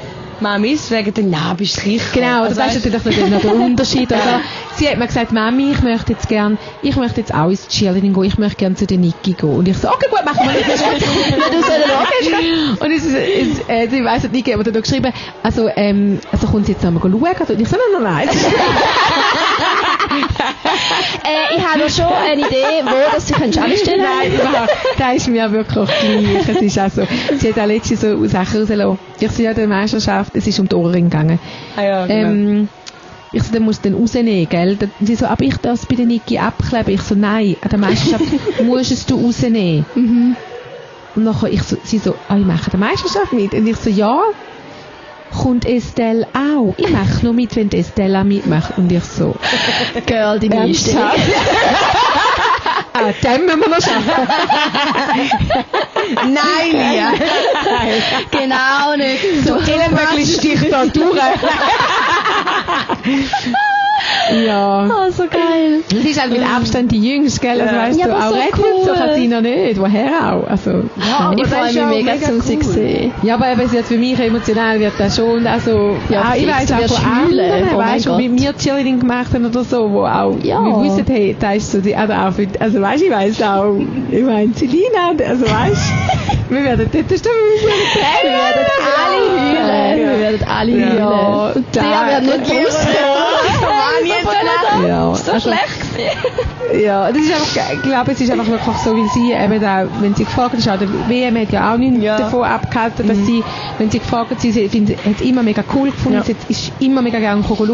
Mamis 0.42 0.90
wegen 0.90 1.14
den, 1.14 1.30
na, 1.30 1.54
bist 1.54 1.76
du 1.78 1.80
sicher. 1.82 2.04
Genau, 2.12 2.42
Also, 2.42 2.56
das 2.60 2.76
ist 2.76 2.84
weißt- 2.86 2.90
natürlich 2.92 3.30
noch 3.30 3.40
der 3.40 3.54
Unterschied. 3.54 4.10
Oder? 4.12 4.40
Sie 4.76 4.88
hat 4.88 4.98
mir 4.98 5.06
gesagt, 5.06 5.32
Mami, 5.32 5.72
ich 5.72 5.82
möchte 5.82 6.12
jetzt 6.12 6.28
gern, 6.28 6.58
ich 6.82 6.96
möchte 6.96 7.20
jetzt 7.20 7.32
auch 7.34 7.48
ins 7.48 7.68
Cheerleading 7.68 8.12
gehen, 8.12 8.24
ich 8.24 8.38
möchte 8.38 8.56
gern 8.56 8.76
zu 8.76 8.86
der 8.86 8.98
Niki 8.98 9.32
gehen. 9.34 9.48
Und 9.56 9.68
ich 9.68 9.78
so, 9.78 9.88
okay, 9.88 10.06
gut, 10.10 10.24
machen 10.24 10.40
wir 10.42 10.60
das. 10.60 10.80
du 11.50 11.62
sollst 11.62 12.80
Und 12.82 12.90
es 12.90 13.04
ist, 13.04 13.14
es, 13.14 13.68
äh, 13.68 13.88
sie 13.88 14.04
weiss 14.04 14.22
nicht, 14.24 14.32
Niki 14.32 14.50
hat 14.50 14.58
mir 14.58 14.64
dann 14.70 14.82
geschrieben, 14.82 15.12
also, 15.42 15.68
ähm, 15.76 16.18
also 16.30 16.46
kommt 16.48 16.66
sie 16.66 16.72
jetzt 16.72 16.82
nochmal 16.84 17.02
schauen? 17.02 17.12
Und 17.56 17.60
ich 17.60 17.68
so, 17.68 17.76
nein, 17.76 18.02
nein, 18.02 18.26
nein. 18.28 18.28
Äh, 21.24 21.56
ich 21.56 21.64
habe 21.64 21.88
schon 21.90 22.12
eine 22.12 22.40
Idee, 22.40 22.82
wo 22.84 22.94
das 23.12 23.28
sie 23.28 23.34
könntest 23.34 23.58
anstellen 23.58 24.02
Nein, 24.02 24.32
überhaupt. 24.32 24.70
Das 24.98 25.16
ist 25.16 25.28
mir 25.28 25.50
wirklich 25.52 25.88
gleich. 26.00 26.48
Es 26.48 26.62
ist 26.62 26.78
auch 26.78 26.90
so. 26.90 27.06
Sie 27.38 27.48
hat 27.48 27.58
auch 27.58 27.66
letztens 27.66 28.00
so 28.00 28.26
Sachen 28.26 28.60
rausgelassen. 28.60 28.98
Ich 29.20 29.30
sehe 29.30 29.46
ja 29.46 29.54
der 29.54 29.68
Meisterschaft, 29.68 30.34
es 30.34 30.46
ist 30.46 30.58
um 30.58 30.68
die 30.68 30.74
Ohrringe 30.74 31.08
gegangen. 31.08 31.38
Ah, 31.76 31.82
ja, 31.82 32.06
genau. 32.06 32.28
Ähm, 32.28 32.68
ich 33.32 33.42
so, 33.42 33.52
dann 33.52 33.62
musst 33.62 33.84
du 33.84 33.88
den 33.88 33.98
rausnehmen, 33.98 34.48
gell? 34.48 34.76
Sie 35.00 35.14
so, 35.14 35.26
aber 35.26 35.44
ich 35.44 35.56
darf 35.56 35.80
es 35.80 35.86
bei 35.86 35.94
der 35.94 36.06
Niki 36.06 36.38
abkleben. 36.38 36.92
Ich 36.92 37.02
so, 37.02 37.14
nein, 37.14 37.56
an 37.62 37.70
der 37.70 37.78
Meisterschaft 37.78 38.24
musst 38.62 38.90
du 38.90 38.94
es 38.94 39.06
du 39.06 39.24
rausnehmen. 39.24 39.86
Mhm. 39.94 40.36
Und 41.14 41.24
nachher, 41.24 41.50
ich 41.50 41.62
so, 41.62 41.76
sie 41.82 41.98
so, 41.98 42.14
ah, 42.28 42.36
ich 42.36 42.44
mache 42.44 42.70
die 42.70 42.76
Meisterschaft 42.76 43.32
mit. 43.32 43.54
Und 43.54 43.66
ich 43.66 43.76
so, 43.76 43.88
ja. 43.90 44.20
Kommt 45.32 45.64
Estelle 45.64 46.26
auch? 46.34 46.74
Ich 46.76 46.88
mache 46.90 47.24
nur 47.24 47.32
mit, 47.32 47.56
wenn 47.56 47.70
die 47.70 47.78
Estelle 47.78 48.20
auch 48.20 48.24
mitmacht. 48.24 48.76
Und 48.76 48.92
ich 48.92 49.02
so, 49.04 49.34
Girl, 50.06 50.38
deine 50.38 50.60
Einstellung. 50.60 51.02
ah, 52.92 53.12
den 53.22 53.46
müssen 53.46 53.60
wir 53.60 53.68
noch 53.68 53.80
schaffen. 53.80 54.28
Nein, 56.32 56.72
Lia. 56.72 57.12
Genau 58.30 58.96
nicht. 58.96 59.46
So, 59.46 59.56
Ellenmöglich 59.56 60.34
sticht 60.34 60.72
da 60.72 60.84
durch. 60.86 61.18
Ja. 64.46 64.86
Oh, 64.88 65.10
so 65.10 65.24
geil. 65.24 65.80
Das 65.90 65.98
ist 66.04 66.20
halt 66.20 66.32
mit 66.32 66.42
Abstand 66.42 66.90
die 66.92 67.00
jüngste, 67.00 67.40
gell? 67.40 67.60
Also 67.60 67.74
weißt 67.76 67.98
Ja, 68.00 68.06
du, 68.06 68.12
aber 68.14 68.24
auch 68.24 68.28
so 68.30 68.34
redet 68.34 68.54
cool. 68.58 68.84
so 68.86 68.92
kann 68.94 69.14
sie 69.14 69.28
noch 69.28 69.40
nicht. 69.40 69.80
Woher 69.80 70.32
auch? 70.34 70.48
Also, 70.48 70.70
Ja, 70.70 70.82
ich 70.96 71.10
aber 71.20 71.36
das 71.36 71.48
freue 71.48 71.64
mich 71.66 71.74
mega, 72.04 72.12
mega 72.14 72.28
um 72.32 72.40
sie 72.40 72.54
cool. 72.56 72.62
zu 72.62 72.70
sehen. 72.72 73.12
Ja, 73.22 73.34
aber 73.34 73.46
es 73.62 73.72
jetzt 73.72 73.88
für 73.88 73.98
mich 73.98 74.18
emotional 74.18 74.78
wird, 74.80 74.92
dann 74.98 75.10
schon, 75.10 75.46
also, 75.46 75.96
Ja, 76.08 76.22
auch, 76.30 76.34
ich 76.34 76.46
du 76.46 76.74
auch 76.74 76.88
von 76.88 77.26
heulen. 77.28 77.40
anderen, 77.52 77.74
Oh 77.74 77.78
weißt 77.78 78.06
du, 78.06 78.18
wie 78.18 78.40
wir 78.40 78.56
Cheerleading 78.56 79.00
gemacht 79.00 79.32
haben 79.34 79.44
oder 79.46 79.64
so, 79.64 79.90
wo 79.90 80.04
auch, 80.06 80.34
Ja. 80.42 80.62
wir 80.64 80.82
wissen, 80.84 81.04
hey, 81.08 81.36
da 81.38 81.52
ist 81.52 81.72
so 81.72 81.78
die, 81.80 81.94
also 81.94 82.12
auch 82.12 82.32
für, 82.32 82.46
also 82.58 82.80
weißt 82.80 83.02
du, 83.02 83.06
ich 83.06 83.12
weiss 83.12 83.42
auch, 83.42 83.74
ich 84.10 84.22
meine, 84.22 84.52
Celina, 84.54 85.10
also 85.28 85.44
weißt 85.44 85.92
du, 86.48 86.54
wir 86.54 86.64
werden 86.64 86.88
dort, 86.92 87.04
das 87.06 87.12
ist 87.12 87.24
wir 87.24 87.30
Wir 88.22 88.30
werden 88.30 88.66
alle 88.98 89.20
heulen. 89.38 90.10
Wir 90.10 90.18
werden 90.20 90.46
alle 90.48 90.72
Ja, 90.72 90.86
heulen. 90.86 91.56
Und 91.56 91.64
da- 91.72 91.80
der 91.82 92.20
wird 94.02 94.04
nicht 94.04 94.26
raus. 94.26 94.86
Ja, 94.86 95.14
So 95.14 95.32
also, 95.32 95.48
schlecht. 95.50 96.82
Ja, 96.82 97.08
das 97.12 97.18
ist 97.22 97.32
einfach, 97.32 97.72
ich 97.74 97.82
glaube, 97.82 98.12
es 98.12 98.20
ist 98.20 98.30
einfach 98.30 98.46
wirklich 98.46 98.76
so, 98.76 98.92
weil 98.96 99.08
sie 99.10 99.32
eben 99.32 99.60
da, 99.60 99.86
wenn 100.00 100.14
sie 100.14 100.24
gefragt 100.24 100.54
ist, 100.54 100.68
auch 100.68 100.78
der 100.78 100.88
WM 101.08 101.36
hat 101.38 101.50
ja 101.52 101.72
auch 101.72 101.76
nichts 101.76 102.02
Ja. 102.02 102.16
davon 102.18 102.44
abgehalten, 102.44 103.06
dass 103.08 103.18
sie, 103.18 103.42
wenn 103.78 103.90
sie 103.90 103.98
gefragt 103.98 104.30
hat, 104.30 104.40
sie, 104.40 104.52
sie 104.52 104.68
hat 104.68 105.14
es 105.16 105.20
immer 105.20 105.42
mega 105.42 105.62
cool 105.74 105.90
gefunden, 105.90 106.18
Ja. 106.18 106.24
sie 106.24 106.36
ist 106.48 106.72
immer 106.80 107.02
mega 107.02 107.18
gerne 107.18 107.42
schauen. 107.46 107.66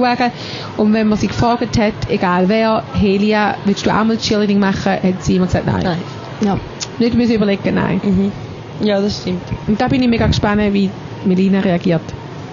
Und 0.77 0.93
wenn 0.95 1.09
man 1.09 1.19
sie 1.19 1.29
gefragt 1.29 1.79
hat, 1.79 1.93
egal 2.09 2.49
wer, 2.49 2.83
Helia, 2.95 3.55
willst 3.65 3.87
du 3.87 3.91
auch 3.91 4.05
mal 4.05 4.17
Cheerleading 4.17 4.59
machen, 4.59 4.93
hat 4.93 5.23
sie 5.23 5.37
immer 5.37 5.47
gesagt, 5.47 5.67
nein. 5.67 5.83
Nein. 5.85 5.99
Ja. 6.41 6.59
Nicht 6.99 7.15
müssen 7.15 7.33
überlegen, 7.35 7.75
nein. 7.75 8.01
Mhm. 8.03 8.33
Ja, 8.81 9.01
das 9.01 9.19
stimmt. 9.23 9.43
Und 9.67 9.81
da 9.81 9.89
bin 9.89 10.03
ich 10.03 10.09
mega 10.09 10.27
gespannt, 10.27 10.61
wie 10.73 10.91
Melina 11.25 11.61
reagiert. 11.61 12.03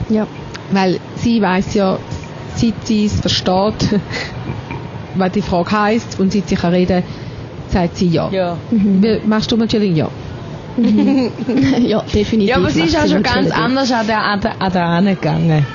Ja. 0.10 0.28
Weil 0.72 1.00
sie 1.16 1.42
weiß 1.42 1.74
ja, 1.76 1.98
seit 2.58 2.74
sie 2.88 3.06
es 3.06 3.20
versteht, 3.20 4.00
was 5.16 5.32
die 5.32 5.42
Frage 5.42 5.72
heisst 5.72 6.20
und 6.20 6.32
seit 6.34 6.48
sie 6.50 6.56
kann 6.56 6.74
reden, 6.74 7.04
sagt 7.70 7.98
sie 7.98 8.08
ja. 8.08 8.30
Ja. 8.32 8.58
Wie- 8.72 9.20
Machst 9.26 9.52
du 9.52 9.58
mal 9.58 9.68
Chilling? 9.68 9.96
Ja. 9.96 10.10
ja, 11.80 12.02
definitiv. 12.14 12.50
Ja, 12.50 12.58
aber 12.58 12.70
sie 12.70 12.82
ist 12.82 12.98
auch 12.98 13.08
schon 13.08 13.24
ganz 13.24 13.50
anders 13.52 13.92
an 13.92 14.08
der, 14.08 14.22
an 14.24 14.42
der, 14.42 14.62
an 14.62 14.74
der 14.74 14.84
angegangen. 14.84 15.66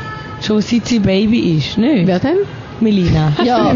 Schon 0.42 0.60
seit 0.60 0.86
sie 0.86 0.98
Baby 0.98 1.56
ist, 1.56 1.78
ne? 1.78 2.02
Wer 2.04 2.18
denn? 2.18 2.36
Melina. 2.80 3.32
Ja, 3.44 3.72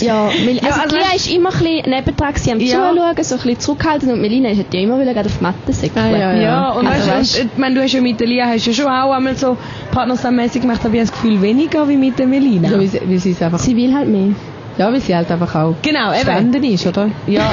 ja, 0.00 0.30
Mel 0.44 0.58
also, 0.60 0.80
also 0.80 0.96
Lia 0.96 1.14
ist 1.14 1.30
immer 1.32 1.50
ein 1.52 1.58
bisschen 1.58 1.90
nebendran 1.90 2.32
gewesen 2.34 2.52
am 2.52 2.60
Ja. 2.60 2.90
Zuschauen, 2.90 3.24
so 3.24 3.34
ein 3.34 3.40
bisschen 3.42 3.60
zurückhaltend 3.60 4.12
und 4.12 4.20
Melina 4.20 4.50
ist 4.50 4.64
ja 4.72 4.80
immer 4.80 5.00
wieder 5.00 5.14
gerade 5.14 5.28
auf 5.28 5.36
die 5.38 5.42
Matte 5.42 5.72
säckeln. 5.72 6.04
Ah, 6.04 6.10
ja, 6.10 6.32
ja. 6.34 6.42
Ja, 6.42 6.70
und 6.72 6.86
Also, 6.86 7.10
weißt, 7.10 7.40
und, 7.40 7.50
ich 7.52 7.58
meine, 7.58 7.74
du 7.74 7.82
hast 7.82 7.92
ja 7.92 8.00
mit 8.00 8.20
der 8.20 8.26
Lia 8.26 8.46
hast 8.46 8.66
ja 8.66 8.72
schon 8.72 8.86
auch 8.86 9.12
einmal 9.12 9.36
so 9.36 9.56
partnersammäßig 9.92 10.62
gemacht, 10.62 10.80
aber 10.84 10.94
ich 10.94 11.00
habe 11.00 11.10
das 11.10 11.12
Gefühl 11.20 11.40
weniger 11.42 11.88
wie 11.88 11.96
mit 11.96 12.18
der 12.18 12.26
Melina. 12.26 12.70
Ja, 12.70 12.80
wie, 12.80 12.86
sie- 12.86 13.00
wie 13.06 13.18
sie 13.18 13.30
es 13.32 13.42
einfach, 13.42 13.58
Sie 13.58 13.76
will 13.76 13.94
halt 13.94 14.08
mehr. 14.08 14.30
Ja, 14.78 14.92
wie 14.92 15.00
sie 15.00 15.14
halt 15.14 15.30
einfach 15.30 15.54
auch 15.54 15.74
Genau, 15.82 16.10
gestanden 16.12 16.62
ist, 16.64 16.86
oder? 16.86 17.10
Ja. 17.26 17.50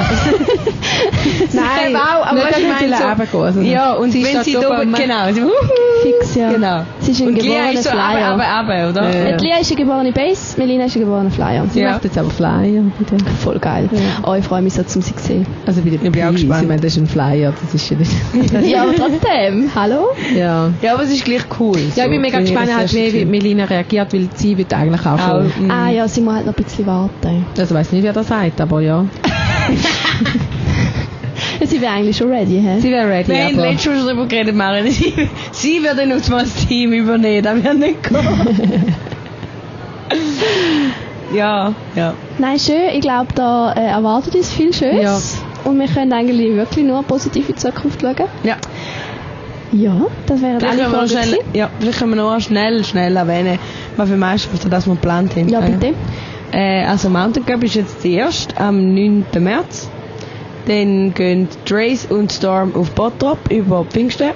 Nein, 1.52 1.96
auch, 1.96 2.26
aber 2.26 2.34
nicht, 2.34 2.50
dass 2.50 2.58
ich 2.58 2.64
sie 2.64 2.68
meine 2.68 2.96
so, 2.96 3.04
runtergehen, 3.04 3.42
also 3.42 3.60
ja, 3.60 3.92
und 3.94 4.10
sie 4.12 4.22
wenn 4.24 4.30
steht 4.30 4.44
sie 4.44 4.52
so 4.52 4.60
da 4.62 4.68
beim- 4.68 4.92
genau, 4.92 5.32
sie, 5.32 5.42
Fix, 6.02 6.34
ja. 6.36 6.52
genau. 6.52 6.82
Sie 7.00 7.10
ist 7.12 7.20
ein 7.20 7.28
und 7.28 7.34
Lia 7.42 7.42
geborener 7.42 7.72
ist 7.72 7.84
so 7.84 7.90
aber, 7.90 8.10
Flyer. 8.12 8.26
aber, 8.28 8.46
aber, 8.46 8.88
oder? 8.90 9.30
Ja. 9.30 9.36
Die 9.36 9.44
Lia 9.44 9.58
ist 9.58 9.70
eine 9.72 9.80
geborene 9.80 10.12
Base, 10.12 10.56
Melina 10.58 10.84
ist 10.84 10.96
ein 10.96 11.00
geborener 11.00 11.30
Flyer. 11.30 11.64
Sie 11.72 11.80
Ja. 11.80 11.92
macht 11.92 12.04
jetzt 12.04 12.18
aber 12.18 12.30
Flyer, 12.30 12.82
bitte. 12.98 13.16
Voll 13.42 13.58
geil. 13.58 13.88
Oh, 14.24 14.34
ich 14.34 14.44
freue 14.44 14.62
mich 14.62 14.74
so, 14.74 14.82
zum 14.84 15.02
sie 15.02 15.14
zu 15.16 15.22
sehen. 15.24 15.46
Also 15.66 15.80
bei 15.82 15.90
der 15.90 16.02
Ich 16.02 16.12
bin 16.12 16.22
auch 16.24 16.32
gespannt. 16.32 16.62
Ich 16.62 16.68
meine, 16.68 16.80
das 16.80 16.92
ist 16.96 16.98
ein 16.98 17.06
Flyer, 17.06 17.52
das 17.60 17.74
ist 17.74 17.90
ja 17.90 17.96
nicht... 17.96 18.12
ja, 18.70 18.82
aber 18.82 18.94
trotzdem. 18.94 19.70
Hallo? 19.74 20.08
ja. 20.36 20.70
Ja, 20.82 20.94
aber 20.94 21.02
es 21.02 21.10
ist 21.12 21.24
gleich 21.24 21.42
cool. 21.58 21.76
Ja, 21.96 22.04
ich 22.04 22.10
bin 22.10 22.14
so, 22.16 22.20
mega 22.20 22.40
gespannt, 22.40 22.74
halt, 22.76 22.92
wie, 22.94 23.24
Melina 23.24 23.64
reagiert, 23.64 24.12
weil 24.12 24.28
sie 24.34 24.56
wird 24.56 24.72
eigentlich 24.72 25.04
auch 25.04 25.16
mm. 25.42 25.70
Ah 25.70 25.90
ja, 25.90 26.06
sie 26.06 26.20
muss 26.20 26.34
halt 26.34 26.46
noch 26.46 26.56
ein 26.56 26.62
bisschen 26.62 26.86
warten. 26.86 27.15
Also 27.24 27.74
ich 27.74 27.78
weiß 27.80 27.92
nicht, 27.92 28.02
wer 28.02 28.12
das 28.12 28.28
sagt, 28.28 28.60
aber 28.60 28.80
ja. 28.80 29.04
Sie 31.64 31.80
wäre 31.80 31.92
eigentlich 31.92 32.16
schon 32.16 32.30
ready, 32.30 32.60
hä? 32.62 32.78
Sie 32.80 32.90
wäre 32.90 33.08
ready, 33.08 33.32
haben 33.34 33.58
aber... 33.58 33.70
letztes 33.70 33.86
Mal 33.86 33.96
schon 33.96 34.06
darüber 34.06 34.26
geredet, 34.26 34.54
Maren. 34.54 34.86
Sie, 34.90 35.12
sie 35.52 35.82
würde 35.82 36.02
uns 36.14 36.28
mal 36.28 36.42
das 36.42 36.54
Team 36.66 36.92
übernehmen, 36.92 37.42
das 37.42 37.64
wird 37.64 37.78
nicht 37.78 38.02
gehen. 38.02 38.94
ja, 41.34 41.74
ja. 41.94 42.14
Nein, 42.38 42.58
schön. 42.58 42.90
Ich 42.94 43.00
glaube, 43.00 43.28
da 43.34 43.72
äh, 43.72 43.86
erwartet 43.86 44.34
uns 44.34 44.52
viel 44.52 44.72
Schönes. 44.72 45.02
Ja. 45.02 45.70
Und 45.70 45.80
wir 45.80 45.88
können 45.88 46.12
eigentlich 46.12 46.54
wirklich 46.54 46.84
nur 46.84 47.02
positiv 47.02 47.48
in 47.48 47.54
die 47.54 47.60
Zukunft 47.60 48.00
schauen. 48.00 48.16
ja. 48.44 48.56
Ja, 49.72 50.06
das 50.26 50.40
wären 50.42 50.60
Vielleicht 50.60 50.64
alle 50.64 50.82
können, 50.84 50.92
wir 50.92 51.02
noch 51.02 51.08
Fragen 51.08 51.08
schnell, 51.08 51.38
gewesen. 51.38 51.54
ja, 51.54 51.70
vielleicht 51.80 51.98
können 51.98 52.10
wir 52.12 52.16
noch 52.22 52.40
schnell, 52.40 52.84
schnell 52.84 53.16
erwähnen, 53.16 53.58
was 53.96 54.08
für 54.08 54.16
Meisterschaften 54.16 54.70
das 54.70 54.86
wir 54.86 54.94
geplant 54.94 55.34
haben. 55.34 55.48
Ja, 55.48 55.60
bitte. 55.60 55.92
Äh, 56.52 56.84
also 56.84 57.08
Mountain 57.08 57.44
Cup 57.44 57.62
ist 57.62 57.74
jetzt 57.74 58.02
die 58.04 58.14
erste 58.14 58.56
am 58.58 58.94
9. 58.94 59.24
März. 59.38 59.88
Dann 60.66 61.14
gehen 61.14 61.48
Trace 61.64 62.06
und 62.06 62.32
Storm 62.32 62.74
auf 62.74 62.90
Bottrop 62.90 63.38
über 63.50 63.84
Pfingsten. 63.84 64.30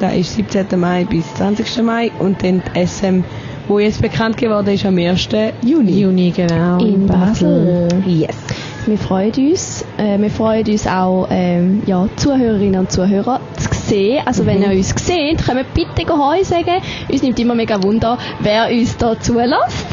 Da 0.00 0.10
ist 0.10 0.34
17. 0.34 0.78
Mai 0.78 1.04
bis 1.04 1.32
20. 1.34 1.82
Mai. 1.82 2.10
Und 2.18 2.42
dann 2.42 2.62
die 2.74 2.86
SM, 2.86 3.22
wo 3.68 3.78
jetzt 3.78 4.02
bekannt 4.02 4.36
geworden 4.36 4.68
ist, 4.68 4.84
am 4.84 4.98
1. 4.98 5.28
Juni. 5.62 6.00
Juni, 6.00 6.30
genau. 6.30 6.78
In 6.78 7.06
Basel. 7.06 7.88
Yes. 8.06 8.36
Wir 8.84 8.98
freuen 8.98 9.32
uns. 9.32 9.84
Äh, 9.96 10.18
wir 10.18 10.30
freuen 10.30 10.66
uns 10.66 10.88
auch, 10.88 11.28
ähm, 11.30 11.82
ja, 11.86 12.08
Zuhörerinnen 12.16 12.80
und 12.80 12.90
Zuhörer 12.90 13.40
zu 13.56 13.68
sehen. 13.72 14.22
Also, 14.26 14.44
wenn 14.44 14.60
ihr 14.60 14.70
uns 14.70 14.92
seht, 14.96 15.44
könnt 15.46 15.72
bitte 15.72 16.12
Heu 16.12 16.42
sagen. 16.42 16.82
Uns 17.08 17.22
nimmt 17.22 17.38
immer 17.38 17.54
mega 17.54 17.80
Wunder, 17.80 18.18
wer 18.40 18.68
uns 18.68 18.96
da 18.96 19.18
zulässt. 19.18 19.86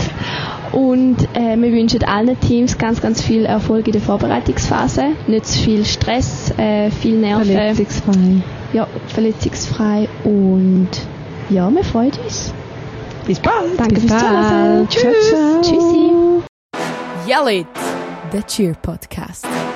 Und 0.72 1.18
äh, 1.34 1.58
wir 1.58 1.72
wünschen 1.72 2.04
allen 2.04 2.40
Teams 2.40 2.78
ganz, 2.78 3.02
ganz 3.02 3.22
viel 3.22 3.46
Erfolg 3.46 3.88
in 3.88 3.94
der 3.94 4.02
Vorbereitungsphase. 4.02 5.14
Nicht 5.28 5.46
zu 5.48 5.60
viel 5.60 5.86
Stress, 5.86 6.52
äh, 6.58 6.92
viel 6.92 7.18
Nerven. 7.20 7.46
Verletzungsfrei. 7.46 8.44
Ja, 8.74 8.88
verletzungsfrei. 9.08 10.08
Und 10.24 10.90
ja, 11.50 11.70
wir 11.72 11.84
freuen 11.84 12.12
uns. 12.24 12.54
Bis 13.26 13.40
bald. 13.40 13.78
Danke 13.78 13.96
Bis 13.96 14.06
fürs 14.06 14.20
Zuhören. 14.22 14.88
bald. 14.88 14.92
Ciao, 14.92 15.14
ciao. 15.30 15.62
Tschüssi. 15.62 16.10
Yell 17.28 17.62
it! 17.62 17.68
The 18.32 18.42
Cheer 18.44 18.74
Podcast. 18.82 19.69